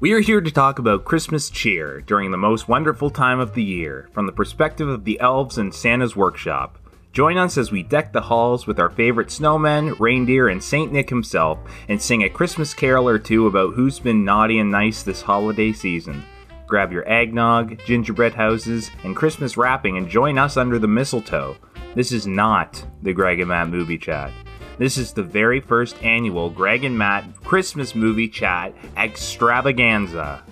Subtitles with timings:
[0.00, 3.64] We are here to talk about Christmas cheer during the most wonderful time of the
[3.64, 6.78] year from the perspective of the elves in Santa's workshop.
[7.12, 11.08] Join us as we deck the halls with our favorite snowmen, reindeer, and Saint Nick
[11.08, 11.58] himself
[11.88, 15.72] and sing a Christmas carol or two about who's been naughty and nice this holiday
[15.72, 16.22] season.
[16.68, 21.56] Grab your eggnog, gingerbread houses, and Christmas wrapping and join us under the mistletoe.
[21.96, 24.30] This is not the Greg and Matt movie chat.
[24.78, 30.42] This is the very first annual Greg and Matt Christmas movie chat extravaganza.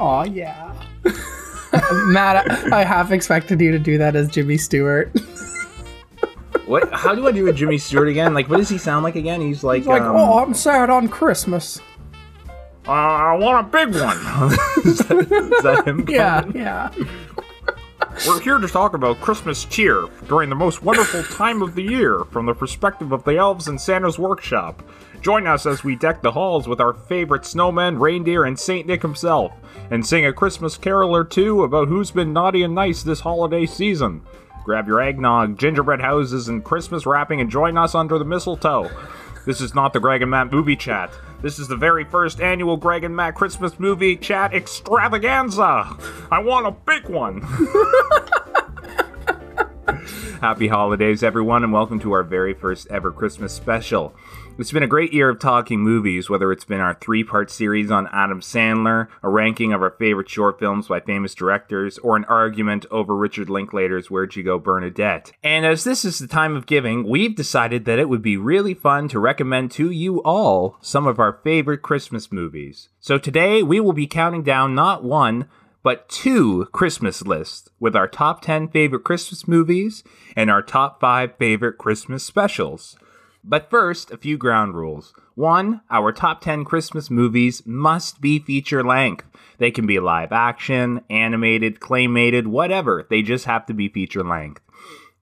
[0.00, 0.74] Aw, yeah.
[2.06, 5.12] Matt, I, I half expected you to do that as Jimmy Stewart.
[6.68, 6.92] What?
[6.92, 8.34] How do I do a Jimmy Stewart again?
[8.34, 9.40] Like, what does he sound like again?
[9.40, 11.80] He's like, like, um, oh, I'm sad on Christmas.
[12.86, 14.18] uh, I want a big one.
[14.84, 16.04] is, that, is that him?
[16.06, 16.56] Yeah, coming?
[16.58, 16.90] yeah.
[18.26, 22.24] We're here to talk about Christmas cheer during the most wonderful time of the year
[22.32, 24.82] from the perspective of the elves in Santa's workshop.
[25.20, 29.02] Join us as we deck the halls with our favorite snowmen, reindeer, and Saint Nick
[29.02, 29.52] himself,
[29.90, 33.66] and sing a Christmas carol or two about who's been naughty and nice this holiday
[33.66, 34.22] season.
[34.64, 38.90] Grab your eggnog, gingerbread houses, and Christmas wrapping and join us under the mistletoe.
[39.46, 41.10] This is not the Greg and Matt movie chat.
[41.40, 45.96] This is the very first annual Greg and Matt Christmas movie chat extravaganza.
[46.32, 47.42] I want a big one.
[50.40, 54.12] Happy holidays, everyone, and welcome to our very first ever Christmas special.
[54.58, 57.92] It's been a great year of talking movies, whether it's been our three part series
[57.92, 62.24] on Adam Sandler, a ranking of our favorite short films by famous directors, or an
[62.24, 65.30] argument over Richard Linklater's Where'd You Go, Bernadette.
[65.44, 68.74] And as this is the time of giving, we've decided that it would be really
[68.74, 72.88] fun to recommend to you all some of our favorite Christmas movies.
[72.98, 75.48] So today we will be counting down not one,
[75.84, 80.02] but two Christmas lists with our top 10 favorite Christmas movies
[80.34, 82.98] and our top 5 favorite Christmas specials.
[83.48, 85.14] But first, a few ground rules.
[85.34, 89.24] One, our top 10 Christmas movies must be feature length.
[89.56, 93.06] They can be live action, animated, claymated, whatever.
[93.08, 94.60] They just have to be feature length.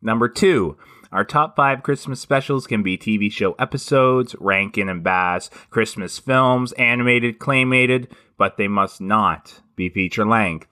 [0.02, 0.76] Number two,
[1.12, 6.72] our top five Christmas specials can be TV show episodes, Rankin and Bass, Christmas films,
[6.72, 10.66] animated, claymated, but they must not be feature length.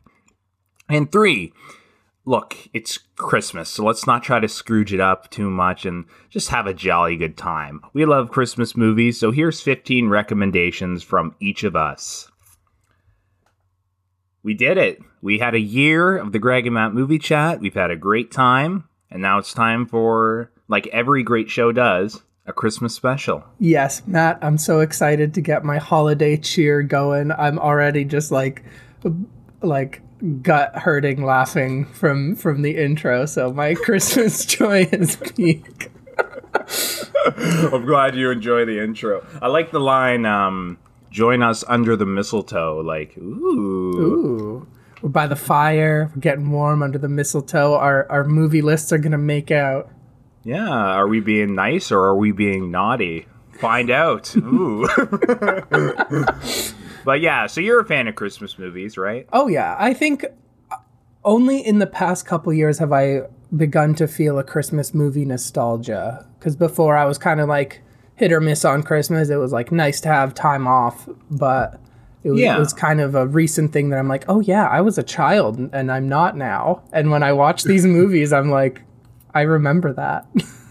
[0.89, 1.53] And three,
[2.27, 6.49] look, it's Christmas, so let's not try to scrooge it up too much and just
[6.49, 7.81] have a jolly good time.
[7.93, 12.31] We love Christmas movies, so here's 15 recommendations from each of us.
[14.43, 15.01] We did it.
[15.23, 17.61] We had a year of the Greg and Matt movie chat.
[17.61, 22.23] We've had a great time, and now it's time for, like every great show does,
[22.47, 23.45] a Christmas special.
[23.59, 27.33] Yes, Matt, I'm so excited to get my holiday cheer going.
[27.33, 28.65] I'm already just like,
[29.63, 30.03] like
[30.43, 33.27] gut hurting laughing from from the intro.
[33.27, 35.91] So my Christmas joy is peak.
[37.27, 39.27] I'm glad you enjoy the intro.
[39.43, 40.79] I like the line, um,
[41.11, 42.81] join us under the mistletoe.
[42.81, 43.99] Like, ooh.
[43.99, 44.67] Ooh.
[45.03, 47.75] We're by the fire, we're getting warm under the mistletoe.
[47.75, 49.91] Our our movie lists are gonna make out.
[50.45, 53.27] Yeah, are we being nice or are we being naughty?
[53.59, 54.35] Find out.
[54.37, 54.87] Ooh.
[57.05, 59.27] but yeah, so you're a fan of Christmas movies, right?
[59.33, 60.25] Oh yeah, I think
[61.25, 63.23] only in the past couple years have I
[63.57, 66.27] begun to feel a Christmas movie nostalgia.
[66.39, 67.81] Because before I was kind of like
[68.17, 69.29] hit or miss on Christmas.
[69.29, 71.81] It was like nice to have time off, but
[72.23, 72.57] it was, Yeah.
[72.57, 75.03] it was kind of a recent thing that I'm like, oh yeah, I was a
[75.03, 76.83] child and I'm not now.
[76.93, 78.83] And when I watch these movies, I'm like,
[79.35, 80.27] I remember that.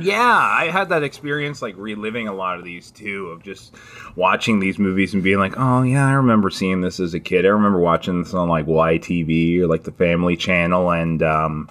[0.00, 3.74] Yeah, I had that experience like reliving a lot of these too, of just
[4.16, 7.44] watching these movies and being like, oh yeah, I remember seeing this as a kid.
[7.44, 11.70] I remember watching this on like YTV or like the Family Channel, and um,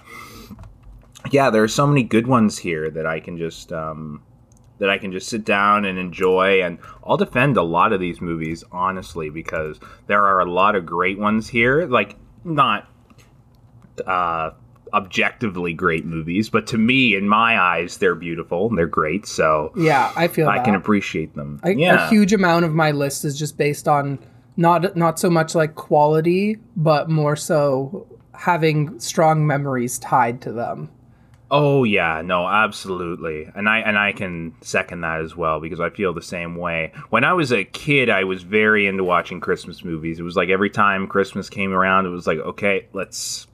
[1.30, 4.22] yeah, there are so many good ones here that I can just um,
[4.78, 6.62] that I can just sit down and enjoy.
[6.62, 10.86] And I'll defend a lot of these movies honestly because there are a lot of
[10.86, 11.86] great ones here.
[11.86, 12.88] Like not
[14.06, 14.50] uh,
[14.94, 19.26] objectively great movies, but to me, in my eyes, they're beautiful and they're great.
[19.26, 20.64] So yeah, I feel I that.
[20.64, 21.60] can appreciate them.
[21.64, 24.18] A, yeah, a huge amount of my list is just based on
[24.56, 30.88] not not so much like quality, but more so having strong memories tied to them.
[31.50, 33.48] Oh yeah, no, absolutely.
[33.54, 36.92] And I and I can second that as well because I feel the same way.
[37.10, 40.18] When I was a kid, I was very into watching Christmas movies.
[40.18, 43.46] It was like every time Christmas came around, it was like, okay, let's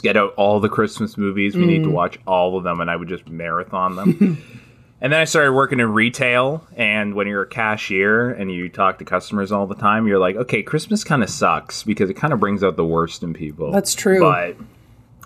[0.00, 1.56] get out all the Christmas movies.
[1.56, 4.42] We need to watch all of them and I would just marathon them.
[5.00, 8.98] and then I started working in retail and when you're a cashier and you talk
[8.98, 12.32] to customers all the time, you're like, okay, Christmas kind of sucks because it kind
[12.32, 13.72] of brings out the worst in people.
[13.72, 14.20] That's true.
[14.20, 14.56] But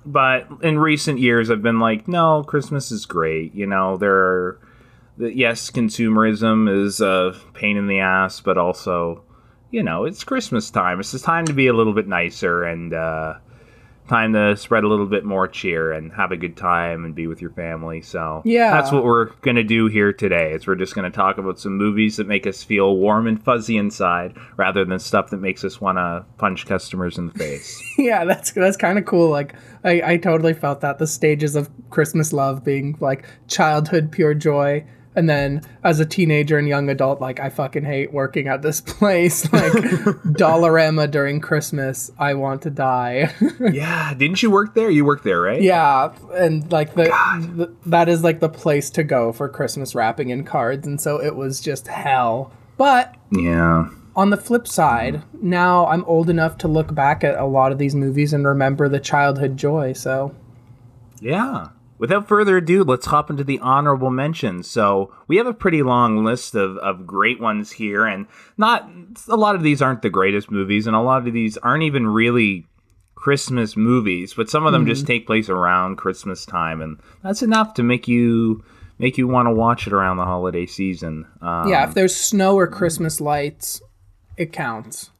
[0.06, 3.54] but in recent years, I've been like, no, Christmas is great.
[3.54, 4.60] You know, there are
[5.18, 9.22] yes, consumerism is a pain in the ass, but also,
[9.70, 11.00] you know, it's Christmas time.
[11.00, 13.34] It's just time to be a little bit nicer and uh,
[14.08, 17.26] time to spread a little bit more cheer and have a good time and be
[17.26, 18.02] with your family.
[18.02, 18.70] So Yeah.
[18.70, 20.52] that's what we're gonna do here today.
[20.52, 23.76] Is we're just gonna talk about some movies that make us feel warm and fuzzy
[23.78, 27.82] inside, rather than stuff that makes us want to punch customers in the face.
[27.98, 29.30] yeah, that's that's kind of cool.
[29.30, 29.54] Like
[29.84, 34.84] I, I totally felt that the stages of Christmas love being like childhood pure joy,
[35.16, 38.80] and then as a teenager and young adult, like I fucking hate working at this
[38.80, 39.50] place.
[39.52, 43.32] Like Dollarama during Christmas, I want to die.
[43.72, 44.90] yeah, didn't you work there?
[44.90, 45.62] You worked there, right?
[45.62, 47.04] yeah, and like the,
[47.54, 51.20] the that is like the place to go for Christmas wrapping and cards, and so
[51.20, 52.52] it was just hell.
[52.76, 53.88] But Yeah.
[54.16, 57.78] on the flip side, now I'm old enough to look back at a lot of
[57.78, 59.92] these movies and remember the childhood joy.
[59.92, 60.34] So
[61.20, 61.68] Yeah.
[61.98, 64.68] Without further ado, let's hop into the honorable mentions.
[64.68, 68.26] So we have a pretty long list of, of great ones here, and
[68.56, 68.88] not
[69.28, 72.06] a lot of these aren't the greatest movies, and a lot of these aren't even
[72.06, 72.66] really
[73.14, 77.72] Christmas movies, but some of them just take place around Christmas time, and that's enough
[77.74, 78.62] to make you
[78.98, 81.26] make you want to watch it around the holiday season.
[81.40, 83.80] Um, yeah, if there's snow or Christmas lights,
[84.36, 85.10] it counts.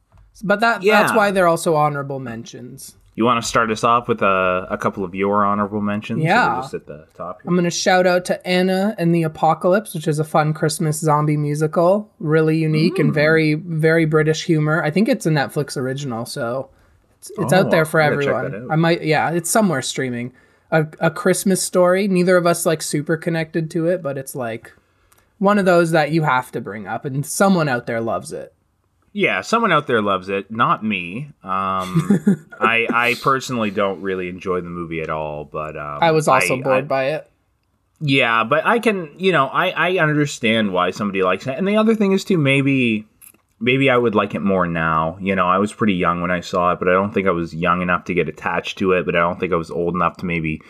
[0.43, 2.95] But that that's why they're also honorable mentions.
[3.15, 6.21] You want to start us off with a, a couple of your honorable mentions?
[6.21, 6.59] Yeah.
[6.61, 7.49] just at the top here.
[7.49, 11.37] I'm gonna shout out to Anna and the Apocalypse, which is a fun Christmas zombie
[11.37, 13.13] musical, really unique and mm.
[13.13, 14.83] very very British humor.
[14.83, 16.69] I think it's a Netflix original, so
[17.19, 18.71] it's, it's Oh, out there oh, for check that everyone.
[18.71, 20.33] I might, yeah, it's somewhere streaming.
[20.71, 22.07] A, a Christmas story.
[22.07, 24.73] Neither of us like super connected to it, but it's like
[25.37, 28.54] one of those that you have to bring up, and someone out there loves it.
[29.17, 31.29] Yeah, someone out there loves it, not me.
[31.41, 36.27] Um, I I personally don't really enjoy the movie at all, but um, I was
[36.27, 37.31] also I- bored I- by it.
[38.01, 41.77] yeah, but I can, you know, I I understand why somebody likes it, and the
[41.77, 43.07] other thing is too maybe
[43.61, 45.17] maybe I would like it more now.
[45.21, 47.31] You know, I was pretty young when I saw it, but I don't think I
[47.31, 49.05] was young enough to get attached to it.
[49.05, 50.61] But I don't think I was old enough to maybe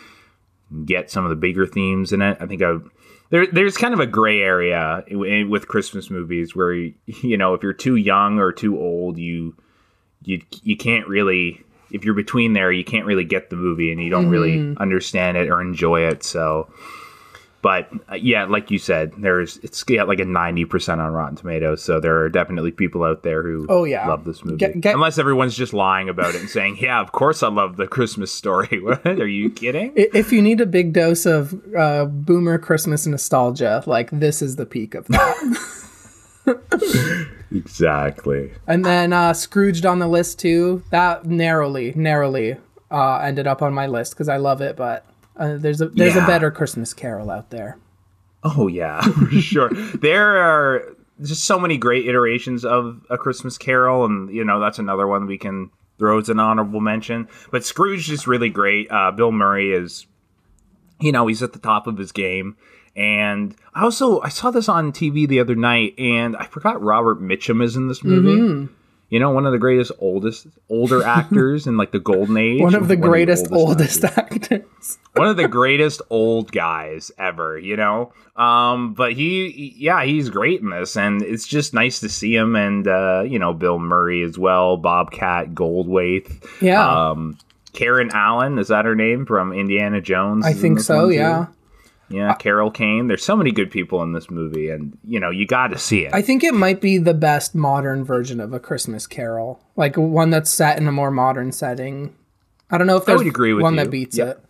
[0.86, 2.38] get some of the bigger themes in it.
[2.40, 2.78] I think I
[3.30, 6.74] there there's kind of a gray area i- eh, with Christmas movies where
[7.06, 9.56] you know if you're too young or too old, you
[10.24, 14.02] you you can't really if you're between there, you can't really get the movie and
[14.02, 14.82] you don't really mm-hmm.
[14.82, 16.24] understand it or enjoy it.
[16.24, 16.72] So.
[17.66, 21.36] But uh, yeah, like you said, there's it's got like a ninety percent on Rotten
[21.36, 24.08] Tomatoes, so there are definitely people out there who Oh, yeah.
[24.08, 24.58] love this movie.
[24.58, 27.78] Get- get- Unless everyone's just lying about it and saying, "Yeah, of course I love
[27.78, 29.94] the Christmas story." Are you kidding?
[29.96, 34.68] If you need a big dose of uh, boomer Christmas nostalgia, like this is the
[34.68, 35.58] peak of that.
[37.52, 38.52] exactly.
[38.68, 40.84] and then uh, Scrooged on the list too.
[40.92, 42.58] That narrowly, narrowly
[42.92, 44.76] uh, ended up on my list because I love it.
[44.76, 45.04] But
[45.38, 47.78] uh, there's a there's a better Christmas Carol out there.
[48.44, 49.70] Oh yeah, for sure.
[49.70, 54.80] There are just so many great iterations of A Christmas Carol, and you know that's
[54.80, 57.28] another one we can throw as an honorable mention.
[57.52, 58.92] But Scrooge is really great.
[58.92, 60.06] Uh, Bill Murray is,
[61.00, 62.58] you know, he's at the top of his game.
[62.96, 67.22] And I also I saw this on TV the other night, and I forgot Robert
[67.22, 68.40] Mitchum is in this movie.
[68.40, 68.74] Mm-hmm.
[69.10, 72.62] You know, one of the greatest, oldest, older actors in like the golden age.
[72.62, 74.98] One of the greatest, oldest oldest actors.
[75.14, 78.14] one of the greatest old guys ever, you know.
[78.36, 82.56] Um, but he, yeah, he's great in this, and it's just nice to see him,
[82.56, 87.38] and uh, you know, Bill Murray as well, Bobcat Goldthwait, Yeah, um,
[87.72, 90.46] Karen Allen, is that her name from Indiana Jones?
[90.46, 91.08] I think so.
[91.08, 91.14] one,
[91.46, 91.54] too?
[92.10, 93.08] Yeah, Carol Kane.
[93.08, 96.06] There's so many good people in this movie, and you know, you got to see
[96.06, 96.14] it.
[96.14, 100.30] I think it might be the best modern version of a Christmas Carol, like one
[100.30, 102.14] that's set in a more modern setting.
[102.70, 103.80] I don't know if there's would agree with one you.
[103.84, 104.28] that beats Yep.
[104.38, 104.46] it.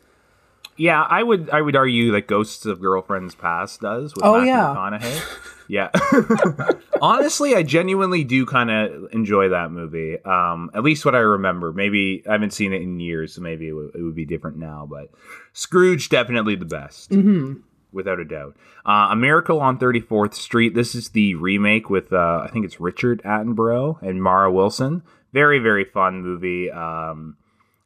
[0.78, 4.48] Yeah, I would I would argue that Ghosts of Girlfriends Past does with Oh, Matthew
[4.52, 4.76] yeah.
[4.76, 5.22] McConaughey.
[5.68, 5.90] Yeah.
[7.02, 10.24] Honestly, I genuinely do kind of enjoy that movie.
[10.24, 11.74] Um, at least what I remember.
[11.74, 14.58] Maybe I haven't seen it in years, so maybe it, w- it would be different
[14.58, 14.88] now.
[14.90, 15.10] But
[15.54, 17.60] Scrooge definitely the best, mm-hmm.
[17.92, 18.56] without a doubt.
[18.86, 20.74] Uh, a Miracle on Thirty Fourth Street.
[20.76, 25.04] This is the remake with uh, I think it's Richard Attenborough and Mara Wilson.
[25.34, 26.72] Very very fun movie.
[26.72, 27.38] Um,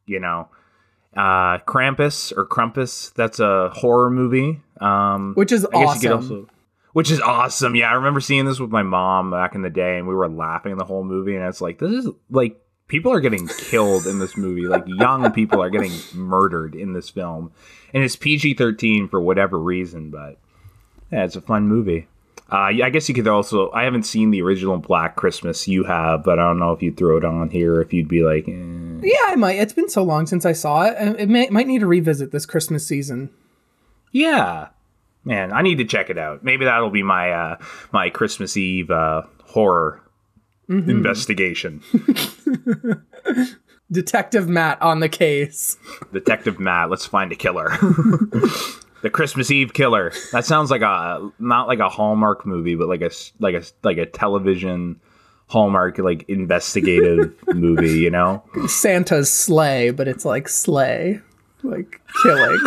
[0.06, 0.48] you know
[1.16, 3.10] uh Krampus or Crumpus.
[3.14, 4.60] That's a horror movie.
[4.80, 6.50] Um Which is I guess you awesome.
[6.92, 7.74] Which is awesome.
[7.74, 10.28] Yeah, I remember seeing this with my mom back in the day and we were
[10.28, 14.18] laughing the whole movie and it's like this is like people are getting killed in
[14.18, 14.66] this movie.
[14.66, 17.52] Like young people are getting murdered in this film.
[17.94, 20.38] And it's PG-13 for whatever reason, but
[21.10, 22.08] yeah, it's a fun movie.
[22.52, 23.70] Uh, I guess you could also.
[23.70, 25.68] I haven't seen the original Black Christmas.
[25.68, 27.80] You have, but I don't know if you'd throw it on here.
[27.80, 29.00] If you'd be like, eh.
[29.02, 29.60] Yeah, I might.
[29.60, 31.20] It's been so long since I saw it.
[31.20, 33.30] It may, might need to revisit this Christmas season.
[34.10, 34.68] Yeah.
[35.24, 36.42] Man, I need to check it out.
[36.42, 37.56] Maybe that'll be my uh,
[37.92, 40.02] my Christmas Eve uh, horror
[40.68, 41.82] investigation.
[43.92, 45.76] Detective Matt on the case.
[46.12, 47.68] Detective Matt, let's find a killer.
[49.02, 50.12] the Christmas Eve killer.
[50.32, 53.10] That sounds like a not like a Hallmark movie, but like a
[53.40, 55.00] like a like a television
[55.48, 57.98] Hallmark like investigative movie.
[57.98, 58.44] You know?
[58.68, 61.20] Santa's sleigh, but it's like sleigh,
[61.62, 62.60] like killing.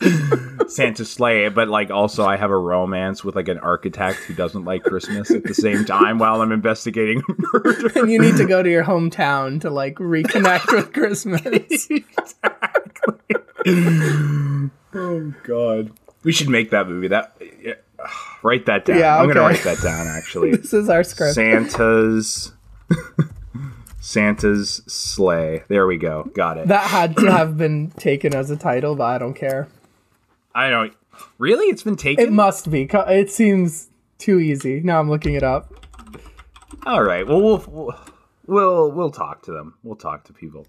[0.68, 4.64] Santa's sleigh, but like also I have a romance with like an architect who doesn't
[4.64, 7.98] like Christmas at the same time while I'm investigating murder.
[7.98, 11.88] and you need to go to your hometown to like reconnect with Christmas.
[14.92, 15.92] Oh God,
[16.24, 17.08] we should make that movie.
[17.08, 17.74] That yeah,
[18.42, 18.98] write that down.
[18.98, 20.08] Yeah, I'm gonna write that down.
[20.08, 21.34] Actually, this is our script.
[21.34, 22.52] Santa's
[24.00, 25.62] Santa's sleigh.
[25.68, 26.28] There we go.
[26.34, 26.68] Got it.
[26.68, 29.68] That had to have been taken as a title, but I don't care.
[30.54, 30.94] I don't
[31.38, 31.66] really.
[31.66, 32.24] It's been taken.
[32.24, 32.88] It must be.
[32.92, 33.88] It seems
[34.18, 34.80] too easy.
[34.80, 35.72] Now I'm looking it up.
[36.86, 37.26] All right.
[37.26, 37.94] Well, we'll
[38.46, 39.74] we'll we'll talk to them.
[39.82, 40.66] We'll talk to people.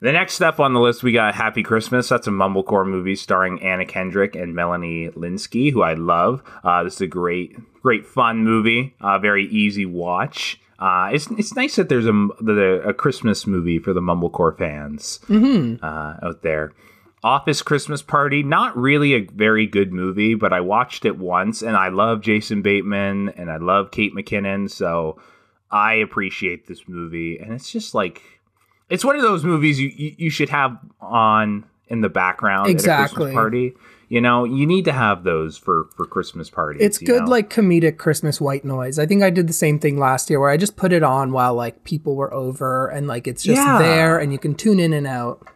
[0.00, 2.08] The next step on the list, we got Happy Christmas.
[2.08, 6.42] That's a mumblecore movie starring Anna Kendrick and Melanie Lynskey, who I love.
[6.64, 8.96] Uh, this is a great, great fun movie.
[9.00, 10.60] Uh, very easy watch.
[10.80, 12.12] Uh, it's it's nice that there's a
[12.84, 15.20] a Christmas movie for the mumblecore fans
[15.82, 16.72] uh, out there.
[17.24, 21.76] Office Christmas Party, not really a very good movie, but I watched it once and
[21.76, 25.20] I love Jason Bateman and I love Kate McKinnon, so
[25.70, 27.38] I appreciate this movie.
[27.38, 28.22] And it's just like
[28.90, 32.70] it's one of those movies you you, you should have on in the background at
[32.70, 33.16] a Exactly.
[33.16, 33.72] Christmas party.
[34.08, 36.82] You know, you need to have those for for Christmas parties.
[36.82, 37.28] It's good, know?
[37.30, 38.98] like comedic Christmas white noise.
[38.98, 41.32] I think I did the same thing last year where I just put it on
[41.32, 43.78] while like people were over and like it's just Yeah.
[43.78, 45.46] there and you can tune in and out.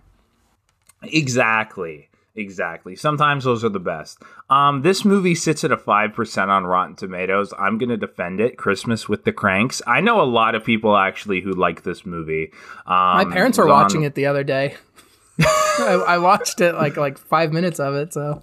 [1.12, 2.08] Exactly.
[2.38, 2.96] Exactly.
[2.96, 4.18] Sometimes those are the best.
[4.50, 7.54] Um, this movie sits at a five percent on Rotten Tomatoes.
[7.58, 8.58] I'm gonna defend it.
[8.58, 9.80] Christmas with the Kranks.
[9.86, 12.50] I know a lot of people actually who like this movie.
[12.86, 14.76] Um, My parents were was on- watching it the other day.
[15.40, 18.42] I, I watched it like like five minutes of it, so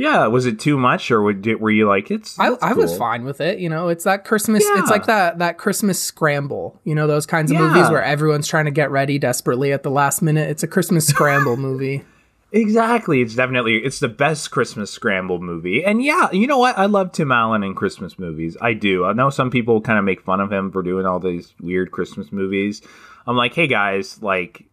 [0.00, 2.38] Yeah, was it too much, or would, were you like it's?
[2.40, 3.58] I, I was fine with it.
[3.58, 4.64] You know, it's that Christmas.
[4.66, 6.80] It's like that that Christmas scramble.
[6.84, 7.68] You know, those kinds of Yeah.
[7.68, 10.48] movies where everyone's trying to get ready desperately at the last minute.
[10.48, 12.02] It's a Christmas scramble movie.
[12.50, 13.20] Exactly.
[13.20, 15.84] It's definitely it's the best Christmas scramble movie.
[15.84, 16.78] And yeah, you know what?
[16.78, 18.56] I love Tim Allen in Christmas movies.
[18.58, 19.04] I do.
[19.04, 21.90] I know some people kind of make fun of him for doing all these weird
[21.90, 22.80] Christmas movies.
[23.26, 24.64] I'm like, "Hey guys, like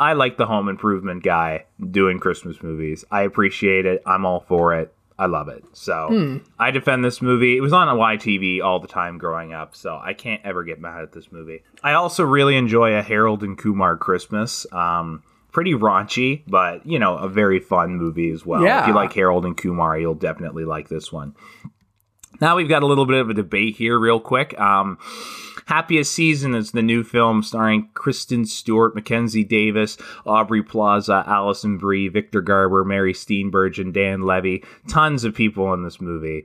[0.00, 3.04] I like the home improvement guy doing Christmas movies.
[3.10, 4.02] I appreciate it.
[4.06, 4.92] I'm all for it.
[5.18, 5.62] I love it.
[5.74, 6.08] So
[6.58, 7.54] I defend this movie.
[7.54, 10.80] It was on a YTV all the time growing up, so I can't ever get
[10.80, 11.62] mad at this movie.
[11.82, 14.66] I also really enjoy a Harold and Kumar Christmas.
[14.72, 18.62] Um, pretty raunchy, but you know, a very fun movie as well.
[18.80, 21.34] If you like Harold and Kumar, you'll definitely like this one.
[22.40, 24.58] Now we've got a little bit of a debate here, real quick.
[24.58, 24.98] Um,
[25.66, 32.08] Happiest Season is the new film starring Kristen Stewart, Mackenzie Davis, Aubrey Plaza, Alison Brie,
[32.08, 34.64] Victor Garber, Mary Steenburgen, and Dan Levy.
[34.88, 36.44] Tons of people in this movie.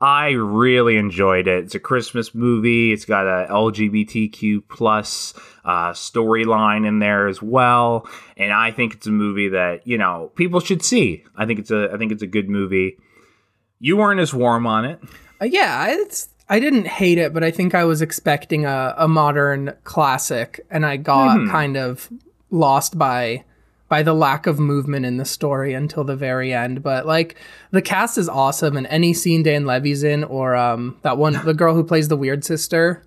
[0.00, 1.64] I really enjoyed it.
[1.64, 2.92] It's a Christmas movie.
[2.92, 9.06] It's got a LGBTQ plus uh, storyline in there as well, and I think it's
[9.06, 11.24] a movie that you know people should see.
[11.36, 12.98] I think it's a I think it's a good movie.
[13.78, 15.00] You weren't as warm on it.
[15.40, 16.28] Uh, yeah, it's.
[16.48, 20.84] I didn't hate it, but I think I was expecting a, a modern classic, and
[20.84, 21.48] I got Hmm.
[21.48, 22.08] kind of
[22.50, 23.44] lost by
[23.88, 26.82] by the lack of movement in the story until the very end.
[26.82, 27.36] But like
[27.70, 31.54] the cast is awesome, and any scene Dan Levy's in, or um that one the
[31.54, 33.04] girl who plays the weird sister,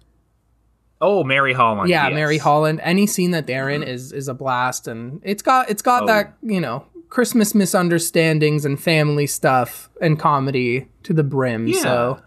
[1.01, 1.89] Oh, Mary Holland.
[1.89, 2.15] yeah, yes.
[2.15, 2.79] Mary Holland.
[2.81, 6.07] Any scene that they're in is is a blast, and it's got it's got Oh.
[6.07, 11.67] that you know Christmas misunderstandings and family stuff and comedy to the brim.
[11.67, 11.79] Yeah.
[11.79, 12.19] So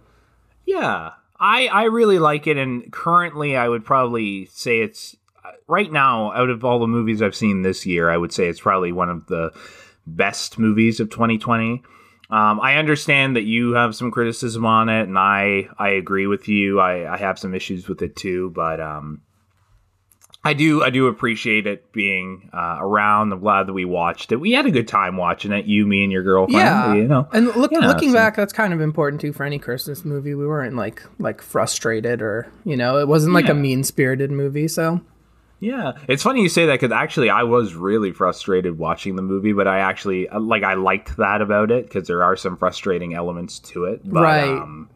[0.65, 5.91] Yeah, I I really like it, and currently I would probably say it's uh, right
[5.91, 8.93] now out of all the movies I've seen this year, I would say it's probably
[8.93, 9.51] one of the
[10.07, 11.83] best movies of 2020.
[12.31, 16.47] Um, I understand that you have some criticism on it, and I I agree with
[16.47, 16.79] you.
[16.79, 19.23] I, I have some issues with it too, but um,
[20.47, 23.33] I do I do appreciate it being uh, around.
[23.33, 24.37] I'm glad that we watched it.
[24.37, 25.67] We had a good time watching it.
[25.67, 26.59] You, me, and your girlfriend.
[26.59, 27.29] Yeah, you know.
[27.33, 30.35] and look, Yeah, looking so- back, that's kind of important too for any Christmas movie.
[30.35, 33.53] We weren't like like frustrated or you know, it wasn't like Yeah.
[33.53, 34.69] a mean spirited movie.
[34.69, 35.01] So
[35.59, 39.53] Yeah, it's funny you say that because actually I was really frustrated watching the movie,
[39.53, 43.15] but I actually uh, like I liked that about it because there are some frustrating
[43.15, 44.01] elements to it.
[44.05, 44.49] But, Right.
[44.49, 44.91] Um,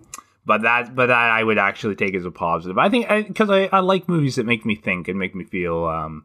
[0.47, 2.79] but that, but that I would actually take as a positive.
[2.79, 5.85] I think because I, I, like movies that make me think and make me feel,
[5.85, 6.25] um,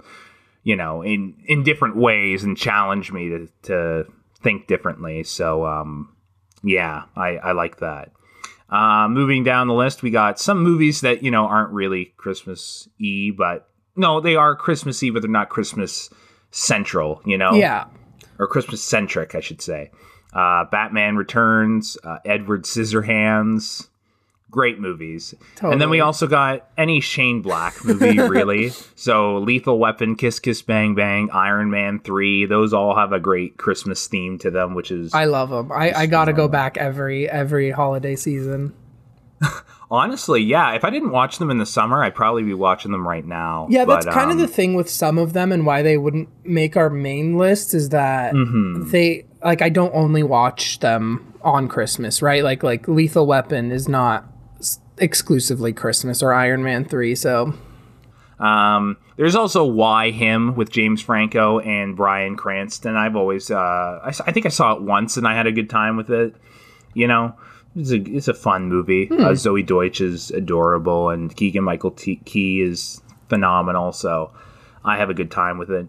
[0.64, 4.06] you know, in in different ways and challenge me to to
[4.42, 5.24] think differently.
[5.24, 6.16] So, um,
[6.64, 8.12] Yeah, I, I like that.
[8.70, 12.88] Uh, moving down the list, we got some movies that you know aren't really Christmas
[13.00, 16.10] y, but no, they are Christmassy, but they're not Christmas
[16.52, 17.22] central.
[17.26, 17.86] You know, Yeah.
[18.40, 19.92] or Christmas centric, I should say.
[20.34, 23.88] Uh, Batman Returns, uh, Edward Scissorhands,
[24.56, 25.36] great movies.
[25.62, 28.70] And then we also got any Shane Black movie, really.
[28.96, 33.58] so Lethal Weapon, Kiss Kiss Bang Bang, Iron Man 3, those all have a great
[33.58, 35.72] Christmas theme to them, which is I love them.
[35.72, 38.74] I, I gotta go back every every holiday season.
[39.92, 43.08] honestly, yeah, if I didn't watch them in the summer, I'd probably be watching them
[43.08, 43.68] right now.
[43.70, 45.98] Yeah, that's But, kind of um, the thing with some of them and why they
[45.98, 48.90] wouldn't make our main list is that Mm-hmm.
[48.92, 52.44] they like I don't only watch them on Christmas, right?
[52.44, 54.26] Like like Lethal Weapon is not
[54.98, 57.54] exclusively Christmas or Iron Man 3, so
[58.40, 62.96] Um, there's also Why Him with James Franco and Bryan Cranston.
[62.98, 63.56] I've always, uh,
[64.04, 66.36] I, I think I saw it once and I had a good time with it.
[66.94, 67.34] You know,
[67.78, 69.10] it's a it's a fun movie.
[69.12, 73.92] Uh, Zoey Deutch is adorable and Keegan Michael T- Key is phenomenal.
[73.94, 74.32] So
[74.84, 75.88] I have a good time with it.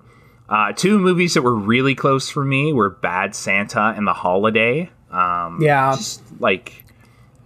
[0.49, 4.89] Uh, two movies that were really close for me were Bad Santa and The Holiday.
[5.11, 5.95] Um, yeah.
[5.97, 6.85] just like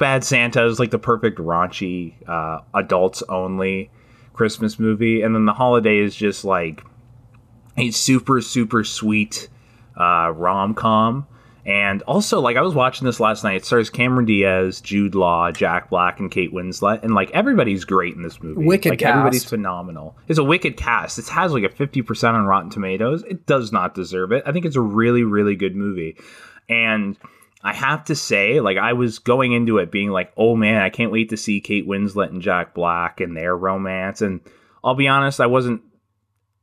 [0.00, 3.92] Bad Santa is like the perfect raunchy, uh, adults only
[4.32, 6.82] Christmas movie, and then The Holiday is just like
[7.76, 9.48] a super super sweet
[9.96, 11.26] uh, rom com.
[11.66, 13.56] And also, like I was watching this last night.
[13.56, 18.16] It stars Cameron Diaz, Jude Law, Jack Black, and Kate Winslet, and like everybody's great
[18.16, 18.64] in this movie.
[18.64, 20.16] Wicked like everybody's phenomenal.
[20.26, 21.18] It's a wicked cast.
[21.18, 23.22] It has like a fifty percent on Rotten Tomatoes.
[23.24, 24.42] It does not deserve it.
[24.46, 26.16] I think it's a really really good movie,
[26.70, 27.18] and
[27.62, 30.88] I have to say, like, I was going into it being like, oh man, I
[30.88, 34.22] can't wait to see Kate Winslet and Jack Black and their romance.
[34.22, 34.40] And
[34.82, 35.82] I'll be honest, I wasn't,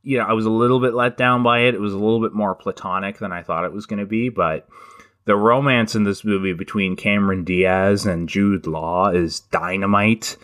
[0.02, 1.76] you know, I was a little bit let down by it.
[1.76, 4.30] It was a little bit more platonic than I thought it was going to be.
[4.30, 4.68] But
[5.26, 10.36] the romance in this movie between Cameron Diaz and Jude Law is dynamite.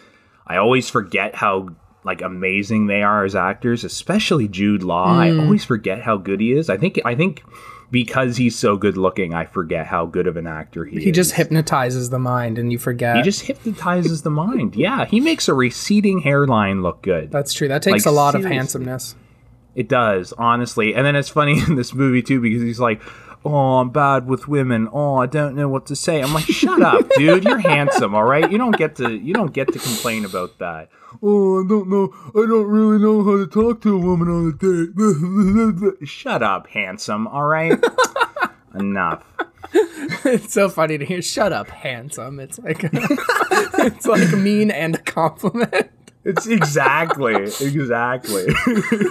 [0.45, 1.69] I always forget how
[2.03, 5.17] like amazing they are as actors, especially Jude Law.
[5.17, 5.41] I mm.
[5.41, 6.69] always forget how good he is.
[6.69, 7.43] I think I think
[7.93, 11.03] because he's so good looking, I forget how good of an actor he, He is.
[11.05, 13.15] He just hypnotizes the mind and you forget.
[13.15, 14.75] he just hypnotizes the mind.
[14.75, 17.31] Yeah, he makes a receding hairline look good.
[17.31, 17.67] That's true.
[17.67, 18.51] That takes Like, a lot seriously.
[18.51, 19.15] of handsomeness.
[19.75, 20.93] It does, honestly.
[20.95, 23.01] And then it's funny in this movie too because he's like,
[23.45, 24.87] "Oh, I'm bad with women.
[24.91, 27.43] Oh, I don't know what to say." I'm like, "Shut up, dude.
[27.43, 28.51] You're handsome, all right?
[28.51, 30.89] You don't get to you don't get to complain about that."
[31.21, 32.13] Oh, I don't know.
[32.29, 36.07] I don't really know how to talk to a woman on a date.
[36.07, 37.27] Shut up, handsome.
[37.27, 37.79] All right.
[38.73, 39.23] Enough.
[40.25, 41.21] It's so funny to hear.
[41.21, 42.39] Shut up, handsome.
[42.39, 45.89] It's like it's like mean and a compliment.
[46.25, 48.47] It's exactly, exactly.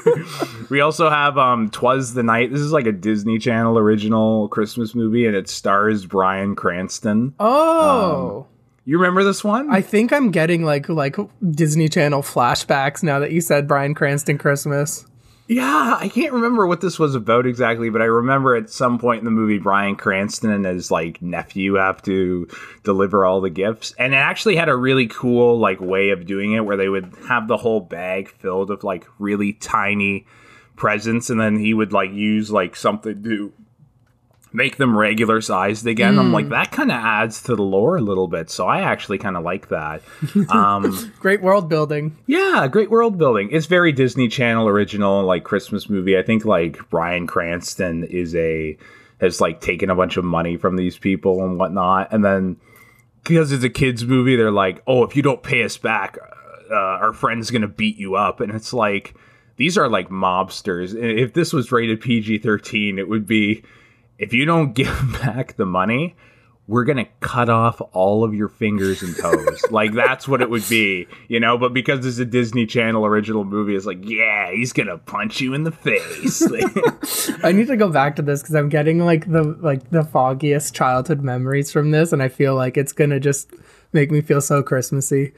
[0.71, 2.51] we also have um Twas the Night.
[2.51, 7.35] This is like a Disney Channel original Christmas movie and it stars Bryan Cranston.
[7.39, 8.47] Oh,
[8.85, 9.71] You remember this one?
[9.71, 11.17] I think I'm getting like like
[11.51, 15.07] Disney Channel flashbacks now that you said Bryan Cranston Christmas.
[15.53, 19.19] Yeah, I can't remember what this was about exactly, but I remember at some point
[19.19, 22.49] in the movie Bryan Cranston and his like nephew have to
[22.85, 23.95] deliver all the gifts.
[23.99, 27.15] And it actually had a really cool like way of doing it where they would
[27.29, 30.27] have the whole bag filled with like really tiny
[30.75, 33.53] presents and then he would like use like something to
[34.53, 36.19] make them regular sized again.
[36.19, 38.51] I'm like that kind of adds to the lore a little bit.
[38.51, 40.03] So I actually kind of like that.
[40.51, 42.17] Um Great world building.
[42.27, 43.49] yeah, great world building.
[43.51, 46.19] It's very Disney Channel original, like Christmas movie.
[46.19, 48.77] I think like Bryan Cranston is a
[49.21, 52.57] has like taken a bunch of money from these people and whatnot, and then
[53.23, 56.19] because it's a kids movie, they're like, oh, if you don't pay us back,
[56.71, 59.15] uh, our friend's gonna beat you up, and it's like
[59.57, 60.95] these are like mobsters.
[60.95, 63.63] If this was rated PG thirteen, it would be
[64.23, 66.15] if you don't give back the money,
[66.69, 69.63] we're gonna cut off all of your fingers and toes.
[69.71, 71.59] like that's what it would be, you know.
[71.59, 75.55] But because it's a Disney Channel original movie, it's like, yeah, he's gonna punch you
[75.55, 76.43] in the face.
[77.45, 80.73] I need to go back to this because I'm getting like the like the foggiest
[80.73, 83.53] childhood memories from this, and I feel like it's gonna just
[83.93, 85.35] make me feel so Christmassy.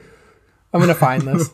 [0.73, 1.51] I'm gonna find this.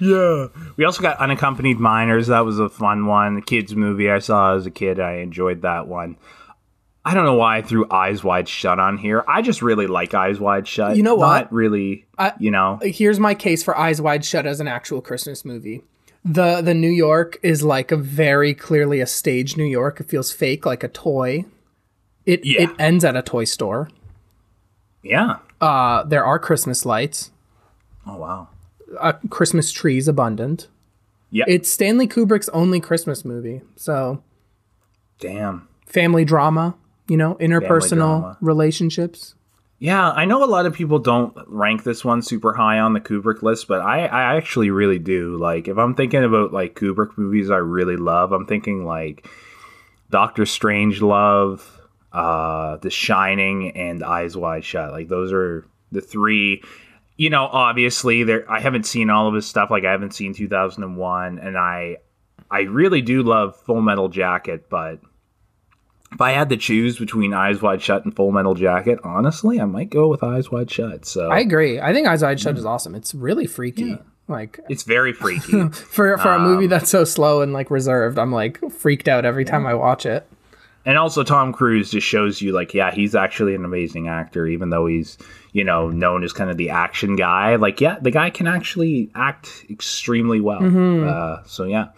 [0.00, 0.46] yeah.
[0.76, 2.28] We also got Unaccompanied Minors.
[2.28, 3.34] That was a fun one.
[3.34, 5.00] The kids movie I saw as a kid.
[5.00, 6.16] I enjoyed that one.
[7.04, 9.24] I don't know why I threw Eyes Wide Shut on here.
[9.26, 10.96] I just really like Eyes Wide Shut.
[10.96, 11.26] You know what?
[11.26, 12.06] Not really.
[12.16, 12.78] I- you know.
[12.82, 15.82] Here's my case for Eyes Wide Shut as an actual Christmas movie.
[16.24, 19.98] The the New York is like a very clearly a stage New York.
[20.00, 21.44] It feels fake, like a toy.
[22.24, 22.62] It Yeah.
[22.62, 23.88] it ends at a toy store.
[25.02, 25.38] Yeah.
[25.60, 27.32] Uh, there are Christmas lights,
[28.06, 28.48] Oh wow.
[29.00, 30.68] uh, Christmas trees abundant.
[31.30, 31.44] Yeah.
[31.48, 34.22] It's Stanley Kubrick's only Christmas movie, so
[35.18, 35.66] Damn.
[35.86, 36.76] family drama,
[37.08, 39.34] you know, interpersonal relationships.
[39.82, 43.00] Yeah, I know a lot of people don't rank this one super high on the
[43.00, 45.36] Kubrick list, but I, I actually really do.
[45.36, 49.26] Like, if I'm thinking about like Kubrick movies I really love, I'm thinking like
[50.08, 51.62] Doctor Strangelove,
[52.12, 54.92] uh, The Shining, and Eyes Wide Shut.
[54.92, 56.62] Like, those are the three.
[57.16, 58.48] You know, obviously, there.
[58.48, 59.68] I haven't seen all of his stuff.
[59.68, 61.96] Like, I haven't seen 2001, and I,
[62.48, 65.00] I really do love Full Metal Jacket, but
[66.12, 69.64] if I had to choose between Eyes Wide Shut and Full Metal Jacket, honestly, I
[69.64, 71.04] might go with Eyes Wide Shut.
[71.06, 71.80] So I agree.
[71.80, 72.94] I think Eyes Wide Shut is awesome.
[72.94, 73.84] It's really freaky.
[73.84, 73.96] Yeah.
[74.28, 78.18] Like it's very freaky for for a movie that's so slow and like reserved.
[78.18, 80.26] I'm like freaked out every time I watch it.
[80.84, 84.70] And also, Tom Cruise just shows you like, yeah, he's actually an amazing actor, even
[84.70, 85.16] though he's
[85.52, 87.56] you know known as kind of the action guy.
[87.56, 90.62] Like, yeah, the guy can actually act extremely well.
[91.08, 91.88] Uh, so yeah,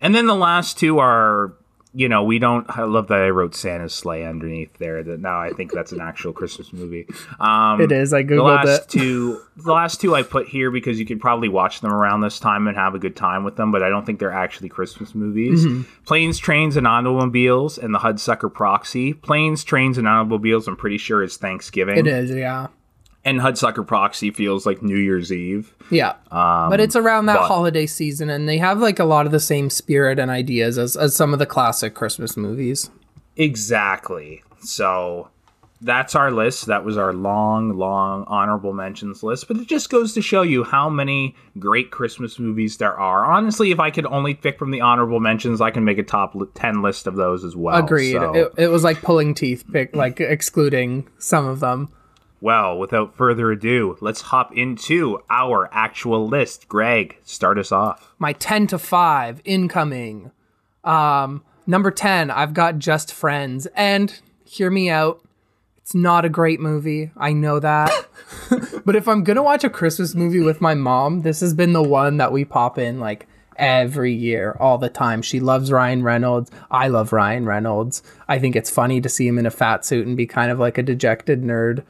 [0.00, 1.54] and then the last two are
[1.94, 2.66] you know, we don't.
[2.68, 5.02] I love that I wrote Santa's sleigh underneath there.
[5.02, 7.06] That now I think that's an actual Christmas movie.
[7.38, 8.12] Um, It is.
[8.12, 8.98] I googled the last it.
[8.98, 9.40] two.
[9.56, 12.66] The last two I put here because you could probably watch them around this time
[12.66, 15.64] and have a good time with them, but I don't think they're actually Christmas movies.
[15.64, 15.82] Mm-hmm.
[16.04, 19.12] Planes, Trains, and Automobiles, and the Hudsucker Proxy.
[19.12, 20.66] Planes, Trains, and Automobiles.
[20.66, 21.96] I'm pretty sure is Thanksgiving.
[21.96, 22.30] It is.
[22.30, 22.68] Yeah.
[23.26, 25.74] And Hudsucker Proxy feels like New Year's Eve.
[25.90, 26.10] Yeah.
[26.30, 29.32] Um, but it's around that but- holiday season, and they have like a lot of
[29.32, 32.90] the same spirit and ideas as, as some of the classic Christmas movies.
[33.36, 34.42] Exactly.
[34.60, 35.28] So
[35.80, 36.66] that's our list.
[36.66, 39.48] That was our long, long honorable mentions list.
[39.48, 43.24] But it just goes to show you how many great Christmas movies there are.
[43.24, 46.34] Honestly, if I could only pick from the honorable mentions, I can make a top
[46.54, 47.76] 10 list of those as well.
[47.76, 48.12] Agreed.
[48.12, 51.88] So- It, it was like pulling teeth, pick, like excluding some of them.
[52.44, 56.68] Well, without further ado, let's hop into our actual list.
[56.68, 58.12] Greg, start us off.
[58.18, 60.30] My 10 to 5 incoming.
[60.84, 63.66] Um, number 10, I've got Just Friends.
[63.74, 65.26] And hear me out.
[65.78, 67.12] It's not a great movie.
[67.16, 67.90] I know that.
[68.84, 71.72] but if I'm going to watch a Christmas movie with my mom, this has been
[71.72, 73.26] the one that we pop in like
[73.56, 75.22] every year, all the time.
[75.22, 76.50] She loves Ryan Reynolds.
[76.70, 78.02] I love Ryan Reynolds.
[78.28, 80.58] I think it's funny to see him in a fat suit and be kind of
[80.58, 81.84] like a dejected nerd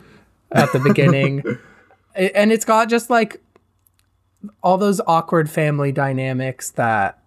[0.54, 1.42] at the beginning.
[2.16, 3.42] And it's got just like
[4.62, 7.18] all those awkward family dynamics that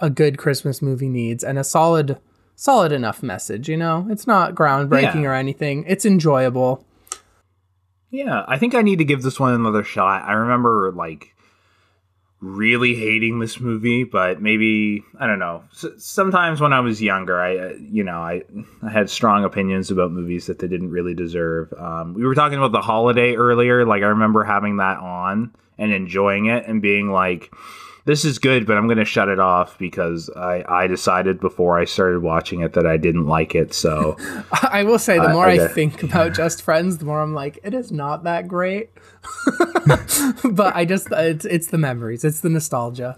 [0.00, 2.18] a good Christmas movie needs and a solid
[2.54, 4.06] solid enough message, you know?
[4.10, 5.30] It's not groundbreaking Yeah.
[5.30, 5.86] or anything.
[5.88, 6.84] It's enjoyable.
[8.10, 10.24] Yeah, I think I need to give this one another shot.
[10.28, 11.34] I remember like
[12.42, 15.62] really hating this movie, but maybe I don't know.
[15.72, 18.42] S- sometimes when I was younger, I uh, you know I
[18.82, 21.72] I had strong opinions about movies that they didn't really deserve.
[21.72, 23.86] Um, we were talking about the holiday earlier.
[23.86, 27.50] Like I remember having that on and enjoying it and being like.
[28.04, 31.78] This is good, but I'm going to shut it off because I, I decided before
[31.78, 33.72] I started watching it that I didn't like it.
[33.74, 34.16] So,
[34.62, 37.32] I will say the more I I, get- think about Just Friends, the more I'm
[37.34, 38.90] like, it is not that great.
[40.50, 42.24] but I just it's it's the memories.
[42.24, 43.16] It's the nostalgia.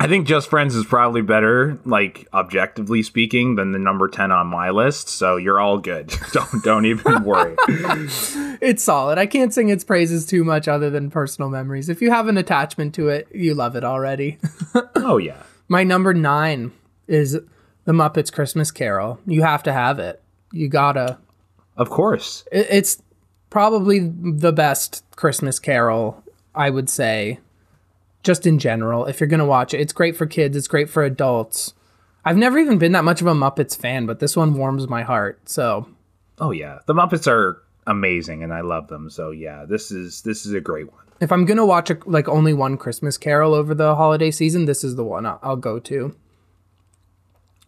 [0.00, 4.46] I think Just Friends is probably better, like objectively speaking, than the number ten on
[4.46, 5.08] my list.
[5.08, 6.12] So you're all good.
[6.32, 7.56] don't don't even worry.
[8.60, 9.18] It's solid.
[9.18, 11.88] I can't sing its praises too much other than personal memories.
[11.88, 14.38] If you have an attachment to it, you love it already.
[14.96, 16.72] oh yeah, My number 9
[17.06, 17.38] is
[17.84, 19.20] The Muppets Christmas Carol.
[19.26, 20.20] You have to have it.
[20.52, 21.18] You gotta
[21.76, 22.44] of course.
[22.50, 23.00] It- It's
[23.50, 27.38] probably the best Christmas Carol, I would say,
[28.22, 29.06] just in general.
[29.06, 30.56] If you're gonna watch it, it's great for kids.
[30.56, 31.74] It's great for adults.
[32.24, 35.02] I've never even been that much of a Muppets fan, but this one warms my
[35.02, 35.48] heart.
[35.48, 35.88] So
[36.40, 39.08] Oh yeah, the Muppets are amazing, and I love them.
[39.10, 41.04] So yeah, this is this is a great one.
[41.20, 44.84] if I'm gonna watch a, like only one Christmas Carol over the holiday season, this
[44.84, 46.14] is the one I'll, I'll go to.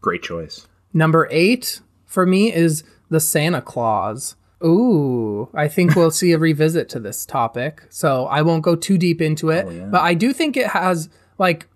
[0.00, 0.66] Great choice.
[0.92, 4.36] Number eight for me is the Santa Clause.
[4.64, 7.83] Ooh, I think we'll see a revisit to this topic.
[7.88, 11.66] So I won't go too deep into it, but I do think it has like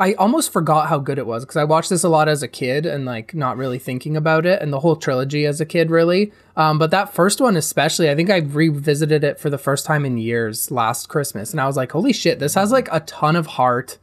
[0.00, 2.48] I almost forgot how good it was because I watched this a lot as a
[2.48, 5.90] kid and like not really thinking about it and the whole trilogy as a kid
[5.90, 6.32] really.
[6.56, 10.04] Um, but that first one especially, I think I revisited it for the first time
[10.04, 13.34] in years last Christmas and I was like, holy shit, this has like a ton
[13.34, 13.98] of heart.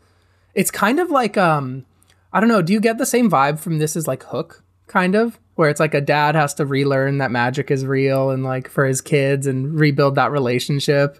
[0.53, 1.85] It's kind of like um
[2.33, 2.61] I don't know.
[2.61, 5.39] Do you get the same vibe from this as like Hook, kind of?
[5.55, 8.85] Where it's like a dad has to relearn that magic is real and like for
[8.85, 11.17] his kids and rebuild that relationship.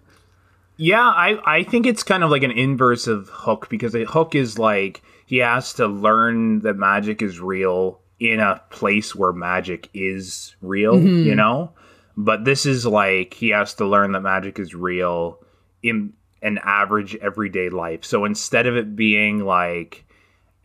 [0.78, 4.36] Yeah, I, I think it's kind of like an inverse of Hook because a Hook
[4.36, 9.90] is like he has to learn that magic is real in a place where magic
[9.94, 11.36] is real, you mm-hmm.
[11.36, 11.72] know?
[12.18, 15.40] But this is like he has to learn that magic is real
[15.84, 18.06] in an average everyday life.
[18.06, 20.05] So instead of it being like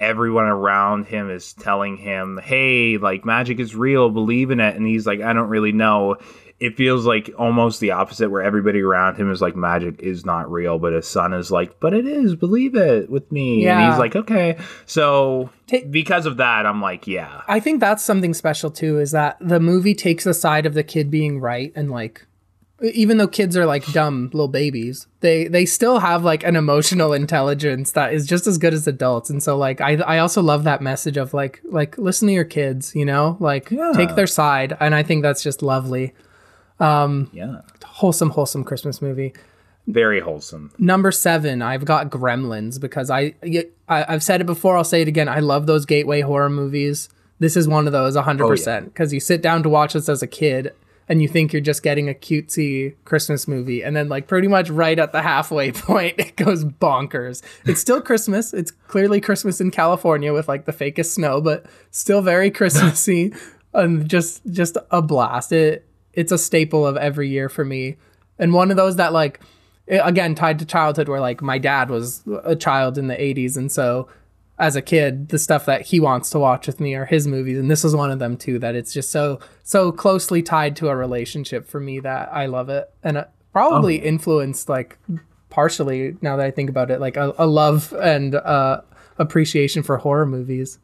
[0.01, 4.87] everyone around him is telling him, "Hey, like magic is real, believe in it." And
[4.87, 6.17] he's like, "I don't really know."
[6.59, 10.51] It feels like almost the opposite where everybody around him is like magic is not
[10.53, 13.99] real, but his son is like, "But it is, believe it with me." And he's
[13.99, 15.49] like, "Okay." So
[15.91, 19.61] because of that, I'm like, "Yeah." I think that's something special too is that the
[19.61, 22.27] movie takes the side of the kid being right and like
[22.83, 27.13] even though kids are like dumb little babies, they they still have like an emotional
[27.13, 29.29] intelligence that is just as good as adults.
[29.31, 32.45] And so like I I also love that message of like like listen to your
[32.45, 33.37] kids, you know?
[33.41, 33.93] Like Yeah.
[33.95, 36.15] take their side and I think that's just lovely.
[36.79, 37.61] Um, Yeah.
[37.85, 39.35] Wholesome wholesome Christmas movie.
[39.87, 40.71] Very wholesome.
[40.79, 43.35] Number seven, I've got Gremlins because I,
[43.89, 44.77] I I've said it before.
[44.77, 45.29] I'll say it again.
[45.29, 47.09] I love those gateway horror movies.
[47.41, 48.85] This is one of those, hundred percent.
[48.87, 50.73] Because you sit down to watch this as a kid,
[51.11, 54.71] and you think you're just getting a cutesy Christmas movie, and then like pretty much
[54.71, 57.43] right at the halfway point, it goes bonkers.
[57.65, 58.55] It's still Christmas.
[58.55, 63.35] It's clearly Christmas in California with like the fakest snow, but still very Christmassy
[63.75, 65.51] and just just a blast.
[65.51, 67.97] It it's a staple of every year for me,
[68.39, 69.41] and one of those that like
[69.89, 73.73] again tied to childhood where like my dad was a child in the 80s and
[73.73, 74.07] so
[74.61, 77.59] as a kid the stuff that he wants to watch with me are his movies
[77.59, 80.89] and this is one of them too that it's just so so closely tied to
[80.89, 82.89] a relationship for me that i love it.
[83.03, 84.99] And it probably influenced like
[85.49, 88.83] partially now that i think about it like a, a love and uh
[89.19, 90.79] appreciation for horror movies.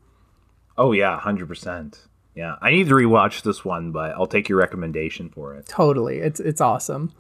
[0.77, 2.07] Oh yeah, hundred percent.
[2.35, 5.67] Yeah, I need to rewatch this one, but I'll take your recommendation for it.
[5.67, 6.19] totally.
[6.19, 7.13] It's it's awesome.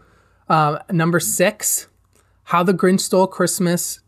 [0.48, 1.88] Um number six
[2.44, 4.00] how the grinch stole christmas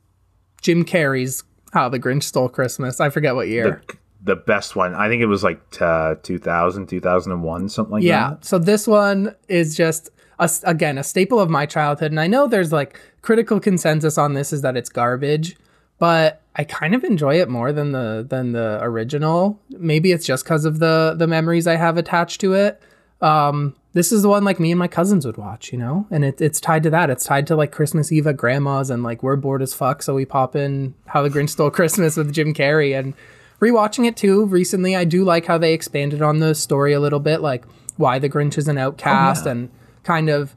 [0.63, 4.95] jim carrey's how the grinch stole christmas i forget what year The, the best one,
[4.95, 8.31] I think it was like uh, 2000, 2001, something like Yeah.
[8.31, 8.31] that.
[8.33, 8.37] Yeah.
[8.43, 12.49] So this one is just a again a staple of my childhood, and I know
[12.49, 15.57] there's like critical consensus on this is that it's garbage,
[16.01, 19.61] but I kind of enjoy it more than the than the original.
[19.71, 22.83] Maybe it's just because of the the memories I have attached to it.
[23.21, 26.25] Um, this is the one like me and my cousins would watch, you know, and
[26.25, 27.11] it, it's tied to that.
[27.11, 30.15] It's tied to like Christmas Eve at grandma's, and like we're bored as fuck, so
[30.15, 33.13] we pop in How the Grinch Stole Christmas with Jim Carrey, and
[33.61, 34.95] rewatching it too recently.
[34.95, 37.65] I do like how they expanded on the story a little bit, like
[37.97, 39.51] why the Grinch is an outcast, yeah.
[39.51, 39.71] and
[40.05, 40.55] kind of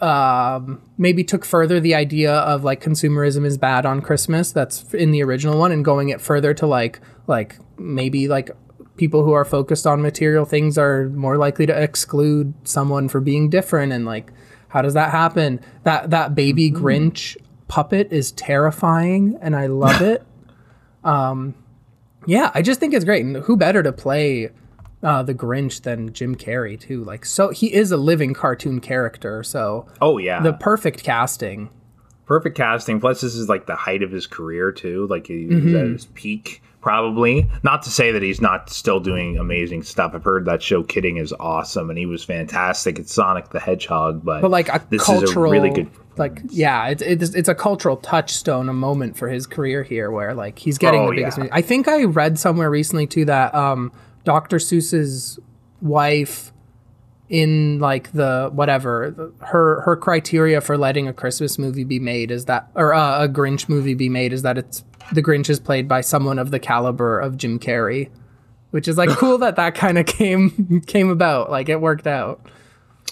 [0.00, 4.52] um, maybe took further the idea of like consumerism is bad on Christmas.
[4.52, 8.52] That's in the original one, and going it further to like like maybe like
[8.96, 13.48] people who are focused on material things are more likely to exclude someone for being
[13.50, 14.32] different, and like
[14.68, 15.60] how does that happen?
[15.84, 17.36] That that baby Grinch
[17.68, 20.22] puppet is terrifying, and I love it.
[21.04, 21.54] Um,
[22.26, 24.50] yeah, I just think it's great, and who better to play?
[25.02, 27.04] Uh, the Grinch than Jim Carrey too.
[27.04, 29.42] Like, so he is a living cartoon character.
[29.44, 31.68] So Oh yeah, the perfect casting.
[32.24, 32.98] perfect casting.
[32.98, 35.06] Plus, this is like the height of his career too.
[35.08, 35.76] Like he's Mm-hmm.
[35.76, 37.50] at his peak, probably.
[37.64, 40.12] Not to say that he's not still doing amazing stuff.
[40.14, 44.24] I've heard that show Kidding is awesome, and he was fantastic at Sonic the Hedgehog.
[44.24, 45.90] But But like a this cultural, is a really good.
[46.16, 50.32] like yeah, it's, it's it's a cultural touchstone, a moment for his career here, where
[50.32, 51.38] like he's getting Oh, the biggest.
[51.38, 51.48] yeah.
[51.50, 53.90] I think I read somewhere recently too that um,
[54.24, 54.58] Dr.
[54.58, 55.40] Seuss's
[55.82, 56.52] wife
[57.28, 62.30] in like the whatever the- her her criteria for letting a Christmas movie be made
[62.30, 65.60] is that or uh, a Grinch movie be made is that it's the Grinch is
[65.60, 68.10] played by someone of the caliber of Jim Carrey,
[68.70, 72.40] which is like cool that that kind of came came about like it worked out.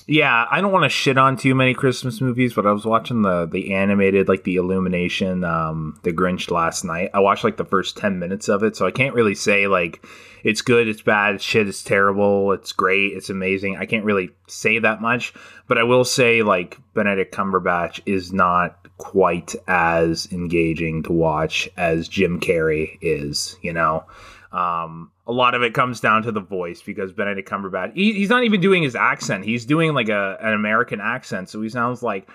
[0.07, 3.23] Yeah, I don't want to shit on too many Christmas movies, but I was watching
[3.23, 7.11] the the animated like the Illumination, um, the Grinch last night.
[7.15, 10.05] I watched like the first ten minutes of it, so I can't really say like
[10.43, 13.79] it's good, it's bad, it's shit, it's terrible, it's great, it's amazing.
[13.79, 15.33] I can't really say that much,
[15.69, 22.09] but I will say like Benedict Cumberbatch is not quite as engaging to watch as
[22.09, 23.57] Jim Carrey is.
[23.63, 24.05] You know.
[24.53, 28.29] Um, a lot of it comes down to the voice because Benedict Cumberbatch, he, he's
[28.29, 29.45] not even doing his accent.
[29.45, 32.29] He's doing like a an American accent, so he sounds like,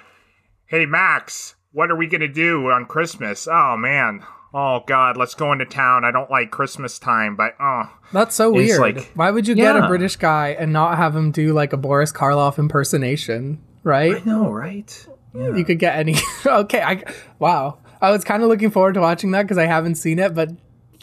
[0.66, 3.48] "Hey Max, what are we gonna do on Christmas?
[3.50, 4.22] Oh man,
[4.54, 6.04] oh God, let's go into town.
[6.04, 8.80] I don't like Christmas time, but oh, That's so weird.
[8.82, 11.78] like- Why would you get a British guy and not have him do like a
[11.78, 14.16] Boris Karloff impersonation, right?
[14.22, 15.08] I know, right?
[15.34, 15.56] Yeah.
[15.56, 16.16] You could get any.
[16.46, 17.04] okay, I
[17.40, 17.78] wow.
[18.02, 20.50] I was kind of looking forward to watching that because I haven't seen it, but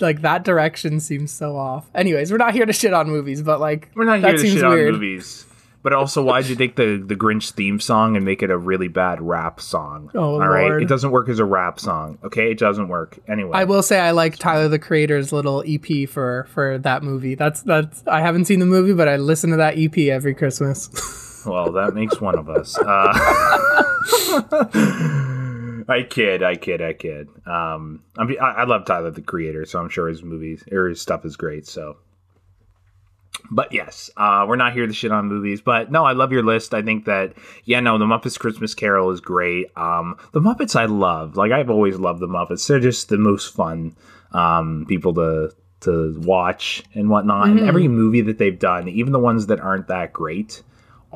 [0.00, 1.88] like that direction seems so off.
[1.94, 4.48] Anyways, we're not here to shit on movies, but like We're not that here to
[4.48, 4.94] shit weird.
[4.94, 5.46] on movies.
[5.82, 8.88] But also, why'd you take the, the Grinch theme song and make it a really
[8.88, 10.10] bad rap song?
[10.16, 10.82] Oh, All right, Lord.
[10.82, 12.18] it doesn't work as a rap song.
[12.24, 13.52] Okay, it doesn't work anyway.
[13.56, 17.36] I will say I like Tyler the Creator's little EP for for that movie.
[17.36, 20.88] That's that's I haven't seen the movie, but I listen to that EP every Christmas.
[21.46, 22.76] Well, that makes one of us.
[22.76, 22.82] Uh,
[25.88, 27.28] I kid, I kid, I kid.
[27.46, 31.00] Um, I'm, I, I love Tyler the Creator, so I'm sure his movies or his
[31.00, 31.66] stuff is great.
[31.66, 31.98] So,
[33.50, 35.60] but yes, uh, we're not here to shit on movies.
[35.60, 36.74] But no, I love your list.
[36.74, 39.66] I think that yeah, no, the Muppets Christmas Carol is great.
[39.76, 41.36] Um, the Muppets I love.
[41.36, 42.66] Like I've always loved the Muppets.
[42.66, 43.94] They're just the most fun
[44.32, 47.48] um, people to to watch and whatnot.
[47.48, 50.62] And every movie that they've done, even the ones that aren't that great,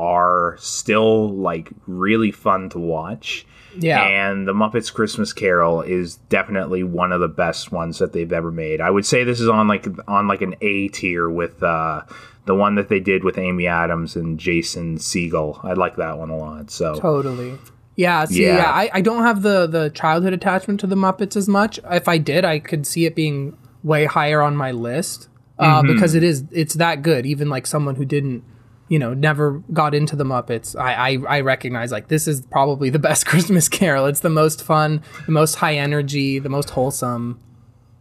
[0.01, 3.47] are still like really fun to watch.
[3.79, 4.03] Yeah.
[4.05, 8.51] And the Muppets Christmas Carol is definitely one of the best ones that they've ever
[8.51, 8.81] made.
[8.81, 12.03] I would say this is on like on like an A tier with uh
[12.47, 15.63] the one that they did with Amy Adams and Jason Segel.
[15.65, 16.71] I like that one a lot.
[16.71, 17.59] So Totally.
[17.97, 18.57] Yeah, see, Yeah.
[18.57, 21.79] yeah, I, I don't have the the childhood attachment to the Muppets as much.
[21.91, 25.95] If I did, I could see it being way higher on my list uh, Mm-hmm.
[25.95, 27.25] because it is it's that good.
[27.27, 28.43] Even like someone who didn't,
[28.91, 32.91] you know, never got into the Muppets, I, I I recognize like this is probably
[32.91, 34.07] the best Christmas Carol.
[34.07, 37.41] It's the most fun, the most high energy, the most wholesome.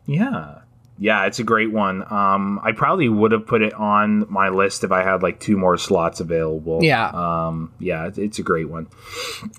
[0.05, 0.55] Yeah.
[1.01, 2.03] Yeah, it's a great one.
[2.11, 5.55] Um, I probably would have put it on my list if I had like two
[5.55, 6.83] more slots available.
[6.83, 7.07] Yeah.
[7.07, 8.87] Um, yeah, it's, it's a great one.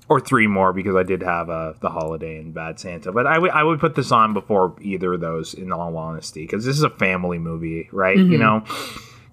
[0.08, 3.10] Or three more because I did have uh, the holiday and Bad Santa.
[3.10, 6.42] But I would I would put this on before either of those, in all honesty,
[6.42, 8.18] because this is a family movie, right?
[8.18, 8.62] You know,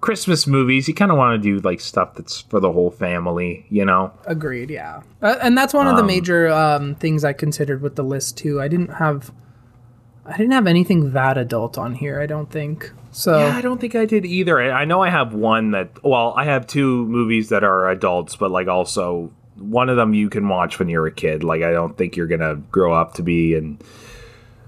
[0.08, 3.66] Christmas movies, you kind of want to do like stuff that's for the whole family,
[3.70, 4.14] you know?
[4.26, 4.70] Agreed.
[4.70, 8.06] Yeah, uh, and that's one of the Um, major um, things I considered with the
[8.06, 8.62] list too.
[8.62, 9.34] I didn't have,
[10.26, 12.22] I didn't have anything that adult on here.
[12.22, 13.38] I don't think so.
[13.38, 14.62] Yeah, I don't think I did either.
[14.72, 18.50] I know I have one that, well, I have two movies that are adults, but
[18.50, 21.44] like also one of them you can watch when you're a kid.
[21.44, 23.80] Like, I don't think you're going to grow up to be an,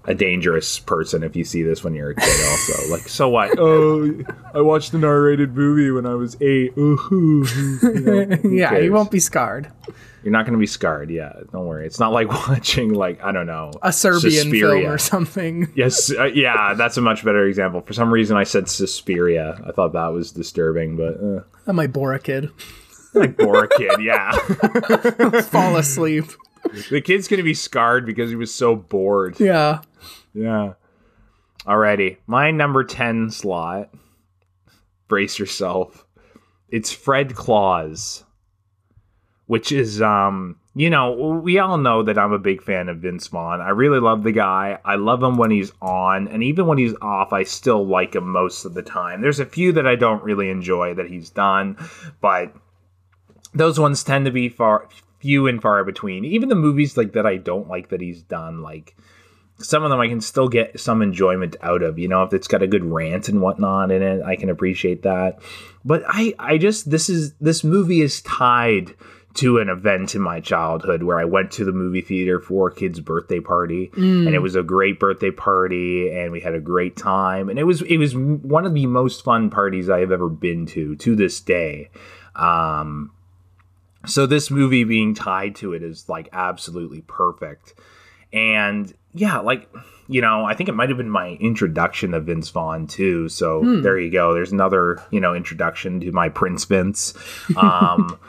[0.10, 2.88] a dangerous person if you see this when you're a kid, also.
[2.92, 3.58] like, so what?
[3.60, 4.12] Oh,
[4.56, 6.74] I watched an R rated movie when I was eight.
[6.78, 7.00] Ooh,
[7.84, 9.72] you know, who yeah, you won't be scarred.
[10.24, 11.12] You're not going to be scarred.
[11.12, 11.86] Yeah, don't worry.
[11.86, 15.72] It's not like watching, like, I don't know, A Serbian film or something.
[15.76, 17.82] Yes, uh, yeah, that's a much better example.
[17.82, 19.62] For some reason, I said Suspiria.
[19.66, 22.50] I thought that was disturbing, but uh, i might bore a kid.
[23.14, 24.02] like bore a kid.
[24.02, 24.32] Yeah,
[25.44, 26.26] Fall asleep.
[26.90, 29.40] The kid's gonna be scarred because he was so bored.
[29.40, 29.82] Yeah.
[30.34, 30.74] Yeah.
[31.66, 33.90] Alrighty, my number ten slot.
[35.08, 36.06] Brace yourself.
[36.70, 38.24] It's Fred Claus,
[39.48, 40.56] which is um.
[40.76, 41.12] You know,
[41.44, 43.60] we all know that I'm a big fan of Vince Vaughn.
[43.60, 44.78] I really love the guy.
[44.86, 48.30] I love him when he's on, and even when he's off, I still like him
[48.30, 49.20] most of the time.
[49.20, 51.76] There's a few that I don't really enjoy that he's done,
[52.22, 52.54] but
[53.54, 54.88] those ones tend to be far
[55.20, 56.26] few and far between.
[56.26, 58.96] Even the movies like that I don't like that he's done, like
[59.58, 62.00] some of them I can still get some enjoyment out of.
[62.00, 65.04] You know, if it's got a good rant and whatnot in it, I can appreciate
[65.04, 65.40] that.
[65.84, 68.96] But I, I just this is this movie is tied
[69.36, 72.74] to an event in my childhood where I went to the movie theater for a
[72.74, 73.92] kid's birthday party,
[74.26, 77.64] and it was a great birthday party, and we had a great time, and it
[77.64, 81.16] was it was one of the most fun parties I have ever been to to
[81.16, 81.90] this day.
[82.36, 83.12] Um,
[84.06, 87.74] so this movie being tied to it is like absolutely perfect.
[88.32, 89.70] And yeah, like
[90.08, 93.30] you know, I think it might have been my introduction to Vince Vaughn too.
[93.30, 94.34] So there you go.
[94.34, 97.14] There's another you know introduction to my Prince Vince.
[97.56, 98.20] Um,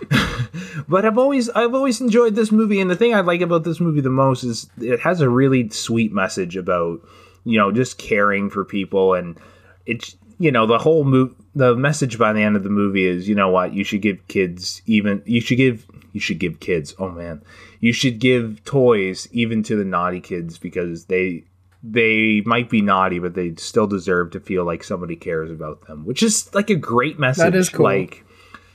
[0.89, 3.81] but I've always I've always enjoyed this movie, and the thing I like about this
[3.81, 7.01] movie the most is it has a really sweet message about
[7.45, 9.39] you know just caring for people, and
[9.87, 13.29] it's you know the whole move the message by the end of the movie is
[13.29, 16.95] you know what you should give kids even you should give you should give kids
[16.99, 17.43] oh man
[17.81, 21.45] you should give toys even to the naughty kids because they
[21.83, 26.05] they might be naughty but they still deserve to feel like somebody cares about them
[26.05, 27.85] which is like a great message is cool.
[27.85, 28.25] like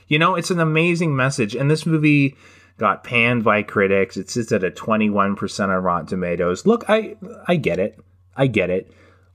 [0.08, 1.54] you know it's an amazing message.
[1.54, 2.36] And this movie
[2.78, 4.16] got panned by critics.
[4.16, 6.66] It sits at a 21% on rotten tomatoes.
[6.66, 7.16] Look i
[7.48, 7.98] i get it.
[8.36, 8.90] I get it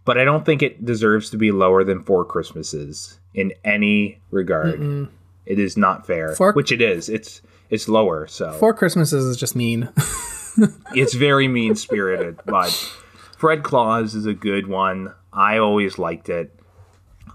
[0.05, 5.09] but I don't think it deserves to be lower than Four Christmases in any regard.
[5.45, 7.09] It is not fair, Four- which it is.
[7.09, 9.89] It's it's lower, so Four Christmases is just mean.
[10.95, 12.39] it's very mean spirited.
[12.45, 12.69] but
[13.37, 15.13] Fred Claus is a good one.
[15.33, 16.53] I always liked it.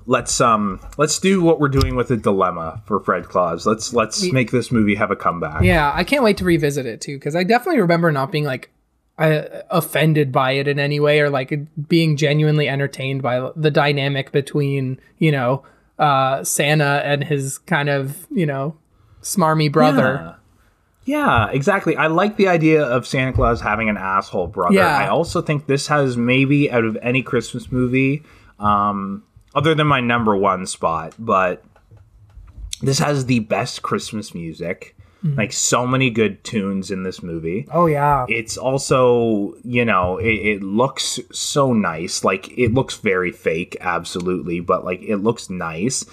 [0.09, 3.66] Let's um let's do what we're doing with the dilemma for Fred Claus.
[3.66, 5.62] Let's let's make this movie have a comeback.
[5.62, 8.70] yeah, I can't wait to revisit it too because I definitely remember not being like
[9.18, 11.52] uh, offended by it in any way or like
[11.88, 15.64] being genuinely entertained by the dynamic between you know
[15.98, 18.76] uh, Santa and his kind of you know
[19.22, 20.36] smarmy brother.
[21.04, 21.96] Yeah, exactly.
[21.96, 24.74] I like the idea of Santa Claus having an asshole brother.
[24.74, 24.98] Yeah.
[24.98, 28.24] I also think this has maybe out of any Christmas movie,
[28.58, 29.22] um,
[29.54, 31.64] other than my number one spot, but
[32.82, 34.95] this has the best Christmas music.
[35.22, 37.66] Like so many good tunes in this movie.
[37.72, 38.26] Oh yeah.
[38.28, 42.22] It's also, you know, it, it looks so nice.
[42.22, 46.04] Like it looks very fake, absolutely, but like it looks nice.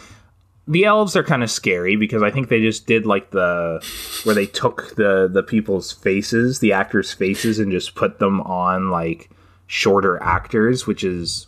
[0.67, 3.85] The elves are kind of scary because I think they just did like the
[4.23, 8.89] where they took the the people's faces, the actors' faces, and just put them on
[8.89, 9.29] like
[9.67, 11.47] shorter actors, which is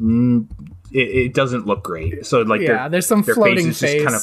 [0.00, 0.46] mm,
[0.92, 2.26] it, it doesn't look great.
[2.26, 4.22] So like Yeah, their- there's some their floating faces just kind of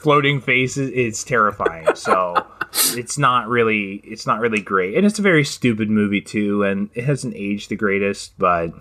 [0.00, 0.90] floating faces.
[0.94, 1.94] It's terrifying.
[1.94, 2.46] So
[2.96, 6.90] it's not really it's not really great, and it's a very stupid movie too, and
[6.94, 8.72] it hasn't aged the greatest, but.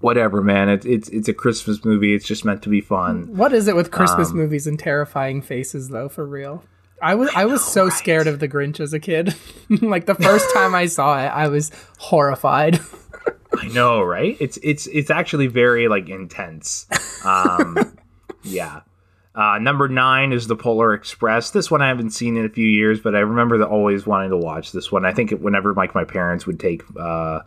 [0.00, 0.68] Whatever, man.
[0.68, 2.14] It's it's it's a Christmas movie.
[2.14, 3.36] It's just meant to be fun.
[3.36, 6.62] What is it with Um, Christmas movies and terrifying faces though, for real?
[7.02, 9.34] I was I, was so scared of the Grinch as a kid.
[9.68, 12.78] like the first time I saw it, I was horrified.
[13.58, 14.36] I know, right?
[14.40, 16.86] It's it's it's actually very like intense.
[17.24, 17.98] Um,
[18.42, 18.80] yeah.
[19.34, 21.50] Uh, number nine is the Polar Express.
[21.50, 24.30] This one I haven't seen in a few years, but I remember the, always wanting
[24.30, 25.04] to watch this one.
[25.04, 27.42] I think it, whenever like my parents would take, uh,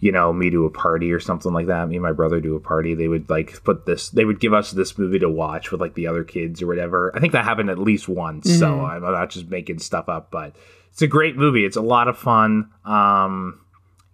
[0.00, 2.56] you know, me to a party or something like that, me and my brother to
[2.56, 4.10] a party, they would like put this.
[4.10, 7.12] They would give us this movie to watch with like the other kids or whatever.
[7.14, 10.32] I think that happened at least once, so I'm not just making stuff up.
[10.32, 10.56] But
[10.90, 11.64] it's a great movie.
[11.64, 12.72] It's a lot of fun.
[12.84, 13.60] Um,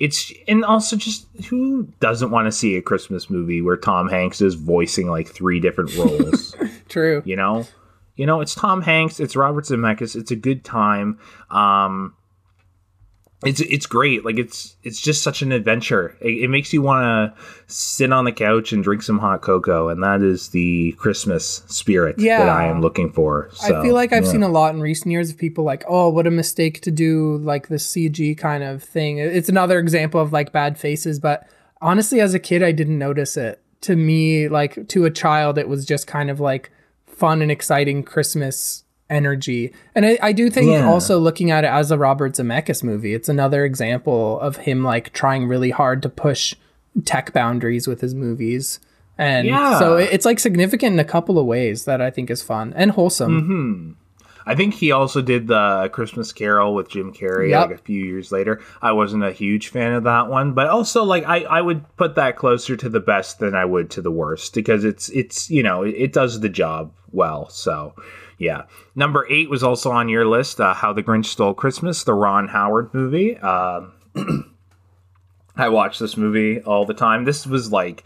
[0.04, 4.42] it's and also just who doesn't want to see a Christmas movie where Tom Hanks
[4.42, 6.54] is voicing like three different roles?
[6.90, 7.22] True.
[7.24, 7.66] you know,
[8.14, 11.18] you know, it's Tom Hanks, it's Robert Zemeckis, it's a good time.
[11.50, 12.14] Um,
[13.46, 14.24] it's it's great.
[14.24, 16.16] Like it's it's just such an adventure.
[16.20, 19.88] It, it makes you want to sit on the couch and drink some hot cocoa,
[19.88, 23.50] and that is the Christmas spirit that I am looking for.
[23.54, 24.30] So, I feel like I've yeah.
[24.30, 27.38] seen a lot in recent years of people like, oh, what a mistake to do
[27.38, 29.18] like the CG kind of thing.
[29.18, 31.48] It's another example of like bad faces, but
[31.80, 33.60] honestly, as a kid, I didn't notice it.
[33.82, 36.70] To me, like to a child, it was just kind of like
[37.06, 38.83] fun and exciting Christmas
[39.14, 39.72] energy.
[39.94, 40.86] And I, I do think Yeah.
[40.86, 45.12] also looking at it as a Robert Zemeckis movie, it's another example of him like
[45.12, 46.54] trying really hard to push
[47.04, 48.80] tech boundaries with his movies.
[49.16, 49.78] And Yeah.
[49.78, 52.72] so it- it's like significant in a couple of ways that I think is fun
[52.76, 53.40] and wholesome.
[53.42, 53.90] Mm-hmm.
[54.46, 57.70] I think he also did the Christmas Carol with Jim Carrey Yep.
[57.70, 58.60] like a few years later.
[58.82, 62.14] I wasn't a huge fan of that one, but also like I, I would put
[62.16, 65.62] that closer to the best than I would to the worst because it's it's you
[65.62, 67.48] know it, it does the job well.
[67.48, 67.94] So
[68.38, 68.62] yeah,
[68.94, 70.60] number eight was also on your list.
[70.60, 73.36] Uh, How the Grinch Stole Christmas, the Ron Howard movie.
[73.38, 73.92] Um,
[75.56, 77.24] I watch this movie all the time.
[77.24, 78.04] This was like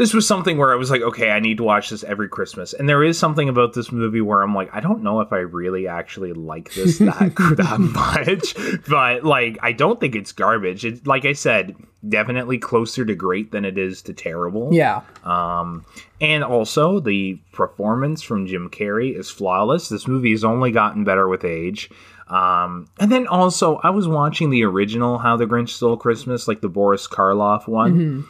[0.00, 2.72] this was something where I was like, okay, I need to watch this every Christmas.
[2.72, 5.40] And there is something about this movie where I'm like, I don't know if I
[5.40, 8.54] really actually like this that that much,
[8.88, 10.86] but like, I don't think it's garbage.
[10.86, 11.76] It's like I said,
[12.08, 14.72] definitely closer to great than it is to terrible.
[14.72, 15.02] Yeah.
[15.22, 15.84] Um,
[16.18, 19.90] and also the performance from Jim Carrey is flawless.
[19.90, 21.90] This movie has only gotten better with age.
[22.26, 26.62] Um, and then also, I was watching the original How the Grinch Stole Christmas, like
[26.62, 28.26] the Boris Karloff one,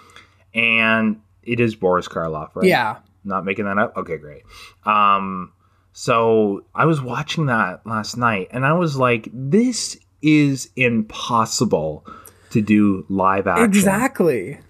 [0.52, 2.66] and it is Boris Karloff, right?
[2.66, 2.98] Yeah.
[3.24, 3.96] Not making that up?
[3.96, 4.42] Okay, great.
[4.84, 5.52] Um,
[5.92, 12.06] so I was watching that last night and I was like, this is impossible
[12.50, 13.64] to do live action.
[13.64, 14.60] Exactly.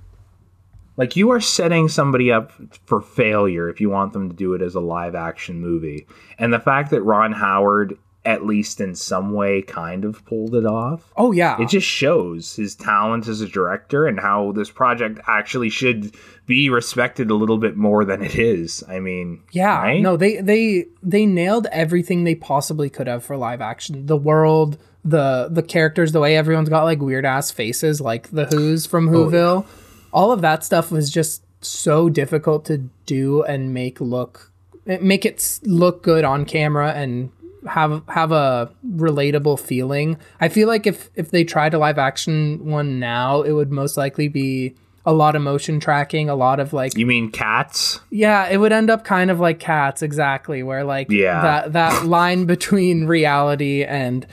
[0.97, 2.53] Like you are setting somebody up
[2.87, 6.07] for failure if you want them to do it as a live action movie.
[6.39, 10.67] And the fact that Ron Howard at least in some way kind of pulled it
[10.67, 11.13] off.
[11.17, 11.61] Oh yeah.
[11.61, 16.15] It just shows his talent as a director and how this project actually should
[16.47, 18.85] be respected a little bit more than it is.
[18.89, 19.79] I mean, yeah.
[19.81, 20.03] right?
[20.03, 24.07] No, they they they nailed everything they possibly could have for live action.
[24.07, 28.47] The world, the the characters, the way everyone's got like weird ass faces, like the
[28.47, 29.67] Who's from Oh, Whoville.
[30.13, 34.51] All of that stuff was just so difficult to do and make look
[34.85, 37.31] make it look good on camera and
[37.69, 40.17] have have a relatable feeling.
[40.41, 43.97] I feel like if if they tried a live action one now, it would most
[43.97, 44.75] likely be
[45.07, 48.01] a lot of motion tracking, a lot of like You mean cats?
[48.11, 51.41] yeah, it would end up kind of like cats, exactly, where like Yeah.
[51.43, 54.27] that that line between reality and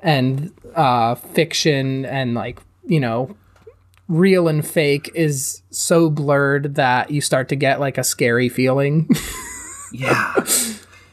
[0.00, 3.36] and uh fiction and like, you know,
[4.08, 9.08] real and fake is so blurred that you start to get like a scary feeling.
[9.92, 10.34] Yeah.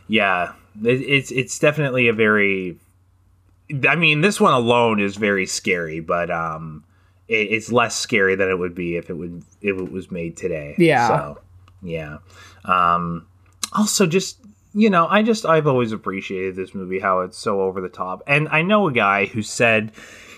[0.08, 0.54] yeah.
[0.84, 2.78] It, it's it's definitely a very
[3.88, 6.84] I mean, this one alone is very scary, but um
[7.28, 10.38] it, it's less scary than it would be if it would if it was made
[10.38, 10.76] today.
[10.78, 11.08] Yeah.
[11.08, 11.42] So,
[11.82, 12.18] yeah.
[12.66, 13.28] Um
[13.74, 14.38] also just
[14.74, 18.24] you know, I just I've always appreciated this movie how it's so over the top.
[18.28, 19.92] And I know a guy who said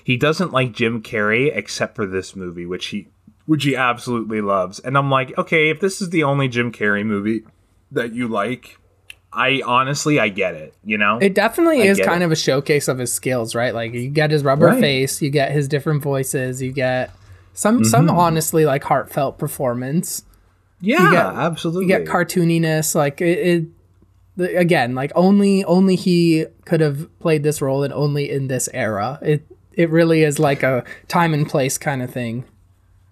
[0.03, 3.07] he doesn't like Jim Carrey except for this movie, which he
[3.45, 4.79] which he absolutely loves.
[4.79, 7.43] And I'm like, okay, if this is the only Jim Carrey movie
[7.91, 8.77] that you like,
[9.35, 10.73] I honestly I get it.
[10.83, 12.25] You know, It definitely I is kind it.
[12.25, 13.73] of a showcase of his skills, right?
[13.73, 14.79] Like you get his rubber Right.
[14.79, 17.11] face, you get his different voices, you get
[17.53, 18.17] some some Mm-hmm.
[18.17, 20.23] honestly like heartfelt performance.
[20.81, 21.83] yeah, get- absolutely.
[21.83, 23.65] You get cartooniness, like it,
[24.37, 28.67] it again, like only only he could have played this role and only in this
[28.73, 29.19] era.
[29.21, 32.45] It it really is like a time and place kind of thing.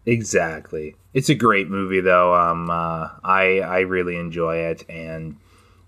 [0.05, 0.95] Exactly.
[1.13, 2.33] It's a great movie though.
[2.33, 5.35] Um, uh, I I really enjoy it, and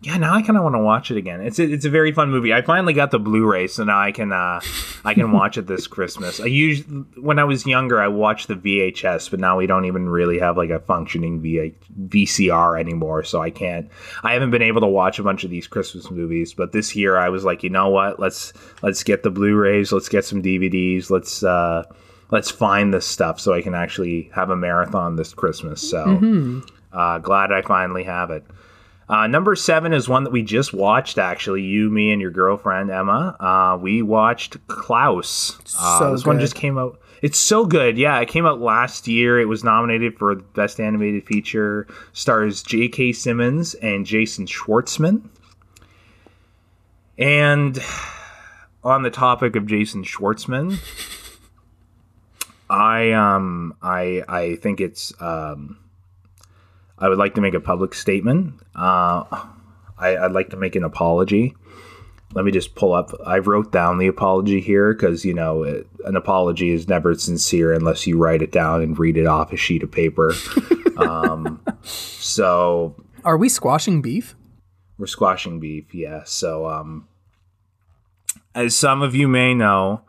[0.04, 1.40] yeah, now I kind of want to watch it again.
[1.40, 2.54] It's a, it's a very fun movie.
[2.54, 4.60] I finally got the Blu-ray, so now I can uh,
[5.06, 6.42] I can watch it this Christmas.
[6.42, 6.86] I used
[7.18, 10.58] when I was younger, I watched the VHS, but now we don't even really have
[10.58, 11.74] like a functioning v-
[12.10, 13.90] VCR anymore, so I can't.
[14.24, 17.18] I haven't been able to watch a bunch of these Christmas movies, but this year
[17.18, 18.20] I was like, you know what?
[18.20, 18.52] Let's
[18.82, 19.94] let's get the Blu-rays.
[19.94, 21.10] Let's get some DVDs.
[21.10, 21.44] Let's.
[21.44, 21.84] Uh,
[22.32, 25.88] let's find this stuff so I can actually have a marathon this Christmas.
[25.88, 26.04] So
[26.92, 28.44] uh, glad I finally have it.
[29.10, 31.18] Uh, number seven is one that we just watched.
[31.18, 33.36] Actually, you, me, and your girlfriend Emma.
[33.40, 35.58] Uh, we watched Klaus.
[35.78, 37.00] Uh, So this one just came out.
[37.22, 37.98] It's so good.
[37.98, 39.40] Yeah, it came out last year.
[39.40, 41.88] It was nominated for best animated feature.
[42.12, 43.14] Stars J.K.
[43.14, 45.22] Simmons and Jason Schwartzman.
[47.18, 47.80] And
[48.84, 50.78] on the topic of Jason Schwartzman,
[52.70, 55.78] I um I I think it's um
[57.04, 58.62] I would like to make a public statement.
[58.74, 59.24] Uh,
[59.98, 61.54] I, I'd like to make an apology.
[62.34, 63.12] Let me just pull up.
[63.26, 67.74] I wrote down the apology here because you know it, an apology is never sincere
[67.74, 70.32] unless you write it down and read it off a sheet of paper.
[70.98, 72.96] um, so
[73.26, 74.36] Are we squashing beef?
[74.98, 76.22] we're squashing beef, yeah.
[76.24, 77.10] So, um,
[78.56, 80.04] as some of you may know,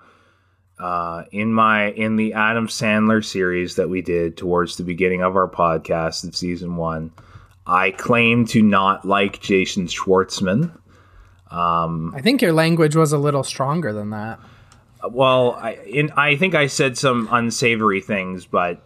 [0.78, 5.36] uh, in my in the Adam Sandler series that we did towards the beginning of
[5.36, 7.12] our podcast of season one,
[7.66, 10.76] I claim to not like Jason Schwartzman.
[11.50, 14.40] Um, I think your language was a little stronger than that.
[15.08, 18.82] Well, I in, I think I said some unsavory things, but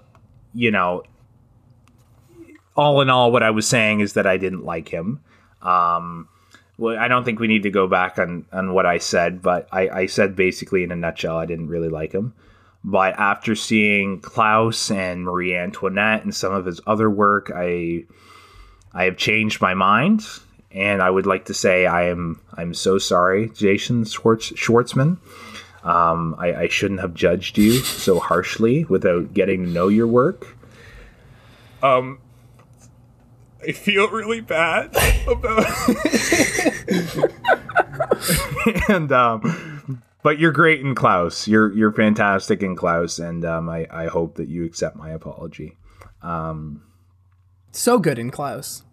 [0.53, 1.05] you know,
[2.76, 5.20] all in all, what I was saying is that I didn't like him.
[5.62, 6.28] Um,
[6.79, 9.68] well, I don't think we need to go back on on what I said, but
[9.72, 12.33] I, I said basically in a nutshell, I didn't really like him.
[12.85, 18.05] But after seeing Klaus and Marie Antoinette and some of his other work, I
[18.95, 20.24] I have changed my mind,
[20.70, 25.18] and I would like to say I am I'm so sorry, Jason Schwartz, Schwartzman.
[25.83, 30.47] Um, I, I shouldn't have judged you so harshly without getting to know your work.
[31.83, 32.18] Um,
[33.69, 34.97] I feel really bad
[35.29, 35.66] about.
[38.89, 41.47] and um, but you're great in Klaus.
[41.47, 45.77] You're you're fantastic in Klaus, and um, I I hope that you accept my apology.
[46.23, 46.83] Um
[47.71, 48.85] so good in Klaus.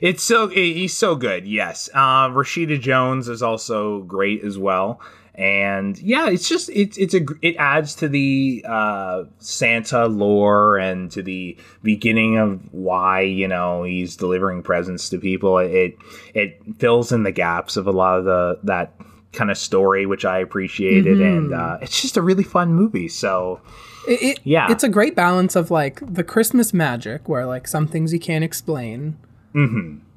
[0.00, 1.46] It's so he's so good.
[1.46, 5.00] Yes, uh, Rashida Jones is also great as well.
[5.34, 11.10] And yeah, it's just it's it's a it adds to the uh, Santa lore and
[11.12, 15.56] to the beginning of why you know he's delivering presents to people.
[15.58, 15.96] It
[16.34, 18.94] it fills in the gaps of a lot of the that
[19.32, 23.08] kind of story, which I appreciated, and uh, it's just a really fun movie.
[23.08, 23.62] So
[24.06, 24.70] It, it, Yeah.
[24.70, 28.44] It's a great balance of like the Christmas magic, where like some things you can't
[28.44, 29.16] explain,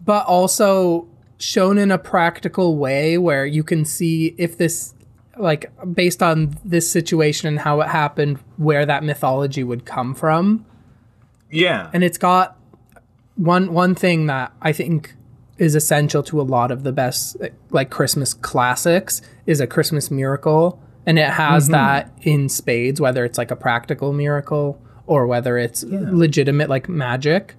[0.03, 1.07] but also
[1.37, 4.93] shown in a practical way where you can see if this,
[5.37, 10.65] like, based on this situation and how it happened, where that mythology would come from.
[11.51, 12.57] yeah, And it's got
[13.35, 15.13] one one thing that I think
[15.57, 17.37] is essential to a lot of the best
[17.69, 20.81] like Christmas classics is a Christmas miracle.
[21.05, 25.83] And it has that in spades whether it's like a practical miracle or whether it's
[25.83, 27.55] legitimate like magic.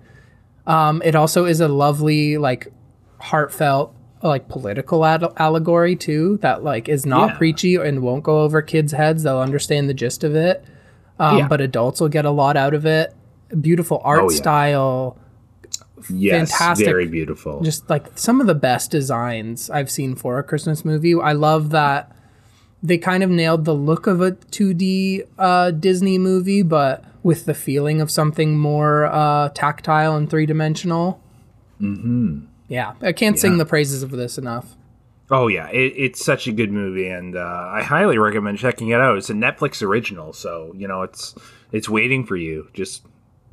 [0.67, 2.73] Um, it also is a lovely like
[3.21, 7.37] heartfelt like political ad- allegory too that like is not Yeah.
[7.37, 10.65] preachy and won't go over kids heads they'll understand the gist of it
[11.19, 11.49] um, Yeah.
[11.49, 13.15] but adults will get a lot out of it
[13.61, 14.37] beautiful art Oh, yeah.
[14.37, 15.19] style
[16.11, 16.87] yes, fantastic.
[16.87, 17.61] very beautiful.
[17.63, 21.15] just like some of the best designs I've seen for a Christmas movie.
[21.15, 22.13] I love that
[22.83, 27.55] they kind of nailed the look of a 2D uh, Disney movie, but with the
[27.55, 31.21] feeling of something more uh, tactile and three dimensional.
[31.81, 32.47] Mm-hmm.
[32.69, 34.75] Yeah, I can't sing the praises of this enough.
[35.31, 37.41] Oh yeah, it, it's such a good movie, and uh,
[37.73, 39.17] I highly recommend checking it out.
[39.19, 41.35] It's a Netflix original, so you know it's
[41.73, 42.69] it's waiting for you.
[42.75, 43.05] Just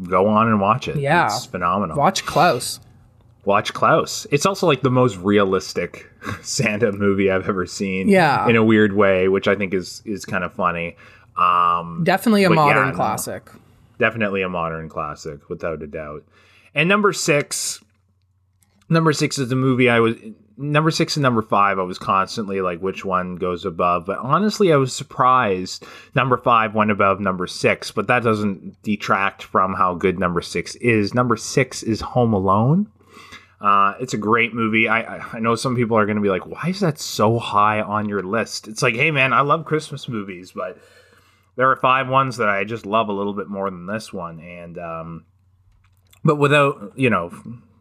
[0.03, 0.97] go on and watch it.
[0.97, 1.25] Yeah.
[1.27, 1.97] it's phenomenal.
[1.97, 2.79] Watch Klaus.
[3.45, 4.25] Watch Klaus.
[4.31, 6.09] It's also like the most realistic
[6.41, 8.07] Santa movie I've ever seen.
[8.07, 8.47] Yeah.
[8.47, 10.95] in a weird way, which I think is is kind of funny.
[11.37, 13.49] Um, Definitely a But yeah, modern classic.
[13.97, 16.23] definitely a modern classic without a doubt.
[16.75, 17.82] And number six,
[18.93, 20.15] number six is the movie I was
[20.57, 24.05] number six and number five, I was constantly like, which one goes above?
[24.05, 25.85] But honestly, I was surprised
[26.15, 30.75] number five went above number six, but that doesn't detract from how good number six
[30.75, 31.13] is.
[31.13, 32.91] Number six is Home Alone.
[33.59, 34.89] Uh, it's a great movie.
[34.89, 37.81] I I know some people are going to be like, why is that so high
[37.81, 38.67] on your list?
[38.67, 40.77] It's like, hey man, I love Christmas movies, but
[41.55, 44.41] there are five ones that I just love a little bit more than this one,
[44.41, 45.25] and um,
[46.25, 47.31] but without you know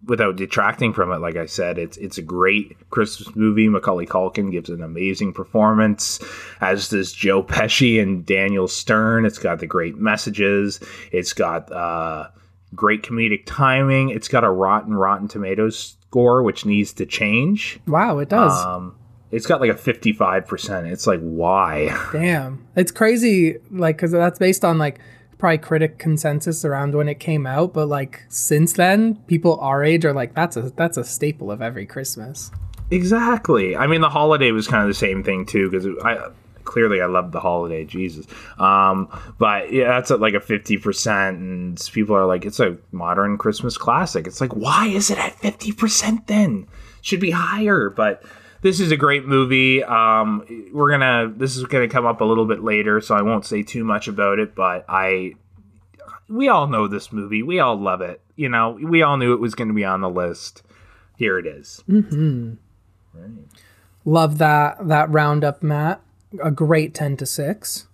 [0.07, 3.69] without detracting from it, like I said, it's it's a great Christmas movie.
[3.69, 6.21] Macaulay Culkin gives an amazing performance,
[6.61, 9.25] as does Joe Pesci and Daniel Stern.
[9.25, 10.81] It's got the great messages.
[11.13, 12.29] It's got uh,
[12.75, 14.11] great comedic timing.
[14.11, 17.81] It's got a rotten Rotten Tomatoes score, which needs to change.
[17.87, 18.53] Wow, it does.
[18.65, 18.97] Um,
[19.31, 20.87] it's got like a fifty-five percent.
[20.89, 21.97] It's like why?
[22.13, 23.59] Damn, it's crazy.
[23.71, 25.01] Like, because that's based on like
[25.43, 30.05] probably critic consensus around when it came out, but like since then, people our age
[30.05, 32.53] are like, that's a that's a staple of every Christmas.
[32.93, 33.77] Exactly.
[33.77, 36.29] I mean, the holiday was kind of the same thing too, because I
[36.63, 38.25] clearly I love the holiday, Jesus.
[38.57, 42.79] Um, but yeah, that's at like a fifty percent, and people are like, it's a
[42.93, 44.29] modern Christmas classic.
[44.29, 46.29] It's like, why is it at fifty percent?
[46.29, 46.69] Then
[47.01, 48.23] should be higher, but
[48.63, 49.85] this is a great movie.
[49.85, 53.45] Um, we're gonna this is gonna come up a little bit later, so I won't
[53.45, 54.55] say too much about it.
[54.55, 55.35] But I,
[56.29, 57.43] we all know this movie.
[57.43, 58.21] We all love it.
[58.37, 60.63] You know, we all knew it was going to be on the list.
[61.19, 61.85] Here it is.
[61.89, 62.55] Mm-hmm.
[63.13, 63.31] Right.
[64.05, 66.01] Love that that roundup, Matt.
[66.43, 67.87] A great ten to six.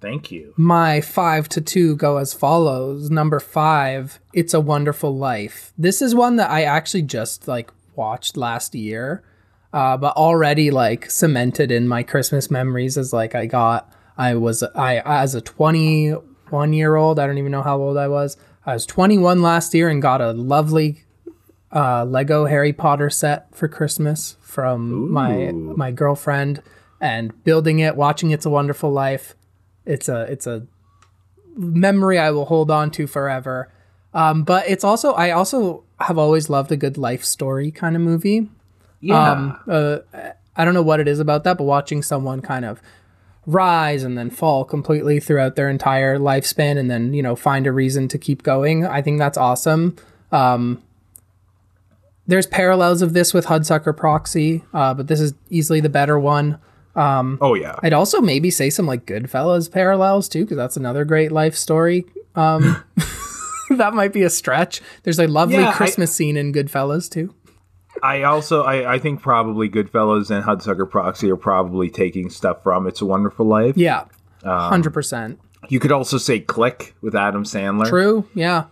[0.00, 0.54] Thank you.
[0.56, 3.10] My five to two go as follows.
[3.10, 5.72] Number five, It's a Wonderful Life.
[5.76, 9.24] This is one that I actually just like watched last year,
[9.72, 13.92] uh, but already like cemented in my Christmas memories as like I got.
[14.16, 16.10] I was I as a twenty
[16.50, 17.18] one year old.
[17.18, 18.36] I don't even know how old I was.
[18.66, 21.04] I was twenty one last year and got a lovely
[21.72, 25.08] uh, Lego Harry Potter set for Christmas from Ooh.
[25.08, 26.62] my my girlfriend
[27.00, 29.36] and building it, watching It's a Wonderful Life.
[29.84, 30.66] It's a it's a
[31.56, 33.72] memory I will hold on to forever.
[34.14, 38.02] Um, but it's also I also have always loved a good life story kind of
[38.02, 38.48] movie.
[39.00, 39.30] Yeah.
[39.30, 39.98] Um, uh,
[40.56, 42.82] I don't know what it is about that, but watching someone kind of
[43.46, 47.72] rise and then fall completely throughout their entire lifespan and then you know find a
[47.72, 49.96] reason to keep going, I think that's awesome.
[50.32, 50.82] Um,
[52.26, 56.58] there's parallels of this with Hudsucker Proxy, uh, but this is easily the better one.
[56.94, 57.76] Um, oh yeah.
[57.82, 62.04] I'd also maybe say some like Goodfellas parallels too, because that's another great life story.
[62.34, 62.84] Um,
[63.70, 64.80] that might be a stretch.
[65.02, 67.34] There's a lovely yeah, Christmas I, scene in Goodfellas too.
[68.02, 72.86] I also I, I think probably Goodfellas and Hudsucker Proxy are probably taking stuff from
[72.86, 73.76] It's a Wonderful Life.
[73.76, 74.04] Yeah,
[74.42, 75.40] um, hundred um, percent.
[75.68, 77.88] You could also say Click with Adam Sandler.
[77.88, 78.26] True.
[78.34, 78.64] Yeah.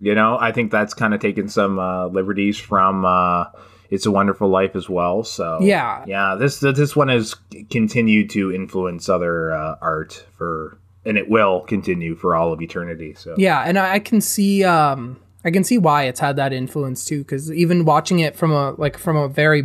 [0.00, 3.46] You know, I think that's kind of taken some uh, liberties from uh,
[3.90, 5.22] It's a Wonderful Life as well.
[5.22, 6.34] So yeah, yeah.
[6.34, 7.36] This this one has
[7.70, 13.14] continued to influence other uh, art for, and it will continue for all of eternity.
[13.14, 14.64] So yeah, and I can see.
[14.64, 18.52] Um, I can see why it's had that influence too, because even watching it from
[18.52, 19.64] a like from a very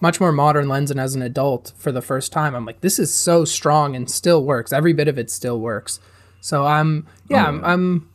[0.00, 2.98] much more modern lens and as an adult for the first time, I'm like, this
[2.98, 4.72] is so strong and still works.
[4.72, 6.00] Every bit of it still works.
[6.40, 7.48] So I'm yeah, oh, yeah.
[7.48, 8.10] I'm, I'm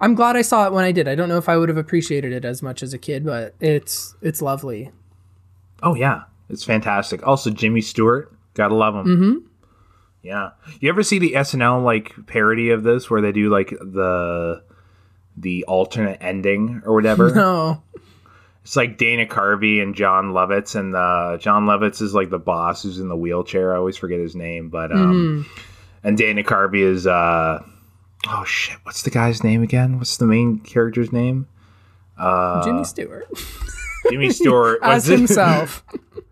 [0.00, 1.08] I'm glad I saw it when I did.
[1.08, 3.54] I don't know if I would have appreciated it as much as a kid, but
[3.60, 4.90] it's it's lovely.
[5.82, 7.26] Oh yeah, it's fantastic.
[7.26, 9.06] Also, Jimmy Stewart, gotta love him.
[9.06, 9.46] Mm-hmm.
[10.22, 10.50] Yeah,
[10.80, 14.62] you ever see the SNL like parody of this where they do like the
[15.36, 17.30] the alternate ending or whatever?
[17.34, 17.82] No.
[18.62, 22.82] It's like Dana Carvey and Jon Lovitz, and uh, Jon Lovitz is like the boss
[22.82, 23.72] who's in the wheelchair.
[23.72, 25.60] I always forget his name, but um, mm-hmm.
[26.02, 27.62] and Dana Carvey is uh
[28.28, 29.98] oh shit, what's the guy's name again?
[29.98, 31.46] What's the main character's name?
[32.18, 33.28] Uh, Jimmy Stewart.
[34.10, 35.84] Jimmy Stewart as himself.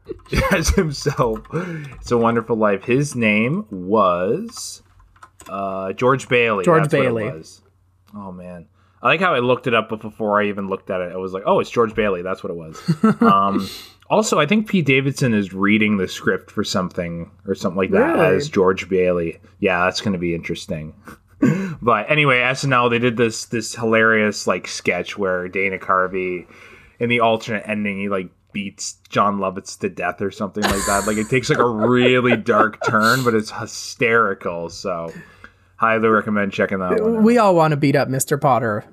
[0.52, 1.40] as himself.
[1.52, 2.84] It's a Wonderful Life.
[2.84, 4.82] His name was
[5.48, 6.64] uh, George Bailey.
[6.64, 7.30] George Bailey.
[8.14, 8.66] Oh man.
[9.05, 11.12] I like how I looked it up before I even looked at it.
[11.12, 12.80] I was like, "Oh, it's George Bailey." That's what it was.
[13.20, 13.68] um,
[14.11, 18.16] also, I think Pete Davidson is reading the script for something or something like that
[18.16, 18.36] really?
[18.36, 19.40] as George Bailey.
[19.61, 20.94] Yeah, that's going to be interesting
[21.82, 26.46] but anyway, SNL they did this this hilarious like sketch where Dana Carvey
[26.98, 31.05] in the alternate ending he like beats Jon Lovitz to death or something like that.
[31.07, 34.70] Like it takes like a really dark turn, but it's hysterical.
[34.70, 35.12] So
[35.76, 37.16] highly recommend checking that one.
[37.16, 37.22] Out.
[37.22, 38.40] We all want to beat up Mr.
[38.40, 38.84] Potter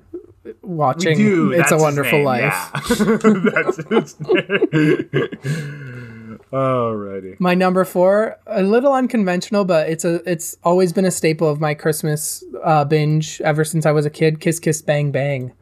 [0.62, 1.18] watching
[1.52, 2.52] It's a Wonderful Life.
[2.52, 2.80] Yeah.
[6.52, 7.40] Alrighty.
[7.40, 11.60] My number four, a little unconventional, but it's a it's always been a staple of
[11.60, 14.40] my Christmas uh, binge ever since I was a kid.
[14.40, 15.52] Kiss Kiss Bang Bang.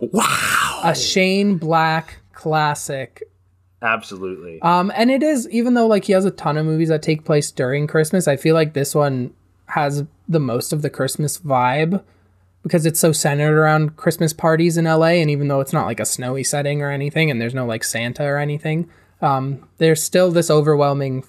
[0.00, 0.80] Wow.
[0.82, 3.22] A Shane Black classic.
[3.82, 4.60] Absolutely.
[4.62, 7.24] Um, and it is even though like he has a ton of movies that take
[7.24, 8.26] place during Christmas.
[8.26, 9.32] I feel like this one
[9.66, 12.02] has the most of the Christmas vibe
[12.62, 15.18] because it's so centered around Christmas parties in LA.
[15.20, 17.84] And even though it's not like a snowy setting or anything, and there's no like
[17.84, 18.88] Santa or anything,
[19.20, 21.24] um, there's still this overwhelming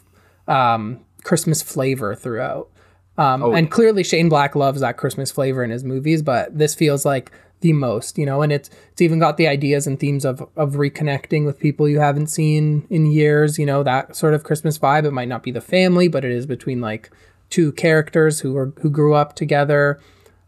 [0.47, 2.69] um, Christmas flavor throughout.
[3.17, 6.73] Um, Oh, and clearly Shane Black loves that Christmas flavor in his movies, but this
[6.73, 7.31] feels like
[7.61, 10.73] the most, you know, and it's it's even got the ideas and themes of of
[10.73, 15.05] reconnecting with people you haven't seen in years, you know, that sort of Christmas vibe.
[15.05, 17.09] It might not be the family, but it is between like
[17.49, 19.99] two characters who are who grew up together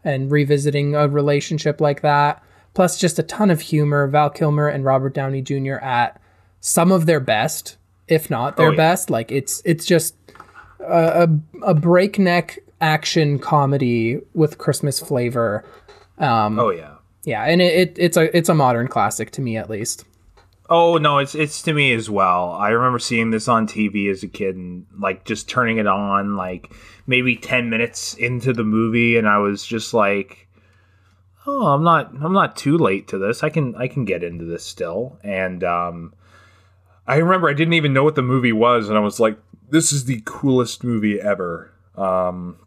[0.06, 2.42] and revisiting a relationship like that.
[2.72, 4.06] Plus just a ton of humor.
[4.06, 5.74] Val Kilmer and Robert Downey Jr.
[5.82, 6.20] at
[6.60, 7.76] some of their best,
[8.08, 8.76] if not their Oh, yeah.
[8.76, 9.10] best.
[9.10, 10.14] Like it's it's just
[10.80, 11.26] a,
[11.62, 15.64] a, a breakneck action comedy with Christmas flavor.
[16.18, 16.92] Um, oh yeah.
[17.24, 20.04] Yeah, and it, it it's a it's a modern classic to me at least.
[20.70, 22.52] Oh no, it's it's to me as well.
[22.52, 26.36] I remember seeing this on TV as a kid and like just turning it on
[26.36, 26.72] like
[27.06, 30.46] maybe 10 minutes into the movie and I was just like
[31.46, 33.42] oh, I'm not I'm not too late to this.
[33.42, 35.18] I can I can get into this still.
[35.22, 36.14] And um
[37.06, 39.38] I remember I didn't even know what the movie was and I was like
[39.68, 41.72] this is the coolest movie ever.
[41.96, 42.58] Um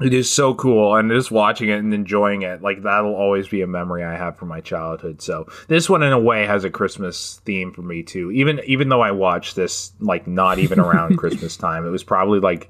[0.00, 3.62] it is so cool and just watching it and enjoying it like that'll always be
[3.62, 6.70] a memory i have from my childhood so this one in a way has a
[6.70, 11.16] christmas theme for me too even even though i watched this like not even around
[11.18, 12.68] christmas time it was probably like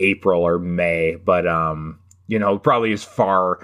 [0.00, 3.58] april or may but um you know probably as far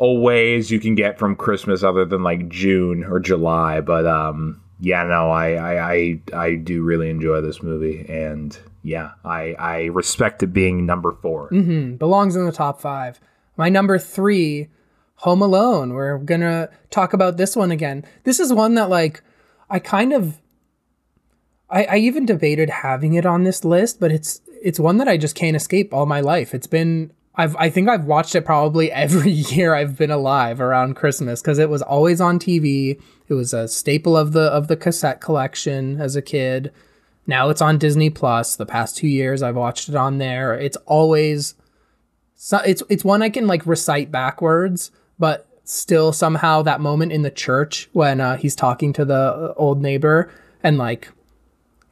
[0.00, 4.60] away as you can get from christmas other than like june or july but um
[4.80, 9.84] yeah no i i i, I do really enjoy this movie and yeah i i
[9.86, 11.96] respect it being number 4 mm-hmm.
[11.96, 13.20] belongs in the top five.
[13.58, 14.68] My number three,
[15.16, 15.92] Home Alone.
[15.92, 18.04] We're gonna talk about this one again.
[18.22, 19.20] This is one that like
[19.68, 20.40] I kind of
[21.68, 25.16] I, I even debated having it on this list, but it's it's one that I
[25.16, 26.54] just can't escape all my life.
[26.54, 30.96] It's been I've I think I've watched it probably every year I've been alive around
[30.96, 33.00] Christmas because it was always on TV.
[33.28, 36.72] It was a staple of the of the cassette collection as a kid.
[37.26, 38.56] Now it's on Disney Plus.
[38.56, 40.54] The past two years I've watched it on there.
[40.54, 41.54] It's always
[42.64, 47.30] it's it's one I can like recite backwards, but still somehow that moment in the
[47.30, 50.30] church when uh, he's talking to the uh, old neighbor
[50.62, 51.12] and like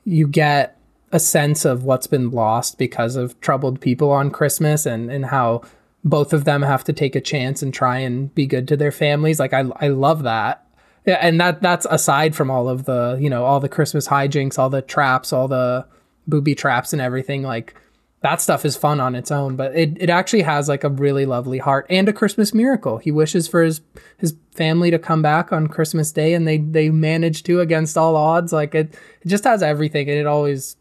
[0.05, 0.76] you get
[1.17, 5.63] a sense of what's been lost because of troubled people on Christmas and and how
[6.05, 8.93] both of them have to take a chance and try and be good to their
[8.93, 9.41] families.
[9.41, 10.63] Like I I love that.
[11.07, 14.69] And that that's aside from all of the, you know, all the Christmas hijinks, all
[14.69, 15.87] the traps, all the
[16.27, 17.75] booby traps and everything like
[18.21, 21.25] that stuff is fun on its own, but it, it actually has like a really
[21.25, 22.99] lovely heart and a Christmas miracle.
[22.99, 23.81] He wishes for his
[24.19, 28.17] his family to come back on Christmas Day and they they manage to against all
[28.17, 28.53] odds.
[28.53, 30.77] Like it it just has everything and it always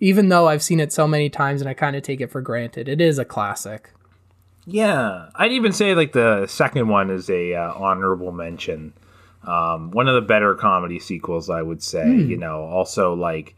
[0.00, 2.40] even though I've seen it so many times and I kind of take it for
[2.40, 3.90] granted, it is a classic.
[4.66, 8.92] Yeah, I'd even say like the second one is a uh, honorable mention.
[9.44, 12.14] Um, one of the better comedy sequels, I would say.
[12.16, 13.54] You know, also like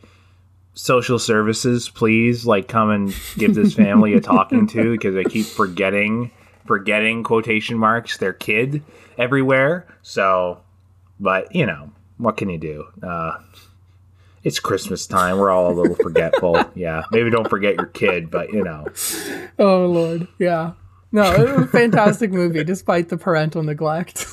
[0.74, 5.46] social services, please like come and give this family a talking to because I keep
[5.46, 6.30] forgetting
[6.66, 8.82] forgetting quotation marks their kid
[9.16, 9.86] everywhere.
[10.02, 10.60] So,
[11.18, 12.86] but you know, what can you do?
[13.02, 13.38] Uh,
[14.44, 15.38] it's Christmas time.
[15.38, 16.64] We're all a little forgetful.
[16.74, 18.86] yeah, maybe don't forget your kid, but you know.
[19.58, 20.28] Oh lord.
[20.38, 20.72] Yeah.
[21.10, 24.26] No, it was a fantastic movie despite the parental neglect.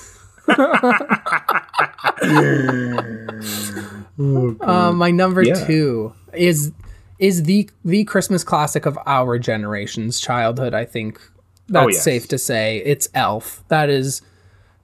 [4.60, 5.66] um, my number Yeah.
[5.66, 6.72] two is
[7.18, 10.74] is the the Christmas classic of our generation's childhood.
[10.74, 11.20] I think
[11.68, 12.04] that's Oh, yes.
[12.04, 12.78] safe to say.
[12.86, 13.64] It's Elf.
[13.70, 14.22] That is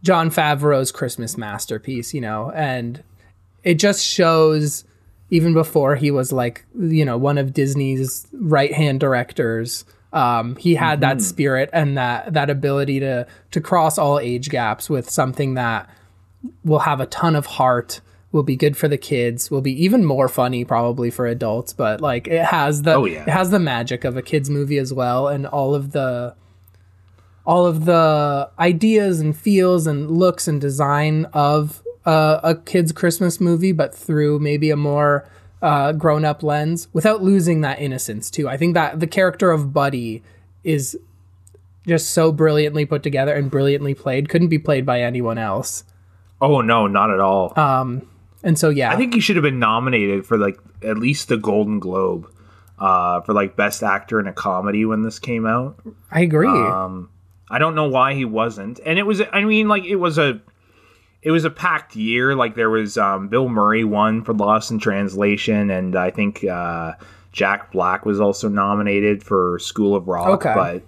[0.02, 2.14] Jon Favreau's Christmas masterpiece.
[2.14, 3.04] You know, and
[3.64, 4.86] it just shows
[5.32, 9.84] even before he was like you know one of Disney's right hand directors.
[10.14, 14.90] Um, he had that spirit and that that ability to to cross all age gaps
[14.90, 15.90] with something that
[16.66, 18.02] will have a ton of heart
[18.34, 22.02] will be good for the kids will be even more funny probably for adults but
[22.02, 23.22] like it has the Oh, yeah.
[23.24, 26.34] it has the magic of a kids movie as well and all of the
[27.46, 33.40] all of the ideas and feels and looks and design of uh, a kids christmas
[33.40, 35.28] movie but through maybe a more
[35.62, 40.24] uh, grown-up lens without losing that innocence too i think that the character of buddy
[40.64, 40.98] is
[41.88, 45.84] just so brilliantly put together and brilliantly played couldn't be played by anyone else
[46.44, 47.54] Oh no, not at all.
[48.44, 51.38] and so yeah I think he should have been nominated for like at least the
[51.38, 52.28] Golden Globe
[52.80, 55.80] uh, for like best actor in a comedy when this came out.
[56.10, 57.10] i agree Um,
[57.48, 59.22] I don't know why he wasn't, and it was.
[59.32, 60.42] I mean, like it was a,
[61.22, 62.36] it was a packed year.
[62.36, 66.94] Like there was um, Bill Murray won for Lost in Translation, and I think uh,
[67.32, 70.28] Jack Black was also nominated for School of Rock.
[70.46, 70.54] Okay.
[70.54, 70.84] But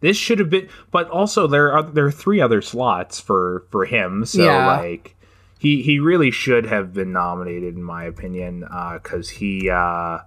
[0.00, 0.68] this should have been.
[0.90, 4.24] But also there are there are three other slots for for him.
[4.24, 4.66] So Yeah.
[4.66, 5.16] like
[5.58, 8.60] he he really should have been nominated in my opinion
[8.94, 10.18] because he uh,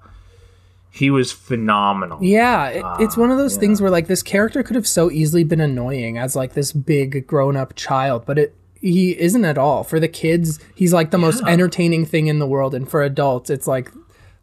[0.90, 2.20] he was phenomenal.
[2.22, 3.62] Yeah, it, it's one of those yeah.
[3.62, 7.26] things where like this character could have so easily been annoying as like this big
[7.28, 9.84] grown-up child, but it he isn't at all.
[9.84, 13.50] For the kids, he's like the most entertaining thing in the world, and for adults,
[13.50, 13.92] it's like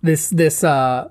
[0.03, 1.09] this this uh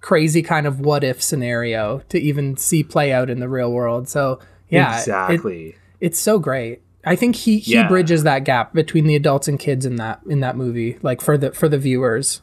[0.00, 4.08] crazy kind of what if scenario to even see play out in the real world.
[4.08, 4.38] So
[4.70, 5.74] yeah, it- exactly.
[6.00, 6.80] it's so great.
[7.04, 7.88] I think he he Yeah.
[7.88, 11.36] bridges that gap between the adults and kids in that in that movie, like for
[11.38, 12.40] the for the viewers.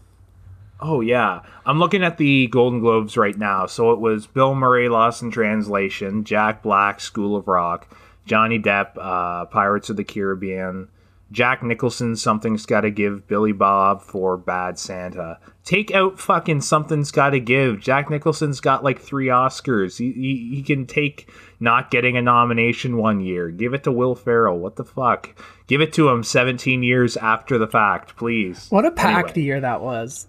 [0.80, 3.66] Oh yeah, I'm looking at the Golden Globes right now.
[3.66, 7.88] So it was Bill Murray, Lost in Translation, Jack Black, School of Rock,
[8.28, 10.90] Johnny Depp, uh, Pirates of the Caribbean,
[11.32, 15.40] Jack Nicholson, Something's Got to Give, Billy Bob for Bad Santa.
[15.66, 17.80] Take out fucking Something's Got to Give.
[17.82, 19.98] Jack Nicholson's got like three Oscars.
[19.98, 23.50] He, he he can take not getting a nomination one year.
[23.50, 24.58] Give it to Will Ferrell.
[24.60, 25.36] What the fuck?
[25.68, 28.68] Give it to him 17 years after the fact, please.
[28.70, 29.46] What a packed Anyway.
[29.46, 30.28] year that was.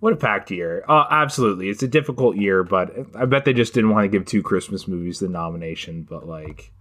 [0.00, 0.84] What a packed year.
[0.88, 1.68] Uh, absolutely.
[1.68, 4.88] It's a difficult year, but I bet they just didn't want to give two Christmas
[4.88, 6.71] movies the nomination, but like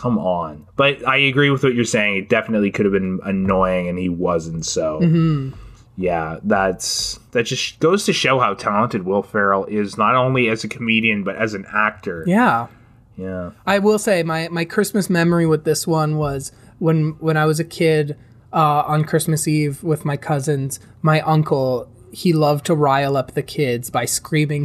[0.00, 0.66] come on.
[0.76, 2.16] But I agree with what you're saying.
[2.16, 5.00] It definitely could have been annoying and he wasn't so.
[5.96, 10.64] Yeah, that's that just goes to show how talented Will Ferrell is not only as
[10.64, 12.24] a comedian but as an actor.
[12.26, 12.68] Yeah.
[13.18, 13.50] Yeah.
[13.66, 17.60] I will say my my Christmas memory with this one was when when I was
[17.60, 18.16] a kid
[18.54, 20.80] uh, on Christmas Eve with my cousins.
[21.02, 24.64] My uncle he loved to rile up the kids by screaming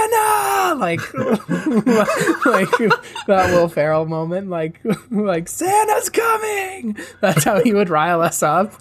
[0.00, 2.70] Santa like like
[3.26, 4.80] that Will Ferrell moment like
[5.10, 6.96] like Santa's coming.
[7.20, 8.72] That's how he would rile us up.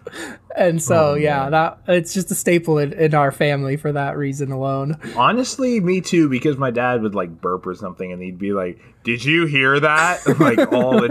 [0.56, 4.18] And so oh, yeah, that it's just a staple in, in our family for that
[4.18, 4.98] reason alone.
[5.16, 8.80] Honestly, me too, because my dad would like burp or something and he'd be like,
[9.04, 10.22] Did you hear that?
[10.40, 11.10] like all the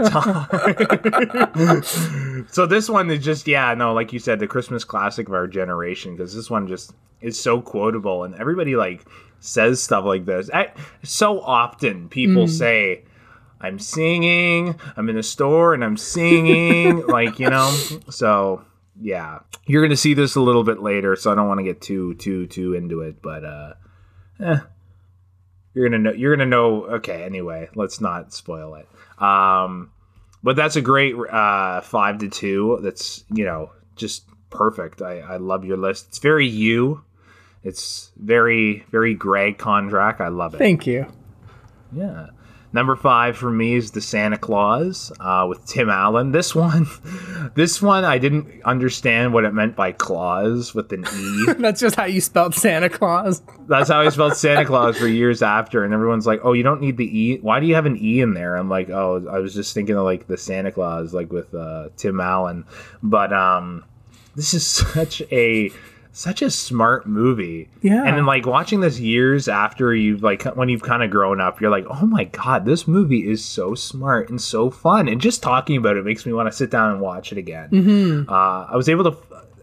[1.59, 1.83] time.
[2.51, 5.47] so this one is just, yeah, no, like you said, the Christmas classic of our
[5.47, 9.05] generation, because this one just is so quotable and everybody like
[9.39, 10.49] says stuff like this.
[10.53, 10.71] I,
[11.03, 13.03] so often people say,
[13.61, 17.71] I'm singing, I'm in a store and I'm singing, like, you know?
[18.09, 18.63] So
[18.99, 19.39] yeah.
[19.65, 22.15] You're gonna see this a little bit later, so I don't want to get too
[22.15, 23.73] too too into it, but uh
[24.39, 24.59] eh,
[25.73, 28.87] you're gonna know you're gonna know okay anyway let's not spoil it.
[29.21, 29.91] Um
[30.43, 32.79] but that's a great uh five to two.
[32.81, 35.01] That's you know just perfect.
[35.01, 36.07] I i love your list.
[36.09, 37.03] It's very you
[37.63, 41.05] it's very very greg contract i love it Thank you.
[41.91, 42.27] yeah
[42.71, 46.85] number five for me is the santa claus uh with tim allen this one
[47.55, 51.95] this one i didn't understand what it meant by claus with an e That's just
[51.95, 53.41] how you spelled Santa Claus.
[53.67, 56.79] That's how I spelled Santa Claus for years after, and everyone's like, "Oh, you don't
[56.79, 57.37] need the e.
[57.41, 59.95] Why do you have an e in there?" I'm like, "Oh, I was just thinking
[59.95, 62.65] of like the Santa Claus, like with uh, Tim Allen."
[63.03, 63.83] But um,
[64.35, 65.71] this is such a
[66.19, 67.69] such a smart movie.
[67.81, 68.03] Yeah.
[68.03, 71.61] And then like watching this years after you've like when you've kind of grown up,
[71.61, 75.41] you're like, "Oh my god, this movie is so smart and so fun." And just
[75.41, 77.69] talking about it makes me want to sit down and watch it again.
[77.69, 78.29] Mm-hmm.
[78.29, 79.17] Uh, I was able to.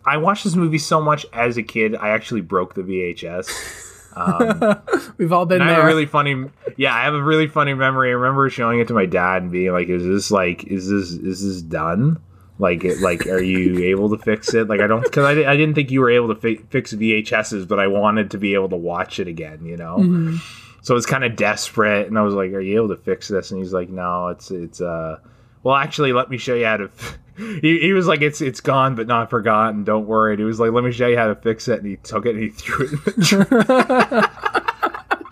[0.06, 1.94] I watched this movie so much as a kid.
[1.94, 3.84] I actually broke the VHS.
[5.18, 6.46] We've all been I have a really funny,
[6.78, 8.08] yeah, I have a really funny memory.
[8.08, 11.10] I remember showing it to my dad and being like, "Is this like, is this,
[11.10, 12.18] is this done?
[12.58, 14.68] Like, it, like, are you able to fix it?
[14.68, 17.68] Like, I don't, because I, I didn't think you were able to fi- fix VHSs,
[17.68, 20.36] but I wanted to be able to watch it again, you know." Mm-hmm.
[20.82, 23.50] So it's kind of desperate, and I was like, "Are you able to fix this?"
[23.50, 25.18] And he's like, "No, it's, it's, uh,
[25.62, 27.18] well, actually, let me show you how to." F-.
[27.36, 29.84] He, he was like, "It's it's gone, but not forgotten.
[29.84, 31.86] Don't worry." And he was like, "Let me show you how to fix it." And
[31.86, 34.30] he took it and he threw it in the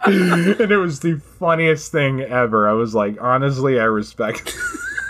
[0.07, 2.68] and it was the funniest thing ever.
[2.68, 4.55] I was like, honestly, I respect.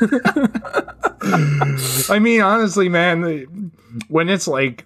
[2.10, 3.70] I mean, honestly, man,
[4.08, 4.84] when it's like,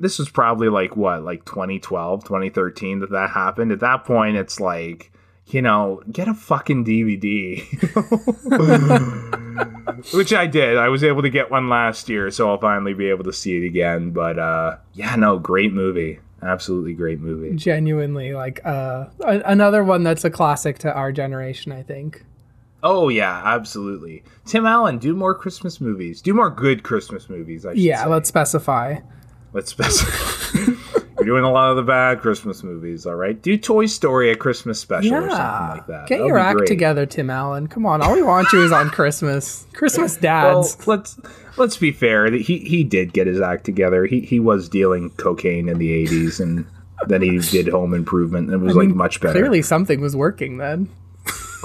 [0.00, 3.72] this was probably like what, like 2012, 2013 that that happened.
[3.72, 5.10] At that point, it's like,
[5.46, 7.62] you know, get a fucking DVD.
[10.14, 10.76] Which I did.
[10.76, 13.56] I was able to get one last year, so I'll finally be able to see
[13.56, 14.10] it again.
[14.10, 16.18] But uh, yeah, no, great movie.
[16.42, 17.54] Absolutely great movie.
[17.56, 21.72] Genuinely, like uh, a- another one that's a classic to our generation.
[21.72, 22.24] I think.
[22.86, 24.22] Oh yeah, absolutely.
[24.44, 26.20] Tim Allen, do more Christmas movies.
[26.20, 27.64] Do more good Christmas movies.
[27.64, 28.10] I should Yeah, say.
[28.10, 28.96] let's specify.
[29.54, 30.72] let's specify.
[31.18, 33.40] You're doing a lot of the bad Christmas movies, all right?
[33.40, 35.36] Do Toy Story a Christmas special or something
[35.68, 36.06] like that.
[36.08, 36.68] Get That'll your act great.
[36.68, 37.66] together, Tim Allen.
[37.68, 38.02] Come on.
[38.02, 39.66] All we want you is on Christmas.
[39.72, 40.86] Christmas Well, dads.
[40.86, 41.18] let's
[41.56, 42.30] let's be fair.
[42.30, 44.04] He he did get his act together.
[44.04, 46.66] He he was dealing cocaine in the '80s, and
[47.08, 49.32] then he did Home Improvement, and it was like much better.
[49.32, 50.90] Clearly something was working then.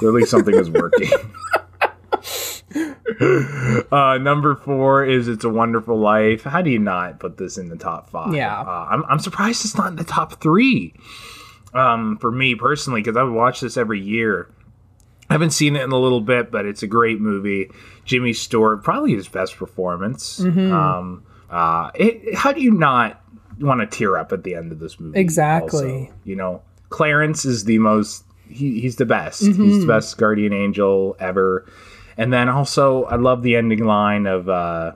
[0.00, 1.10] Clearly something is working.
[3.92, 7.68] uh, number four is "It's a Wonderful Life." How do you not put this in
[7.68, 8.34] the top five?
[8.34, 8.62] Yeah.
[8.62, 10.94] uh, I'm I'm surprised it's not in the top three.
[11.74, 14.50] Um, for me personally, because I would watch this every year.
[15.28, 17.70] I haven't seen it in a little bit, but it's a great movie.
[18.06, 20.40] Jimmy Stewart, probably his best performance.
[20.40, 20.72] Mm-hmm.
[20.72, 23.22] Um, uh, it, how do you not
[23.60, 25.20] want to tear up at the end of this movie?
[25.20, 26.06] Exactly.
[26.06, 26.14] also?
[26.24, 28.24] You know, Clarence is the most.
[28.50, 29.42] He, he's the best.
[29.42, 29.64] Mm-hmm.
[29.64, 31.66] He's the best guardian angel ever.
[32.16, 34.92] And then also, I love the ending line of uh,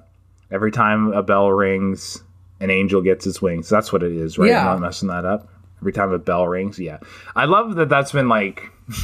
[0.51, 2.23] every time a bell rings,
[2.61, 3.69] an angel gets its wings.
[3.69, 4.51] That's what it is, right?
[4.51, 4.61] Yeah.
[4.61, 5.49] I'm not messing that up.
[5.81, 6.99] Every time a bell rings, yeah.
[7.35, 7.89] I love that.
[7.89, 8.71] That's been like.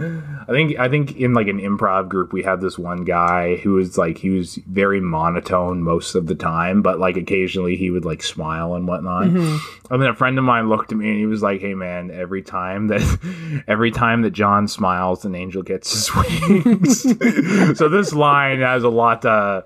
[0.00, 3.74] I think I think in like an improv group we had this one guy who
[3.74, 8.04] was like he was very monotone most of the time, but like occasionally he would
[8.04, 9.24] like smile and whatnot.
[9.24, 12.10] And then a friend of mine looked at me and he was like, "Hey man,
[12.10, 16.14] every time that every time that John smiles, an angel gets his
[16.54, 17.02] wings."
[17.78, 19.62] so this line has a lot uh,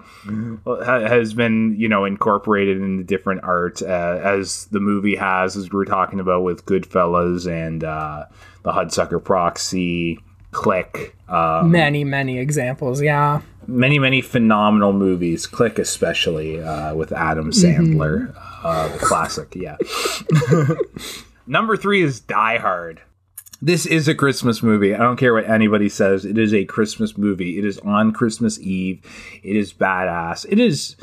[0.84, 5.76] has been you know incorporated into different art uh, as the movie has, as we
[5.76, 8.24] were talking about with Goodfellas and uh,
[8.64, 10.18] the Hudsucker Proxy,
[10.50, 11.14] Click.
[11.28, 13.00] Uh, Many, many examples.
[13.00, 13.40] Yeah.
[13.66, 19.76] many many phenomenal movies click especially uh, with adam sandler uh, the classic yeah
[21.46, 23.00] number three is die hard
[23.62, 27.16] this is a christmas movie i don't care what anybody says it is a christmas
[27.16, 29.00] movie it is on christmas eve
[29.42, 30.94] it is badass it is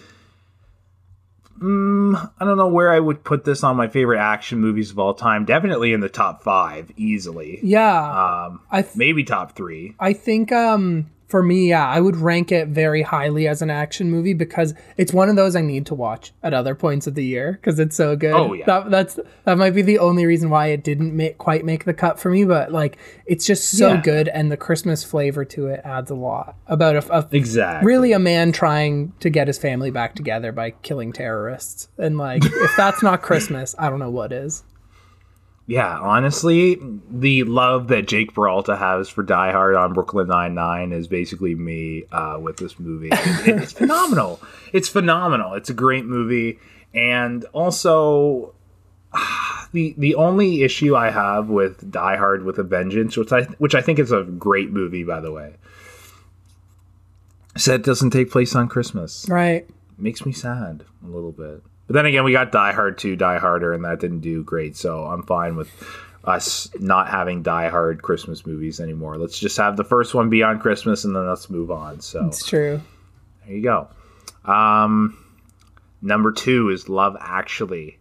[1.62, 4.99] mm, i don't know where i would put this on my favorite action movies of
[4.99, 5.45] all time.
[5.45, 7.59] Definitely in the top five easily.
[7.64, 8.45] Yeah.
[8.47, 9.95] um, I th- maybe top three.
[9.99, 14.11] I think um for me, yeah, I would rank it very highly as an action
[14.11, 17.23] movie because it's one of those I need to watch at other points of the
[17.23, 18.34] year because it's so good.
[18.34, 18.65] Oh, yeah.
[18.65, 21.93] that, that's that might be the only reason why it didn't make, quite make the
[21.93, 22.43] cut for me.
[22.43, 24.01] But like, it's just so Yeah.
[24.01, 26.55] good, and the Christmas flavor to it adds a lot.
[26.67, 30.71] About a, a exactly really a man trying to get his family back together by
[30.84, 34.63] killing terrorists, and like, if that's not Christmas, I don't know what is.
[35.68, 40.91] Yeah, honestly, the love that Jake Peralta has for Die Hard on Brooklyn Nine Nine
[40.91, 43.09] is basically me uh, with this movie.
[43.12, 44.41] It- it's phenomenal.
[44.74, 45.53] It's phenomenal.
[45.53, 46.59] It's a great movie,
[46.93, 48.53] and also
[49.72, 53.76] the the only issue I have with Die Hard with a Vengeance, which I which
[53.76, 55.53] I think is a great movie, by the way,
[57.55, 59.68] is that it doesn't take place on Christmas Right.
[59.97, 61.62] makes me sad a little bit.
[61.91, 64.77] But then again, we got Die Hard 2, Die Harder, and that didn't do great.
[64.77, 65.69] So I'm fine with
[66.23, 69.17] us not having Die Hard Christmas movies anymore.
[69.17, 71.99] Let's just have the first one be on Christmas, and then let's move on.
[71.99, 72.79] So It's true.
[73.45, 73.89] there you go.
[74.49, 75.17] Um,
[76.01, 77.97] number two is Love Actually.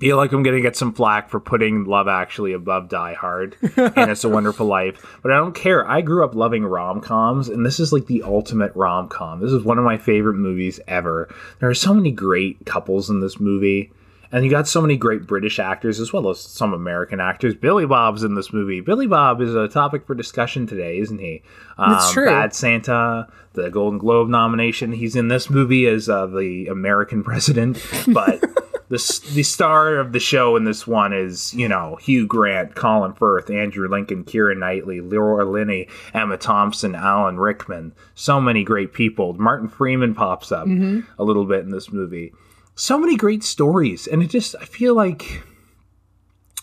[0.00, 4.10] Feel like I'm gonna get some flack for putting Love Actually above Die Hard and
[4.10, 5.86] It's a Wonderful Life, but I don't care.
[5.86, 9.40] I grew up loving rom coms, and this is like the ultimate rom com.
[9.40, 11.28] This is one of my favorite movies ever.
[11.58, 13.92] There are so many great couples in this movie,
[14.32, 17.54] and you got so many great British actors as well as some American actors.
[17.54, 18.80] Billy Bob's in this movie.
[18.80, 21.42] Billy Bob is a topic for discussion today, isn't he?
[21.76, 22.24] Um, It's true.
[22.24, 24.92] Bad Santa, the Golden Globe nomination.
[24.92, 28.42] He's in this movie as uh, the American president, but
[28.90, 33.14] the the star of the show in this one is you know Hugh Grant, Colin
[33.14, 37.94] Firth, Andrew Lincoln, Keira Knightley, Laura Linney, Emma Thompson, Alan Rickman.
[38.14, 39.32] So many great people.
[39.34, 42.32] Martin Freeman pops up a little bit in this movie.
[42.74, 45.42] So many great stories, and it just I feel like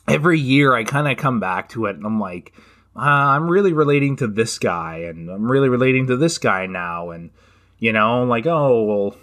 [0.08, 2.54] every year I kind of come back to it and I'm like,
[2.96, 7.12] uh, I'm really relating to this guy and I'm really relating to this guy now.
[7.12, 7.32] And,
[7.78, 9.16] you know, like, oh, well,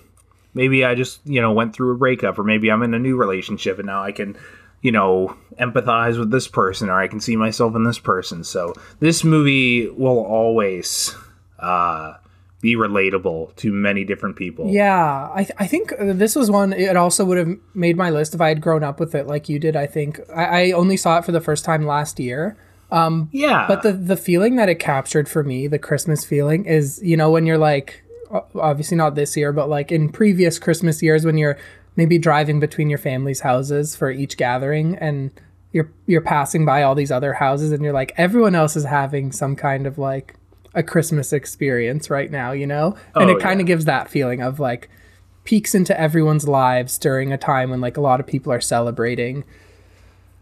[0.54, 3.16] maybe I just, you know, went through a breakup or maybe I'm in a new
[3.16, 4.36] relationship and now I can,
[4.80, 8.44] you know, empathize with this person or I can see myself in this person.
[8.44, 11.14] So this movie will always
[11.58, 12.14] uh,
[12.60, 14.68] be relatable to many different people.
[14.70, 16.72] Yeah, I, th- I think this was one.
[16.72, 19.48] It also would have made my list if I had grown up with it like
[19.48, 19.74] you did.
[19.76, 22.56] I think I, I only saw it for the first time last year,
[23.32, 23.66] Yeah.
[23.68, 27.30] but the the feeling that it captured for me, the Christmas feeling, is you know
[27.30, 28.03] when you're like,
[28.54, 31.58] obviously not this year, but like in previous Christmas years when you're
[31.96, 35.30] maybe driving between your family's houses for each gathering and
[35.72, 39.32] you're you're passing by all these other houses and you're like everyone else is having
[39.32, 40.34] some kind of like
[40.74, 42.96] a Christmas experience right now, you know?
[43.14, 43.62] And Oh, it kind yeah.
[43.62, 44.88] of gives that feeling of like
[45.44, 49.44] peeks into everyone's lives during a time when like a lot of people are celebrating.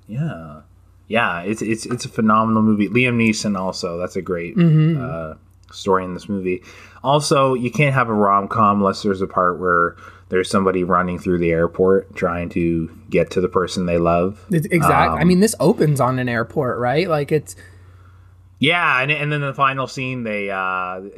[0.08, 0.60] Yeah,
[1.08, 2.88] yeah, it's it's it's a phenomenal movie.
[2.88, 5.02] Liam Neeson also that's a great Mm-hmm.
[5.04, 5.34] uh,
[5.72, 6.62] story in this movie.
[7.04, 9.96] Also, you can't have a rom com unless there's a part where
[10.28, 14.44] there's somebody running through the airport trying to get to the person they love.
[14.50, 14.76] Exactly.
[14.76, 15.12] exact.
[15.20, 17.08] I mean, this opens on an airport, right?
[17.08, 17.54] Like it's
[18.58, 20.50] Yeah, and and then the final scene, they.
[20.50, 20.54] Uh,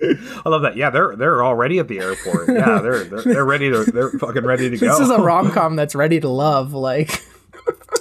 [0.00, 0.76] I love that.
[0.76, 2.48] Yeah, they're they're already at the airport.
[2.48, 4.86] Yeah, they're they're, they're ready to they're fucking ready to go.
[4.86, 6.72] this is a rom com that's ready to love.
[6.72, 7.20] Like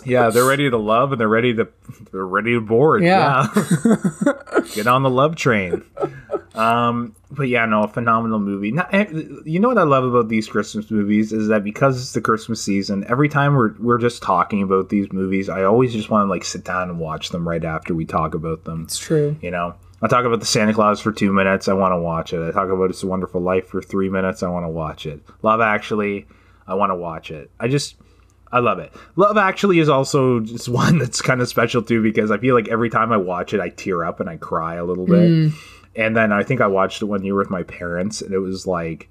[0.07, 1.67] yeah, they're ready to love and they're ready to
[2.11, 3.03] they're ready to board.
[3.03, 3.47] Yeah.
[3.55, 4.33] Yeah.
[4.73, 5.83] Get on the love train.
[6.55, 8.71] Um, but yeah, no, a phenomenal movie.
[8.71, 9.05] Now, eh,
[9.45, 12.61] you know what I love about these Christmas movies is that because it's the Christmas
[12.63, 16.29] season, every time we're we're just talking about these movies, I always just want to
[16.29, 18.83] like sit down and watch them right after we talk about them.
[18.83, 19.37] it's true.
[19.41, 21.67] You know, I talk about the Santa Clause for two minutes.
[21.67, 22.47] I want to watch it.
[22.47, 24.41] I talk about It's a Wonderful Life for three minutes.
[24.43, 25.23] I want to watch it.
[25.41, 26.27] Love Actually,
[26.67, 27.51] I want to watch it.
[27.59, 27.95] I just,
[28.51, 28.93] I love it.
[29.15, 32.67] Love Actually is also just one that's kind of special too because I feel like
[32.69, 35.29] every time I watch it, I tear up and I cry a little bit.
[35.29, 35.53] Mm.
[35.95, 38.67] And then I think I watched it one year with my parents, and it was
[38.67, 39.09] like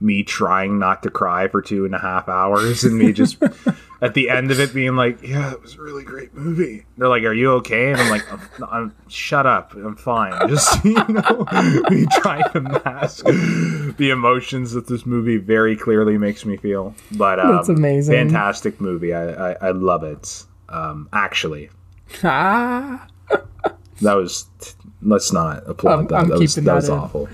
[0.00, 3.42] me trying not to cry for two and a half hours, and me just
[4.02, 7.08] at the end of it being like, "Yeah, it was a really great movie." They're
[7.08, 8.40] like, "Are you okay?" And I'm like, I'm,
[8.70, 11.46] I'm shut up, I'm fine." Just you know,
[11.90, 16.94] me trying to mask the emotions that this movie very clearly makes me feel.
[17.12, 18.14] But um, That's amazing.
[18.14, 19.12] fantastic movie.
[19.14, 20.44] I I, I love it.
[20.68, 21.70] Um, actually,
[22.22, 23.06] Ah,
[24.02, 24.46] that was.
[25.00, 26.14] Let's not applaud I'm- that.
[26.16, 27.28] I'm that was, that that was awful.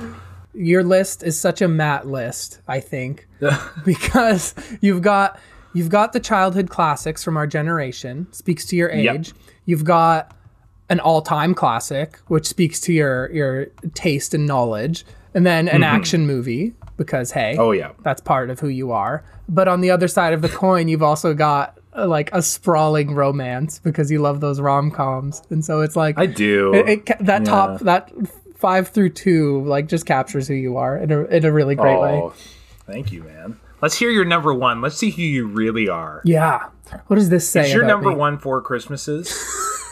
[0.55, 2.61] Your list is such a Matt list.
[2.69, 3.27] I think
[3.85, 5.39] because you've got
[5.73, 9.15] you've got the childhood classics from our generation, speaks to your Yep.
[9.15, 9.33] age.
[9.67, 10.37] You've got
[10.91, 16.27] an all-time classic, which speaks to your your taste and knowledge, and then an action
[16.27, 17.61] movie because hey, Mm-hmm.
[17.61, 17.93] Oh yeah.
[18.03, 19.25] that's part of who you are.
[19.49, 23.15] But on the other side of the coin, you've also got uh, like a sprawling
[23.15, 26.73] romance because you love those rom coms, and so it's like I do.
[26.75, 27.51] it, it, that Yeah.
[27.51, 28.13] top that
[28.65, 32.01] five through two like just captures who you are in a in a really great
[32.01, 32.15] way.
[32.15, 32.33] Oh,
[32.87, 33.61] thank you, man.
[33.83, 34.81] Let's hear your number one.
[34.81, 36.23] Let's see who you really are.
[36.25, 36.71] Yeah.
[37.09, 37.67] What does this say?
[37.67, 38.15] Is your number me?
[38.15, 39.39] one four Christmases?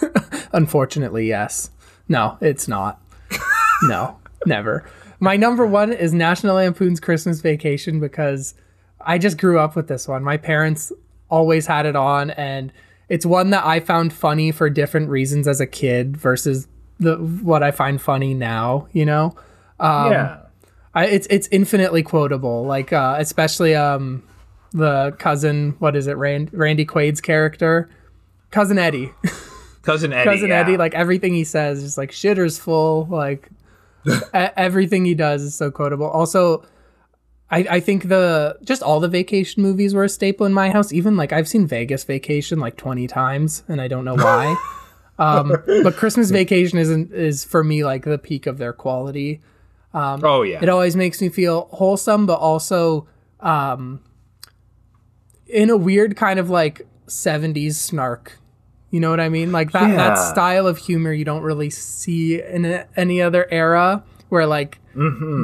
[0.54, 1.70] Unfortunately, yes.
[2.08, 2.98] No, it's not.
[3.82, 4.16] no,
[4.46, 4.88] never.
[5.20, 8.54] My number one is National Lampoon's Christmas Vacation because
[9.02, 10.24] I just grew up with this one.
[10.24, 10.92] My parents
[11.28, 12.72] always had it on, and
[13.10, 16.68] it's one that I found funny for different reasons as a kid versus
[17.02, 18.88] the what I find funny now.
[18.92, 19.36] You know,
[19.80, 20.38] yeah.
[20.94, 22.64] I, it's it's infinitely quotable.
[22.64, 24.22] Like uh, especially um
[24.72, 27.90] the cousin, what is it, Rand, Randy Quaid's character,
[28.50, 29.12] cousin Eddie.
[29.82, 30.30] Cousin Eddie.
[30.30, 30.60] cousin yeah.
[30.60, 33.06] Eddie, like everything he says is like shitter's full.
[33.10, 33.48] Like
[34.32, 36.06] everything he does is so quotable.
[36.06, 36.64] Also,
[37.50, 40.92] I, I think the just all the vacation movies were a staple in my house.
[40.92, 44.56] Even like I've seen Vegas Vacation like twenty times, and I don't know why.
[45.18, 49.40] um, but Christmas Vacation isn't is for me like the peak of their quality.
[50.24, 50.60] oh yeah.
[50.62, 53.06] It always makes me feel wholesome, but also
[53.40, 54.00] um,
[55.46, 58.38] in a weird kind of like 70s snark.
[58.90, 59.52] You know what I mean?
[59.52, 64.04] Like that, that style of humor you don't really see in a, any other era
[64.28, 64.78] where like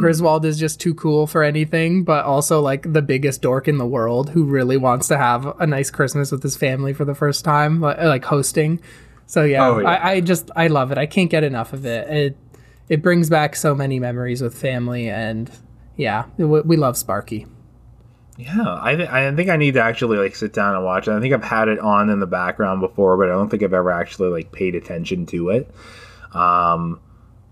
[0.01, 3.87] Griswold is just too cool for anything, but also like the biggest dork in the
[3.87, 7.45] world who really wants to have a nice Christmas with his family for the first
[7.45, 8.81] time, like, like hosting.
[9.29, 9.89] So yeah, Oh, yeah.
[9.89, 10.99] I, I just I love it.
[10.99, 12.09] I can't get enough of it.
[12.11, 12.37] It
[12.89, 15.51] it brings back so many memories with family, and
[15.97, 17.47] yeah, we, we love Sparky.
[18.39, 21.11] Yeah, I, th- I think I need to actually like sit down and watch it.
[21.13, 23.75] I think I've had it on in the background before, but I don't think I've
[23.75, 25.69] ever actually like paid attention to it.
[26.33, 27.01] Um,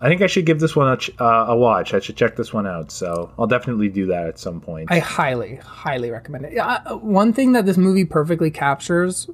[0.00, 1.92] I think I should give this one a, ch- uh, a watch.
[1.92, 2.90] I should check this one out.
[2.92, 4.90] So I'll definitely do that at some point.
[4.92, 6.52] I highly, highly recommend it.
[6.52, 9.28] Yeah, uh, one thing that this movie perfectly captures,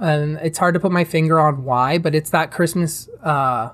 [0.00, 3.70] and it's hard to put my finger on why, but it's that Christmas, uh,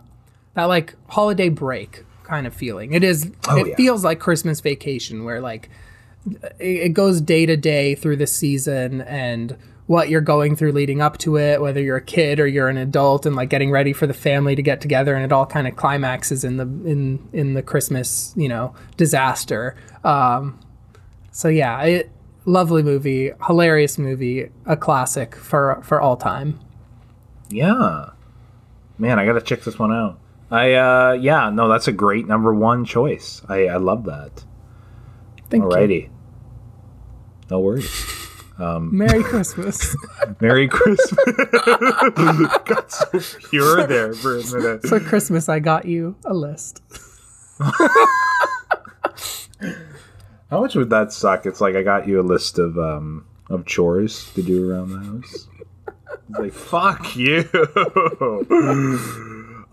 [0.55, 2.93] that like holiday break kind of feeling.
[2.93, 3.27] It is.
[3.27, 3.75] it yeah.
[3.77, 5.69] feels like Christmas vacation, where like
[6.59, 11.03] it, it goes day to day through the season and what you're going through leading
[11.03, 13.93] up to it, whether you're a kid or you're an adult, and like getting ready
[13.93, 17.29] for the family to get together, and it all kind of climaxes in the in
[17.33, 19.77] in the Christmas, you know, disaster.
[20.05, 20.59] Um,
[21.33, 22.11] so yeah, it,
[22.45, 26.59] lovely movie, hilarious movie, a classic for for all time.
[27.51, 28.11] yeah,
[28.99, 30.19] man, I gotta check this one out.
[30.51, 33.43] I uh, yeah, no, that's a great number one choice.
[33.49, 34.45] I I love that.
[35.51, 35.69] Thank you.
[35.71, 36.09] Alrighty,
[37.51, 38.07] no worries.
[38.59, 39.97] Um, Merry Christmas.
[40.41, 41.37] Merry Christmas.
[42.65, 43.21] Got so
[43.51, 44.83] pure there for a minute.
[44.87, 46.83] for Christmas, I got you a list.
[50.53, 51.47] How much would that suck?
[51.47, 54.99] It's like I got you a list of um of chores to do around the
[54.99, 55.49] house.
[56.29, 57.49] It's like fuck you.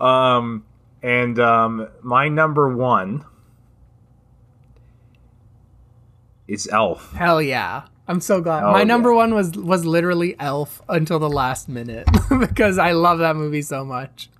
[0.00, 0.64] um
[1.02, 3.26] and um my number one
[6.48, 7.12] is Elf.
[7.12, 7.82] Hell yeah.
[8.08, 8.64] I'm so glad.
[8.64, 9.16] Oh, My number yeah.
[9.16, 12.08] one was was literally Elf until the last minute
[12.40, 14.30] because I love that movie so much.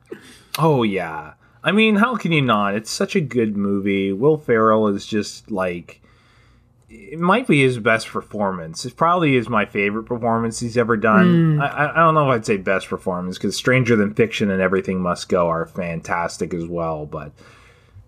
[0.58, 1.34] Oh yeah.
[1.62, 2.74] I mean, how can you not?
[2.76, 4.10] It's such a good movie.
[4.10, 6.00] Will Ferrell is just like
[6.90, 8.84] it might be his best performance.
[8.84, 11.60] It probably is my favorite performance he's ever done.
[11.60, 14.60] I, I I don't know if I'd say best performance because Stranger Than Fiction and
[14.60, 17.06] Everything Must Go are fantastic as well.
[17.06, 17.32] But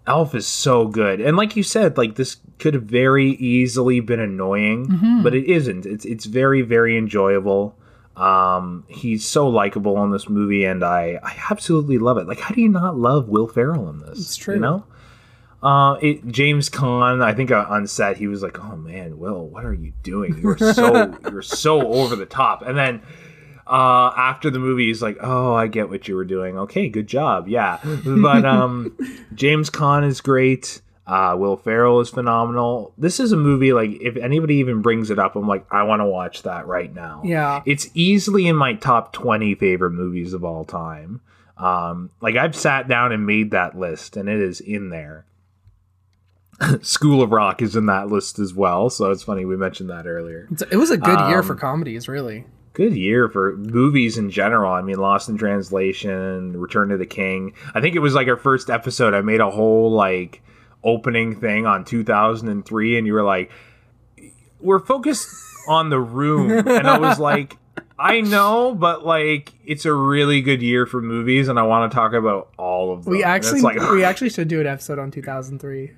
[0.07, 4.21] Elf is so good, and like you said, like this could have very easily been
[4.21, 5.87] annoying, but it isn't.
[5.87, 7.77] It's it's very very enjoyable.
[8.17, 12.27] Um, he's so likable in this movie, and I I absolutely love it.
[12.27, 14.19] Like, how do you not love Will Ferrell in this?
[14.19, 14.55] It's true.
[14.55, 14.85] You know.
[15.63, 19.47] Uh, it, James Caan, I think uh, on set he was like, "Oh man, Will,
[19.47, 20.39] what are you doing?
[20.43, 23.01] You're so you're so over the top." And then
[23.67, 26.59] uh, after the movie, he's like, "Oh, I get what you were doing.
[26.59, 27.47] Okay, good job.
[27.47, 28.97] Yeah." But um,
[29.35, 30.81] James Caan is great.
[31.07, 32.93] Uh, Will Ferrell is phenomenal.
[32.97, 36.01] This is a movie like if anybody even brings it up, I'm like, I want
[36.01, 37.23] to watch that right now.
[37.25, 37.63] Yeah.
[37.67, 41.21] It's easily in my top 20 favorite movies of all time.
[41.57, 45.27] Um, like I've sat down and made that list, and it is in there.
[46.83, 50.07] School of Rock is in that list as well, so it's funny we mentioned that
[50.07, 50.49] earlier.
[50.51, 52.47] It's, it was a good year Um, for comedies, really.
[52.75, 54.73] Good year for movies in general.
[54.73, 57.53] I mean, Lost in Translation, Return to the King.
[57.75, 59.13] I think it was like our first episode.
[59.13, 60.43] I made a whole like
[60.83, 63.51] opening thing on 2003, and you were like,
[64.61, 65.29] "We're focused
[65.69, 67.57] on the room," and I was like.
[67.99, 71.95] I know, but like it's a really good year for movies, and I want to
[71.95, 73.13] talk about all of them.
[73.13, 75.93] We actually like we actually should do an episode on 2003.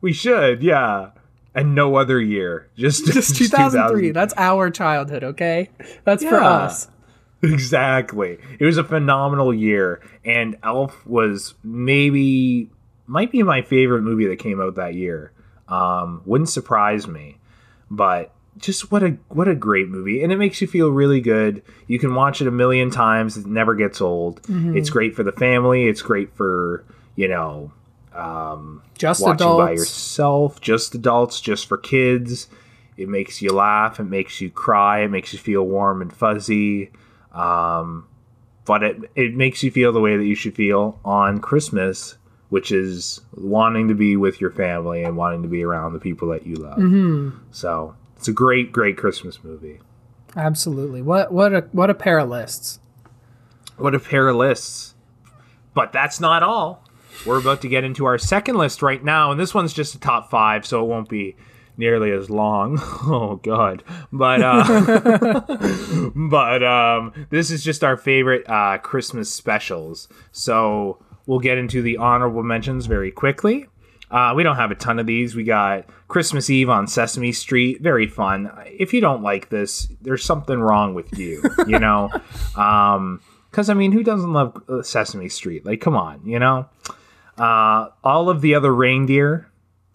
[0.00, 1.10] We should, yeah,
[1.54, 4.10] and no other year, just Just 2003.
[4.10, 5.70] That's our childhood, okay?
[6.04, 6.88] That's for us.
[7.42, 8.38] Exactly.
[8.58, 12.70] It was a phenomenal year, and Elf was maybe
[13.06, 15.32] might be my favorite movie that came out that year.
[15.68, 17.38] Um, wouldn't surprise me,
[17.90, 21.62] but just what a what a great movie, and it makes you feel really good.
[21.86, 24.40] You can watch it a million times; it never gets old.
[24.48, 25.86] It's great for the family.
[25.88, 26.84] It's great for
[27.16, 27.70] you know
[28.16, 32.48] um, Just watching by yourself, just adults, just for kids.
[32.96, 34.00] It makes you laugh.
[34.00, 35.00] It makes you cry.
[35.00, 36.90] It makes you feel warm and fuzzy.
[37.32, 38.08] Um,
[38.64, 42.16] but it it makes you feel the way that you should feel on Christmas,
[42.48, 46.28] which is wanting to be with your family and wanting to be around the people
[46.28, 47.34] that you love.
[47.50, 49.80] So it's a great, great Christmas movie.
[50.34, 51.02] Absolutely.
[51.02, 52.80] What what a what a pair of lists.
[53.76, 54.94] What a pair of lists.
[55.74, 56.82] But that's not all.
[57.24, 60.00] We're about to get into our second list right now, and this one's just a
[60.00, 61.36] top five, so it won't be
[61.76, 62.78] nearly as long.
[63.08, 63.84] Oh God!
[64.12, 65.40] But uh,
[66.14, 70.08] but um, this is just our favorite uh, Christmas specials.
[70.32, 73.66] So we'll get into the honorable mentions very quickly.
[74.10, 75.34] Uh, we don't have a ton of these.
[75.34, 78.50] We got Christmas Eve on Sesame Street, very fun.
[78.66, 82.10] If you don't like this, there's something wrong with you, you know.
[82.56, 83.20] um,
[83.50, 85.64] because I mean, who doesn't love uh, Sesame Street?
[85.64, 86.68] Like, come on, you know.
[87.38, 89.48] Uh, all of the other reindeer.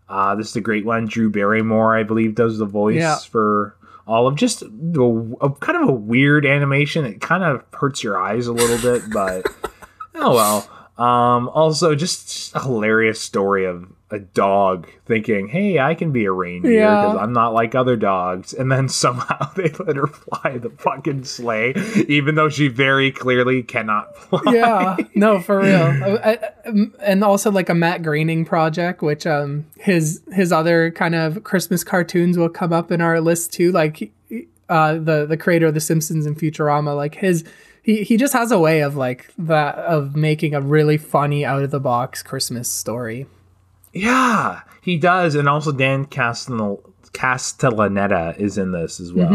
[0.07, 1.05] Uh, this is a great one.
[1.07, 3.17] Drew Barrymore, I believe, does the voice Yeah.
[3.17, 7.05] for all of just a, a kind of a weird animation.
[7.05, 9.45] It kind of hurts your eyes a little bit, but
[10.15, 10.69] oh well.
[10.97, 16.31] Um, also, just a hilarious story of a dog thinking, "Hey, I can be a
[16.31, 17.01] reindeer Yeah.
[17.05, 21.23] because I'm not like other dogs," and then somehow they let her fly the fucking
[21.23, 21.73] sleigh,
[22.07, 24.41] even though she very clearly cannot fly.
[24.53, 24.97] Yeah.
[25.15, 25.81] No, for real.
[25.81, 30.91] I- I- um, and also like a Matt Groening project, which um his his other
[30.91, 33.71] kind of Christmas cartoons will come up in our list too.
[33.71, 34.11] Like
[34.69, 37.43] uh the the creator of The Simpsons and Futurama, like his
[37.83, 41.63] he, he just has a way of like that of making a really funny out
[41.63, 43.25] of the box Christmas story.
[43.93, 46.81] Yeah, he does, and also Dan Castel-
[47.13, 49.31] Castellaneta is in this as well.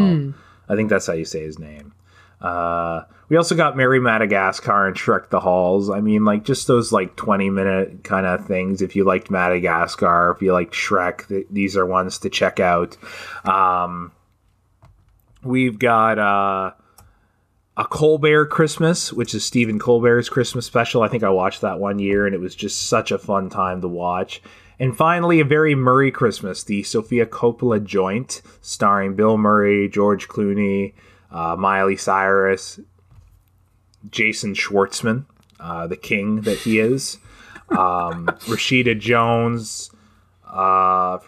[0.69, 1.93] I think that's how you say his name.
[2.41, 5.91] Uh, we also got Merry Madagascar and Shrek the Halls.
[5.91, 8.83] I mean, like just those like twenty minute kind of things.
[8.83, 12.97] If you liked Madagascar, if you liked Shrek, th- these are ones to check out.
[13.45, 14.13] Um,
[15.43, 16.73] we've got uh,
[17.77, 21.03] a Colbert Christmas, which is Stephen Colbert's Christmas special.
[21.03, 23.83] I think I watched that one year, and it was just such a fun time
[23.83, 24.43] to watch.
[24.79, 30.95] And finally, a very Murray Christmas, the Sofia Coppola joint, starring Bill Murray, George Clooney,
[31.31, 32.81] uh, Miley Cyrus,
[34.11, 35.27] Jason Schwartzman,
[35.61, 37.19] uh, the king that he is,
[37.71, 39.91] um, Rashida Jones,
[40.47, 41.19] uh,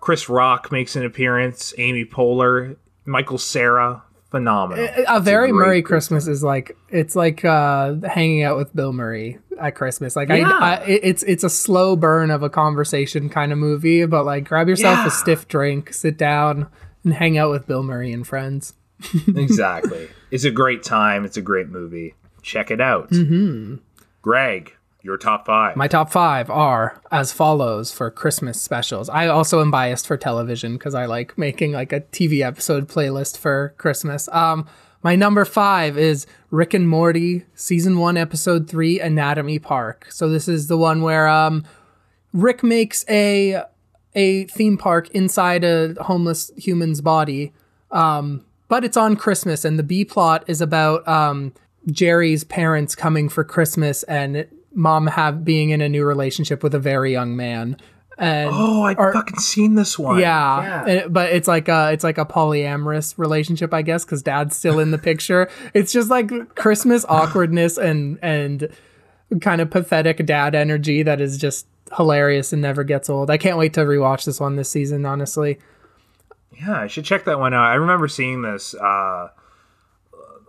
[0.00, 1.72] Chris Rock makes an appearance.
[1.78, 2.76] Amy Poehler,
[3.06, 4.02] Michael Cera,
[4.38, 4.88] phenomenal.
[5.08, 9.38] a very great Murray Christmas is like it's like uh, hanging out with Bill Murray
[9.60, 10.16] at Christmas.
[10.16, 10.50] Like Yeah.
[10.50, 14.44] I, I, it's it's a slow burn of a conversation kind of movie, but like
[14.44, 15.06] grab yourself Yeah.
[15.06, 16.66] a stiff drink, sit down,
[17.04, 18.74] and hang out with Bill Murray and friends.
[19.36, 20.08] exactly.
[20.30, 21.24] It's a great time.
[21.24, 22.14] It's a great movie.
[22.42, 23.10] Check it out.
[23.10, 23.76] Mm-hmm.
[24.22, 24.74] Greg,
[25.04, 25.76] your top five.
[25.76, 29.10] My top five are as follows for Christmas specials.
[29.10, 33.36] I also am biased for television because I like making like a TV episode playlist
[33.36, 34.28] for Christmas.
[34.32, 34.66] Um,
[35.02, 40.06] my number five is Rick and Morty season one, episode three, Anatomy Park.
[40.10, 41.64] So this is the one where um,
[42.32, 43.62] Rick makes a
[44.14, 47.52] a theme park inside a homeless human's body.
[47.90, 51.52] Um, but it's on Christmas, and the B plot is about um,
[51.86, 56.78] Jerry's parents coming for Christmas and mom have being in a new relationship with a
[56.78, 57.76] very young man.
[58.16, 60.20] And oh, I've fucking seen this one.
[60.20, 64.56] yeah, and- but it's like a it's like a polyamorous relationship, I guess, because dad's
[64.56, 65.48] still in the picture.
[65.74, 68.68] It's just like Christmas awkwardness and and
[69.40, 73.30] kind of pathetic dad energy that is just hilarious and never gets old.
[73.30, 75.04] I can't wait to rewatch this one this season.
[75.04, 75.58] Honestly,
[76.60, 77.64] Yeah, I should check that one out.
[77.64, 79.28] I remember seeing this uh,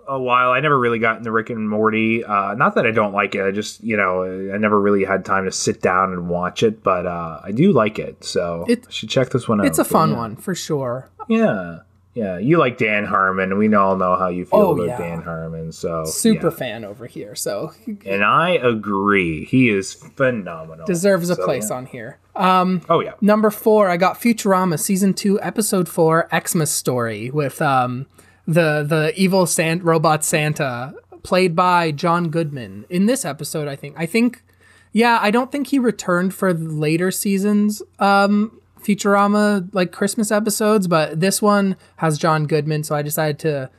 [0.07, 0.51] a while.
[0.51, 2.23] I never really got into Rick and Morty.
[2.23, 3.43] Uh, not that I don't like it.
[3.45, 4.23] I just, you know,
[4.53, 7.71] I never really had time to sit down and watch it, but uh, I do
[7.71, 8.23] like it.
[8.23, 9.67] So It- I should check this one out.
[9.67, 10.17] it's a fun yeah.
[10.17, 11.09] one for sure.
[11.27, 11.79] Yeah.
[12.13, 12.37] Yeah.
[12.37, 14.97] You like Dan Harmon, and we all know how you feel Oh, about yeah.
[14.97, 15.73] Dan Harmon.
[15.73, 16.55] So Super yeah.
[16.55, 17.73] fan over here, so
[18.05, 19.43] And I agree.
[19.43, 20.85] He is phenomenal.
[20.85, 22.19] deserves a So, place on here.
[22.37, 23.13] Oh, yeah.
[23.21, 28.05] Number four, I got Futurama season two, episode four, Xmas story with um
[28.47, 30.93] the the evil San- robot Santa
[31.23, 32.85] played by John Goodman.
[32.89, 34.43] In this episode, I think I think
[34.91, 41.19] yeah, I don't think he returned for later seasons um Futurama like Christmas episodes, but
[41.19, 43.69] this one has John Goodman, so I decided to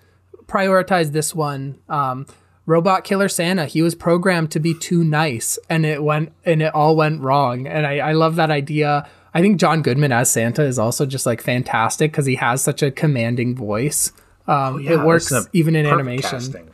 [0.47, 1.79] prioritize this one.
[1.89, 2.27] Um,
[2.67, 6.75] Robot Killer Santa, he was programmed to be too nice, and it went and it
[6.75, 7.67] all went wrong.
[7.67, 9.09] And I, I love that idea.
[9.33, 12.83] I think John Goodman as Santa is also just like fantastic because he has such
[12.83, 14.11] a commanding voice.
[14.49, 16.31] Um, Yeah, it works even in animation.
[16.31, 16.71] casting.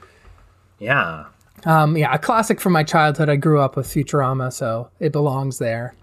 [0.79, 1.25] Yeah.
[1.65, 3.29] Um, yeah, a classic from my childhood.
[3.29, 5.95] I grew up with Futurama, so it belongs there.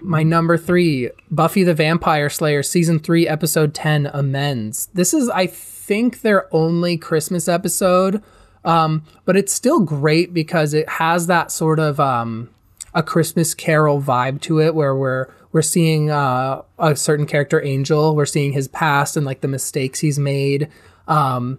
[0.00, 4.86] My number three, Buffy the Vampire Slayer, season three, episode 10, Amends.
[4.94, 8.22] This is, I think, their only Christmas episode,
[8.64, 12.50] um, but it's still great because it has that sort of um,
[12.94, 18.14] a Christmas Carol vibe to it, where we're we're seeing uh, a certain character, Angel.
[18.14, 20.68] We're seeing his past and like the mistakes he's made.
[21.06, 21.58] Um,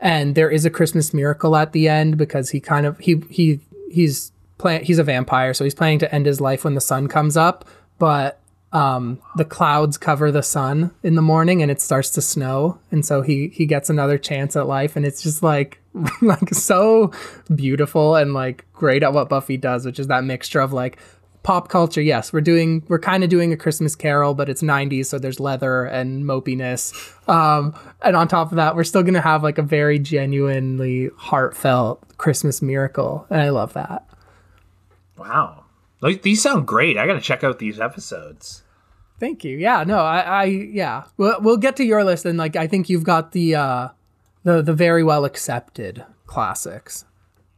[0.00, 3.60] and there is a Christmas miracle at the end because he kind of he he
[3.90, 7.08] he's plan he's a vampire, so he's planning to end his life when the sun
[7.08, 7.64] comes up,
[7.98, 8.40] but
[8.72, 13.04] um, the clouds cover the sun in the morning and it starts to snow, and
[13.04, 15.80] so he he gets another chance at life, and it's just like
[16.22, 17.10] like so
[17.54, 20.98] beautiful and like great at what Buffy does, which is that mixture of like
[21.42, 25.06] pop culture yes we're doing we're kind of doing a christmas carol but it's 90s
[25.06, 26.92] so there's leather and mopiness
[27.28, 32.02] um and on top of that we're still gonna have like a very genuinely heartfelt
[32.18, 34.04] christmas miracle and i love that
[35.16, 35.64] Wow.
[36.00, 36.96] These sound great.
[36.96, 38.62] I got to check out these episodes.
[39.18, 42.54] thank you yeah no i i yeah we'll, we'll get to your list and like
[42.54, 43.88] i think you've got the uh
[44.44, 47.04] the the very well accepted classics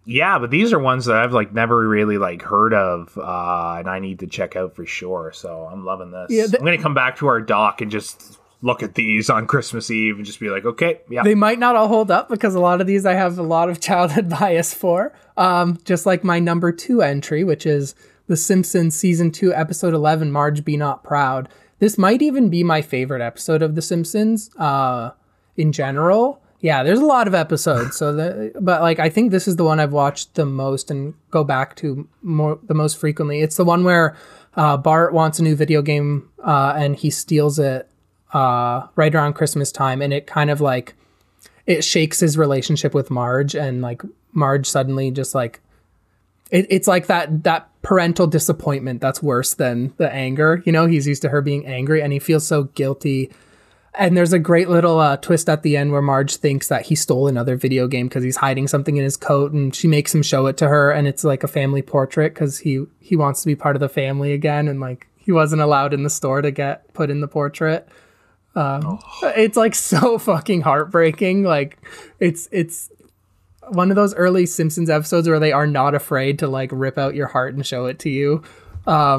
[0.06, 3.89] Yeah, but these are ones that I've like never really like heard of, uh, and
[3.89, 5.31] I need to check out for sure.
[5.32, 6.27] So I'm loving this.
[6.31, 9.47] Yeah, the- I'm gonna come back to our doc and just look at these on
[9.47, 12.55] Christmas Eve and just be like, okay, yeah, they might not all hold up because
[12.55, 15.12] a lot of these I have a lot of childhood bias for.
[15.36, 17.94] Um, just like my number two entry, which is
[18.27, 21.48] The Simpsons season two, episode eleven, Marge Be Not Proud.
[21.78, 24.51] This might even be my favorite episode of The Simpsons.
[24.59, 25.10] Uh,
[25.56, 27.97] in general, yeah, there's a lot of episodes.
[27.97, 31.15] So, the, but like I think this is the one I've watched the most and
[31.31, 33.41] go back to more the most frequently.
[33.41, 34.16] It's the one where
[34.55, 37.89] uh, Bart wants a new video game uh, and he steals it
[38.32, 40.95] uh, right around Christmas time, and it kind of like
[41.66, 45.61] it shakes his relationship with Marge, and like Marge suddenly just like
[46.51, 50.62] it, it's like that that parental disappointment that's worse than the anger.
[50.66, 53.31] You know, he's used to her being angry, and he feels so guilty.
[53.95, 56.95] And there's a great little uh, twist at the end where Marge thinks that he
[56.95, 60.23] stole another video game because he's hiding something in his coat, and she makes him
[60.23, 63.47] show it to her, and it's like a family portrait because he he wants to
[63.47, 66.51] be part of the family again, and like he wasn't allowed in the store to
[66.51, 67.89] get put in the portrait.
[68.55, 71.43] Um, It's like so fucking heartbreaking.
[71.43, 71.79] Like
[72.21, 72.91] it's it's
[73.69, 77.15] one of those early Simpsons episodes where they are not afraid to like rip out
[77.15, 78.43] your heart and show it to you.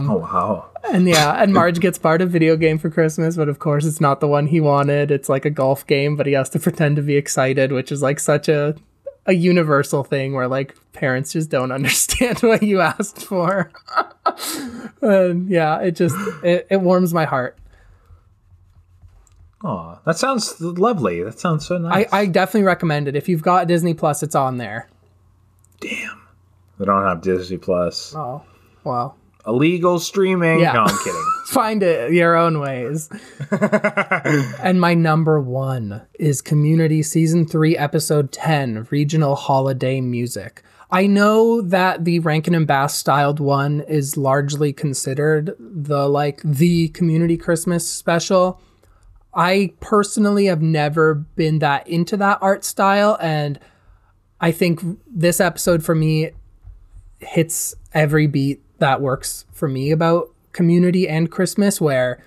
[0.10, 0.70] oh wow.
[0.83, 4.01] And yeah, and Marge gets Bart a video game for Christmas, but of course it's
[4.01, 5.11] not the one he wanted.
[5.11, 8.01] It's like a golf game, but he has to pretend to be excited, which is
[8.01, 8.75] like such a
[9.27, 13.71] a universal thing where like parents just don't understand what you asked for.
[15.01, 17.57] and yeah, it just it, it warms my heart.
[19.63, 21.21] Oh, that sounds lovely.
[21.21, 22.07] That sounds so nice.
[22.11, 23.15] I, I definitely recommend it.
[23.15, 24.89] If you've got Disney Plus, it's on there.
[25.79, 26.21] Damn.
[26.79, 28.15] I don't have Disney Plus.
[28.15, 28.43] Oh,
[28.83, 29.13] wow.
[29.45, 30.59] Illegal streaming.
[30.59, 30.73] Yeah.
[30.73, 31.26] No, I'm kidding.
[31.47, 33.09] Find it your own ways.
[33.51, 40.63] and my number one is Community Season 3, Episode 10 Regional Holiday Music.
[40.91, 46.89] I know that the Rankin and Bass styled one is largely considered the like the
[46.89, 48.61] community Christmas special.
[49.34, 53.57] I personally have never been that into that art style and
[54.41, 56.31] I think this episode for me
[57.19, 62.21] hits every beat that works for me about community and Christmas where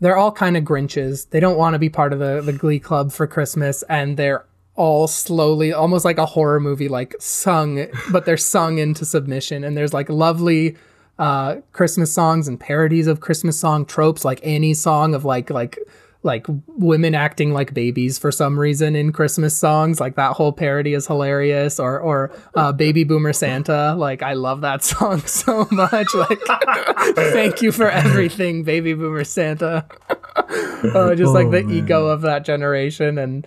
[0.00, 1.30] they're all kind of Grinches.
[1.30, 4.44] They don't want to be part of the, the Glee Club for Christmas and they're
[4.74, 9.64] all slowly, almost like a horror movie, like sung, but they're sung into submission.
[9.64, 10.76] And there's like lovely
[11.18, 15.78] uh, Christmas songs and parodies of Christmas song tropes, like Annie's song of like like
[16.22, 20.00] like women acting like babies for some reason in Christmas songs.
[20.00, 21.78] Like that whole parody is hilarious.
[21.78, 23.94] Or or uh, Baby Boomer Santa.
[23.94, 26.14] Like I love that song so much.
[26.14, 26.40] Like
[27.14, 29.86] thank you for everything, Baby Boomer Santa.
[30.08, 33.46] uh, just like the ego of that generation and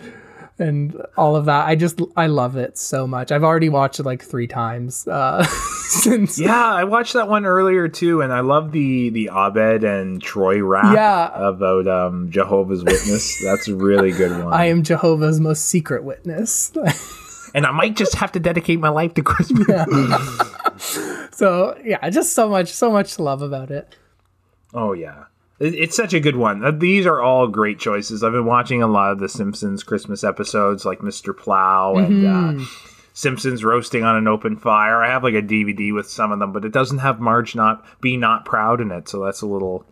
[0.58, 1.66] and all of that.
[1.66, 3.32] I just I love it so much.
[3.32, 5.44] I've already watched it like three times uh,
[5.88, 6.38] since.
[6.38, 10.62] Yeah, I watched that one earlier too, and I love the the Abed and Troy
[10.62, 11.30] rap Yeah.
[11.48, 13.42] about um, Jehovah's Witness.
[13.42, 14.52] That's a really good one.
[14.52, 16.72] I am Jehovah's most secret witness.
[17.54, 19.66] and I might just have to dedicate my life to Christmas.
[21.32, 23.94] so yeah, just so much, so much to love about it.
[24.74, 25.24] Oh yeah.
[25.62, 26.64] It- It's such a good one.
[26.64, 28.22] Uh, These are all great choices.
[28.22, 31.36] I've been watching a lot of the Simpsons Christmas episodes, like Mr.
[31.36, 32.64] Plow and uh,
[33.14, 35.02] Simpsons roasting on an open fire.
[35.02, 37.84] I have like a DVD with some of them, but it doesn't have Marge not
[38.00, 39.84] be not proud in it, so that's a little,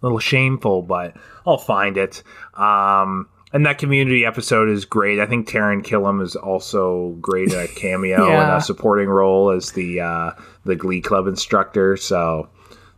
[0.00, 0.82] little shameful.
[0.82, 1.16] But
[1.46, 2.22] I'll find it.
[2.54, 5.20] Um, and that community episode is great.
[5.20, 8.42] I think Taran Killam is also great at a cameo Yeah.
[8.44, 10.30] and a supporting role as the uh,
[10.64, 11.96] the Glee Club instructor.
[11.98, 12.48] So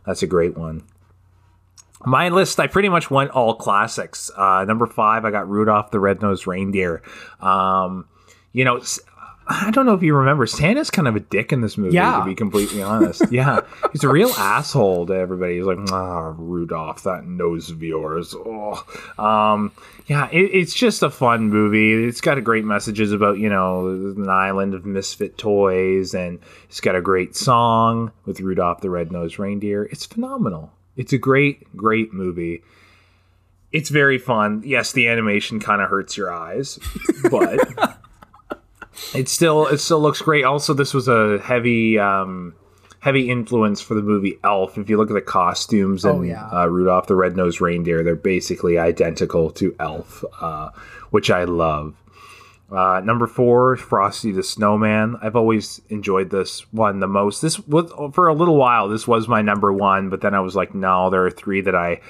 [0.05, 0.83] that's a great one.
[2.05, 4.29] My list, I pretty much went all classics.
[4.35, 7.01] Uh, number five, I got Rudolph the Red-Nosed Reindeer.
[7.39, 8.07] Um,
[8.53, 8.81] you know,
[9.47, 12.19] I don't know if you remember, Santa's kind of a dick in this movie, Yeah.
[12.19, 13.21] to be completely honest.
[13.31, 13.59] yeah,
[13.91, 15.57] he's a real asshole to everybody.
[15.57, 18.33] He's like, ah, Rudolph, that nose of yours.
[18.35, 18.83] Oh.
[19.19, 19.71] Um,
[20.07, 22.07] yeah, it, it's just a fun movie.
[22.07, 26.81] It's got a great messages about, you know, an island of misfit toys, and it's
[26.81, 29.83] got a great song with Rudolph the Red-Nosed Reindeer.
[29.83, 30.71] It's phenomenal.
[30.97, 32.63] It's a great, great movie.
[33.71, 34.61] It's very fun.
[34.65, 36.79] Yes, the animation kind of hurts your eyes,
[37.29, 37.59] but
[39.13, 40.45] it still it still looks great.
[40.45, 42.55] Also, this was a heavy um,
[43.01, 44.77] heavy influence for the movie Elf.
[44.77, 46.47] If you look at the costumes and Oh, yeah.
[46.51, 50.69] uh, Rudolph the Red-Nosed Reindeer, they're basically identical to Elf, uh,
[51.09, 51.95] which I love.
[52.71, 55.17] Uh, number four, Frosty the Snowman.
[55.21, 57.41] I've always enjoyed this one the most.
[57.41, 58.87] This was for a little while.
[58.87, 61.75] This was my number one, but then I was like, no, there are three that
[61.75, 62.01] I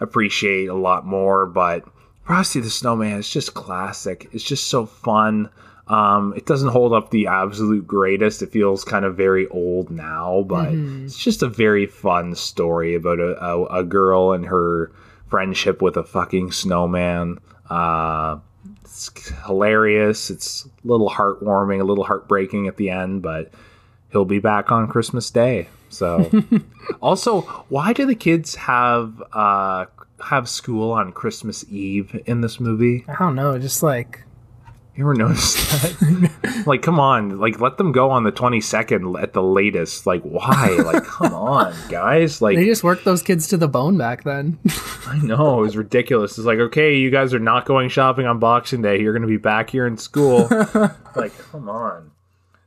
[0.00, 1.46] appreciate a lot more.
[1.46, 1.84] But
[2.24, 4.28] Frosty the Snowman is just classic.
[4.32, 5.50] It's just so fun.
[5.86, 8.42] Um, it doesn't hold up the absolute greatest.
[8.42, 10.72] It feels kind of very old now, but
[11.04, 14.92] it's just a very fun story about a, a, a girl and her
[15.28, 17.38] friendship with a fucking snowman.
[17.68, 18.38] Uh,
[19.08, 20.30] it's hilarious.
[20.30, 23.52] It's a little heartwarming, a little heartbreaking at the end, but
[24.10, 25.68] he'll be back on Christmas Day.
[25.88, 26.30] So,
[27.02, 29.86] also, why do the kids have uh,
[30.24, 33.04] have school on Christmas Eve in this movie?
[33.08, 34.24] I don't know, just like
[34.94, 36.64] You ever noticed that?
[36.66, 40.06] like, come on, like let them go on the twenty second at the latest.
[40.06, 40.68] Like, why?
[40.84, 42.42] Like, come on, guys.
[42.42, 44.58] Like, they just worked those kids to the bone back then.
[45.06, 46.36] I know it was ridiculous.
[46.36, 49.00] It's like, okay, you guys are not going shopping on Boxing Day.
[49.00, 50.48] You're going to be back here in school.
[51.16, 52.10] like, come on.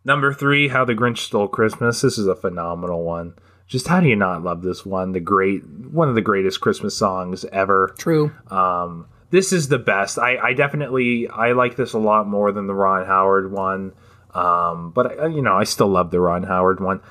[0.04, 2.02] Number three, How the Grinch Stole Christmas.
[2.02, 3.36] This is a phenomenal one.
[3.68, 5.12] Just how do you not love this one?
[5.12, 7.94] The great, one of the greatest Christmas songs ever.
[7.98, 8.32] True.
[8.50, 10.18] Um, this is the best.
[10.20, 13.94] I, I definitely I like this a lot more than the Ron Howard one.
[14.34, 17.02] Um, but I, you know, I still love the Ron Howard one.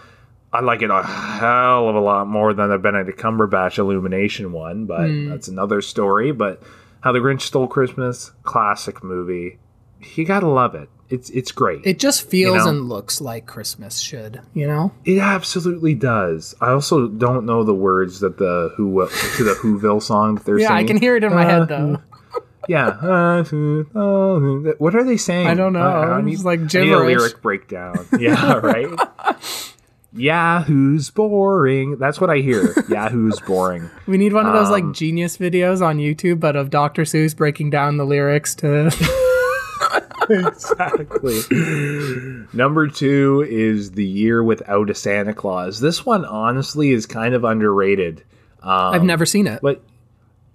[0.52, 4.86] I like it a hell of a lot more than the Benedict Cumberbatch Illumination one,
[4.86, 6.30] but that's another story.
[6.30, 6.62] But
[7.00, 9.58] How the Grinch Stole Christmas, classic movie.
[10.14, 10.88] You gotta love it.
[11.10, 11.82] It's it's great.
[11.84, 12.70] It just feels know?
[12.70, 14.92] and looks like Christmas should, you know?
[15.04, 16.54] It absolutely does.
[16.60, 18.88] I also don't know the words that the who
[19.36, 20.84] to the Whoville song that they're Yeah, singing.
[20.84, 22.00] I can hear it in my Uh, head though.
[22.66, 22.86] Yeah.
[22.86, 23.44] Uh,
[23.94, 25.48] uh, what are they saying?
[25.48, 25.80] I don't know.
[25.82, 28.06] I, I It's need, like need a lyric breakdown.
[28.18, 28.88] Yeah, right.
[30.14, 31.98] Yahoo's boring.
[31.98, 32.72] That's what I hear.
[32.88, 33.90] Yahoo's boring.
[34.06, 37.02] We need one of those Um, like genius videos on YouTube, but of Dr.
[37.02, 38.90] Seuss breaking down the lyrics to.
[40.30, 41.40] Exactly.
[42.52, 45.80] Number two is the year without a Santa Claus.
[45.80, 48.22] This one, honestly, is kind of underrated.
[48.62, 49.60] Um, I've never seen it.
[49.62, 49.82] but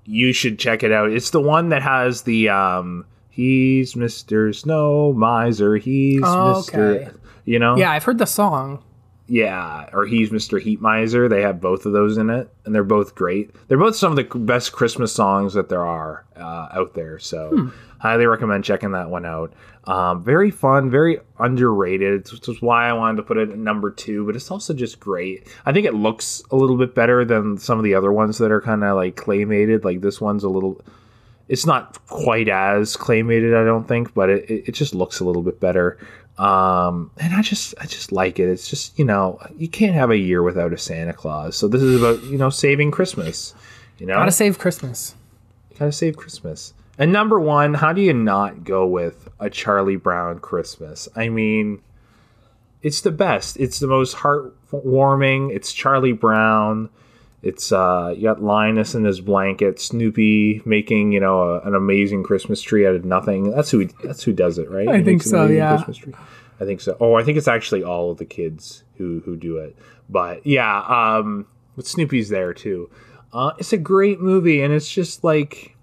[0.05, 1.11] you should check it out.
[1.11, 4.53] It's the one that has the um he's Mr.
[4.55, 6.95] Snow Miser, he's Oh, Mr.
[7.05, 7.09] okay.
[7.45, 7.77] You know?
[7.77, 8.83] Yeah, I've heard the song.
[9.31, 10.59] Yeah, or he's Mr.
[10.59, 11.29] Heat Miser.
[11.29, 13.51] They have both of those in it, and they're both great.
[13.67, 17.19] They're both some of the best Christmas songs that there are uh, out there.
[17.19, 17.67] So, Hmm.
[17.99, 19.53] Highly recommend checking that one out.
[19.85, 23.91] Um, very fun, very underrated, which is why I wanted to put it at number
[23.91, 24.25] two.
[24.25, 25.47] But it's also just great.
[25.65, 28.51] I think it looks a little bit better than some of the other ones that
[28.51, 29.83] are kind of like claymated.
[29.83, 30.81] Like this one's a little.
[31.47, 35.25] It's not quite as claymated, I don't think, but it, it, it just looks a
[35.25, 35.97] little bit better
[36.39, 40.09] um and i just i just like it it's just you know you can't have
[40.09, 43.53] a year without a santa claus so this is about you know saving christmas
[43.97, 45.15] you know Gotta save Christmas.
[45.77, 50.37] gotta save christmas and number one how do you not go with a charlie brown
[50.39, 51.81] christmas i mean
[52.83, 56.89] it's the best it's the most heartwarming it's charlie brown
[57.41, 62.21] it's uh you got linus in his blanket snoopy making you know a, an amazing
[62.21, 65.23] christmas tree out of nothing that's who that's who does it right I He think
[65.23, 65.81] so, yeah.
[66.61, 66.97] I think so.
[66.99, 69.77] Oh, I think it's actually all of the kids who who do it.
[70.09, 71.47] But yeah, um,
[71.77, 72.89] but Snoopy's there too.
[73.31, 75.77] Uh, it's a great movie, and it's just like,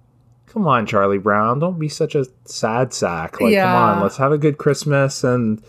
[0.56, 3.40] come on, Charlie Brown, don't be such a sad sack.
[3.42, 5.62] Like, come on, let's have a good Christmas and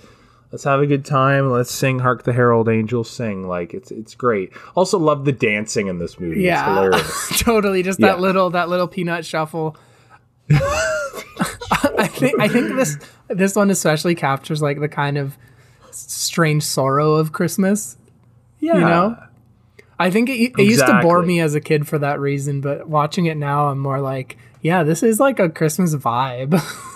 [0.53, 1.51] let's have a good time.
[1.51, 4.53] Let's sing "Hark the Herald Angels Sing." Like, it's it's great.
[4.75, 6.37] Also, love the dancing in this movie.
[6.37, 6.65] It's Yeah.
[6.73, 7.39] hilarious.
[7.39, 7.83] totally.
[7.83, 8.07] Just Yeah.
[8.07, 9.75] that little that little peanut shuffle.
[10.49, 12.97] I think I think this
[13.27, 15.37] this one especially captures like the kind of
[15.91, 17.97] strange sorrow of Christmas.
[18.61, 19.17] Yeah, You know?
[19.99, 22.87] I think it, it used to bore me as a kid for that reason, but
[22.87, 24.37] watching it now, I'm more like,
[24.67, 26.61] yeah, this is like a Christmas vibe.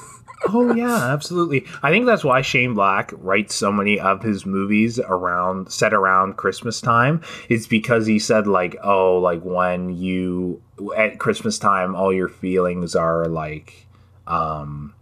[0.47, 1.67] Oh yeah, absolutely.
[1.83, 6.35] I think that's why Shane Black writes so many of his movies around set around
[6.35, 7.21] Christmas time.
[7.47, 10.59] It's because he said like, oh, like when you
[10.97, 13.85] at Christmas time, all your feelings are like
[14.25, 14.95] um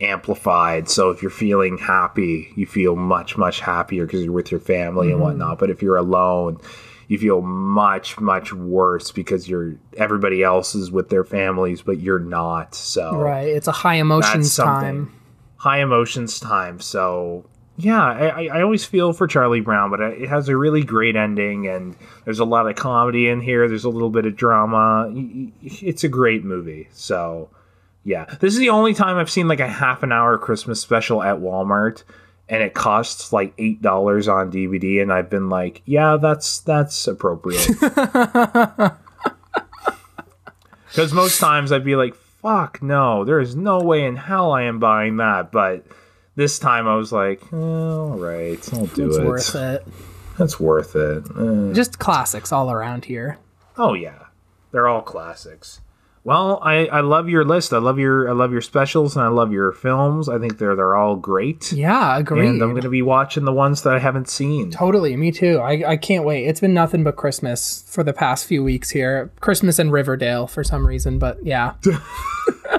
[0.00, 0.88] amplified.
[0.88, 5.12] So if you're feeling happy, you feel much much happier because you're with your family
[5.12, 5.60] and whatnot.
[5.60, 6.60] But if you're alone,
[7.08, 12.18] you feel much much worse because you're everybody else is with their families, but you're
[12.18, 12.74] not.
[12.74, 13.48] So right.
[13.48, 15.12] It's a high emotions time.
[15.56, 16.80] high emotions time.
[16.80, 21.14] So yeah, I, I- always feel for Charlie Brown, but it has a really great
[21.16, 23.68] ending, and there's a lot of comedy in here.
[23.68, 25.08] There's a little bit of drama.
[25.62, 26.88] It's a great movie.
[26.92, 27.50] So
[28.04, 31.22] yeah, this is the only time I've seen like a half an hour Christmas special
[31.22, 32.02] at Walmart.
[32.50, 37.06] And it costs like eight dollars on DVD, and I've been like, "Yeah, that's that's
[37.06, 37.68] appropriate."
[40.88, 44.62] Because most times I'd be like, fuck no, there is no way in hell I
[44.62, 45.52] am buying that.
[45.52, 45.84] But
[46.34, 49.26] this time I was like, eh, all right, I'll do It's it.
[49.26, 49.86] worth it.
[50.38, 51.24] That's worth it.
[51.38, 51.72] Eh.
[51.74, 53.38] Just classics all around here.
[53.76, 54.24] Oh yeah,
[54.72, 55.80] they're all classics.
[56.28, 57.72] Well, I, I love your list.
[57.72, 60.28] I love your I love your specials and I love your films.
[60.28, 61.72] I think they're they're all great.
[61.72, 62.50] Yeah, agreed.
[62.50, 64.70] And I'm going to be watching the ones that I haven't seen.
[64.70, 65.58] Totally, me too.
[65.58, 66.44] I, I can't wait.
[66.44, 69.30] It's been nothing but Christmas for the past few weeks here.
[69.40, 71.76] Christmas in Riverdale for some reason, but yeah.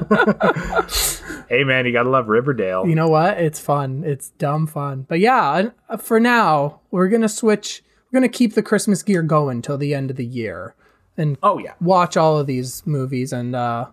[1.50, 2.86] Hey man, you got to love Riverdale.
[2.86, 3.40] You know what?
[3.40, 4.04] It's fun.
[4.06, 5.08] It's dumb fun.
[5.10, 7.82] But yeah, for now, we're going to switch.
[8.12, 10.76] We're going to keep the Christmas gear going till the end of the year
[11.20, 11.74] and Oh yeah.
[11.82, 13.86] watch all of these movies and uh,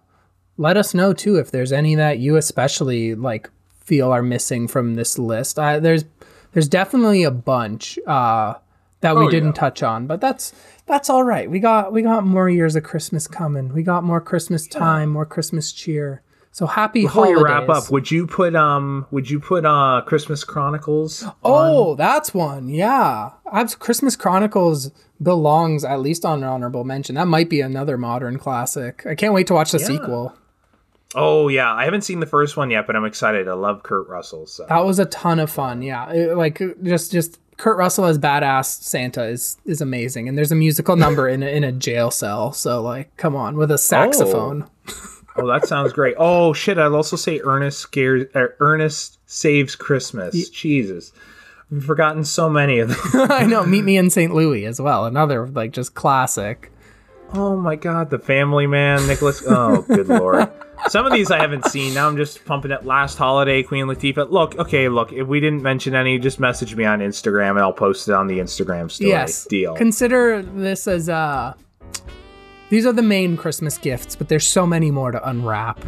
[0.56, 3.50] let us know too if there's any that you especially like
[3.84, 5.58] feel are missing from this list.
[5.58, 6.04] Uh, there's
[6.52, 8.54] there's definitely a bunch uh,
[9.00, 9.60] that we Oh, didn't yeah.
[9.60, 10.52] touch on, but that's
[10.86, 11.50] that's all right.
[11.50, 13.72] We got we got more years of Christmas coming.
[13.74, 16.22] We got more Christmas time, more Christmas cheer.
[16.56, 17.38] So happy Before holidays.
[17.38, 21.22] you wrap up, would you put um would you put uh Christmas Chronicles?
[21.44, 22.70] Oh, that's one.
[22.70, 23.32] Yeah.
[23.52, 24.90] I've, Christmas Chronicles
[25.22, 27.16] belongs at least on an honorable mention.
[27.16, 29.04] That might be another modern classic.
[29.04, 30.34] I can't wait to watch the sequel.
[31.14, 33.48] Oh yeah, I haven't seen the first one yet, but I'm excited.
[33.48, 34.46] I love Kurt Russell.
[34.46, 35.82] So That was a ton of fun.
[35.82, 36.10] Yeah.
[36.10, 40.26] It- like just just Kurt Russell as badass Santa is is amazing.
[40.26, 42.52] And there's a musical number in a, in a jail cell.
[42.52, 44.70] So like come on with a saxophone.
[44.88, 45.12] Oh,
[45.46, 46.14] that sounds great.
[46.18, 46.78] Oh shit!
[46.78, 48.24] I'd also say Ernest scares.
[48.34, 50.48] Uh, Ernest saves Christmas.
[50.50, 51.12] Jesus,
[51.72, 53.30] I've forgotten so many of them.
[53.30, 53.64] I know.
[53.64, 54.34] Meet me in St.
[54.34, 55.04] Louis as well.
[55.04, 56.72] Another like just classic.
[57.34, 59.42] Oh my god, the Family Man, Nicholas.
[59.46, 60.50] Oh, good lord.
[60.88, 61.94] Some of these I haven't seen.
[61.94, 62.84] Now I'm just pumping it.
[62.84, 64.30] Last holiday, Queen Latifah.
[64.30, 65.12] Look, okay, look.
[65.12, 68.28] If we didn't mention any, just message me on Instagram and I'll post it on
[68.28, 69.10] the Instagram story.
[69.10, 69.46] Yes.
[69.46, 69.74] Deal.
[69.74, 71.54] Consider this as uh
[72.70, 75.84] these are the main Christmas gifts, but there's so many more to unwrap.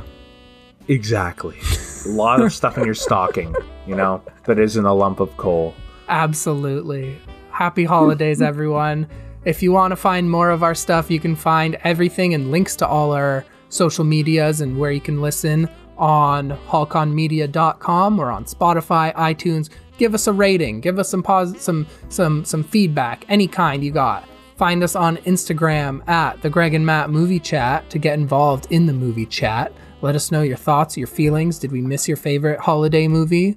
[0.87, 1.59] exactly.
[2.07, 3.55] A lot of stuff in your stocking,
[3.87, 5.75] you know, that isn't a lump of coal.
[6.09, 7.19] Absolutely.
[7.51, 9.07] Happy holidays, everyone.
[9.45, 12.77] If you want to find more of our stuff, you can find everything and links
[12.77, 15.69] to all our social medias and where you can listen
[15.99, 19.69] on hulkonmedia.com or on Spotify, iTunes.
[19.99, 23.91] Give us a rating, give us some pos- some some some feedback, any kind you
[23.91, 24.27] got.
[24.59, 28.87] Find us on Instagram at the Greg and Matt Movie Chat to get involved in
[28.87, 29.73] the movie chat.
[30.03, 31.61] Let us know your thoughts, your feelings.
[31.61, 33.57] Did we miss your favorite holiday movie?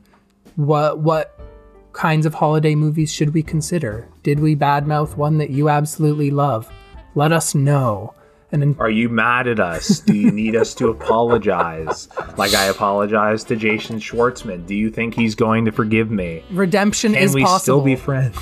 [0.57, 1.39] What what
[1.93, 4.07] kinds of holiday movies should we consider?
[4.21, 6.71] Did we badmouth one that you absolutely love?
[7.15, 8.13] Let us know.
[8.51, 10.01] And in- Are you mad at us?
[10.01, 12.09] Do you need us to apologize?
[12.37, 14.67] Like I apologized to Jason Schwartzman.
[14.67, 16.43] Do you think he's going to forgive me?
[16.51, 18.37] redemption Can is we still be friends?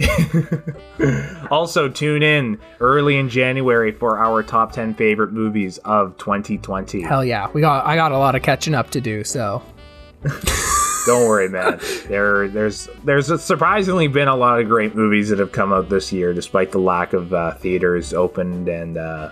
[1.50, 7.02] also, tune in early in January for our top 10 favorite movies of 2020.
[7.02, 9.24] Hell yeah, we got I got a lot of catching up to do.
[9.24, 9.62] So
[11.06, 11.78] Don't worry, man.
[12.08, 16.12] There, there's, there's surprisingly been a lot of great movies that have come out this
[16.12, 19.30] year, despite the lack of uh, theaters opened and, uh,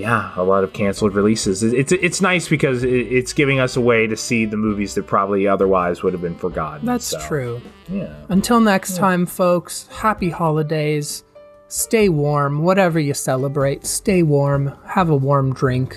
[0.00, 1.62] yeah, a lot of canceled releases.
[1.62, 5.46] It's, it's nice because it's giving us a way to see the movies that probably
[5.46, 6.86] otherwise would have been forgotten.
[6.86, 7.60] that's So, true.
[7.88, 8.14] Yeah.
[8.28, 9.86] Until next time, folks.
[9.88, 11.24] Happy holidays.
[11.68, 12.62] Stay warm.
[12.62, 14.76] Whatever you celebrate, stay warm.
[14.86, 15.96] Have a warm drink.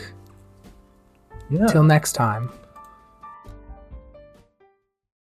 [1.49, 1.65] Yeah.
[1.67, 2.51] Till next time.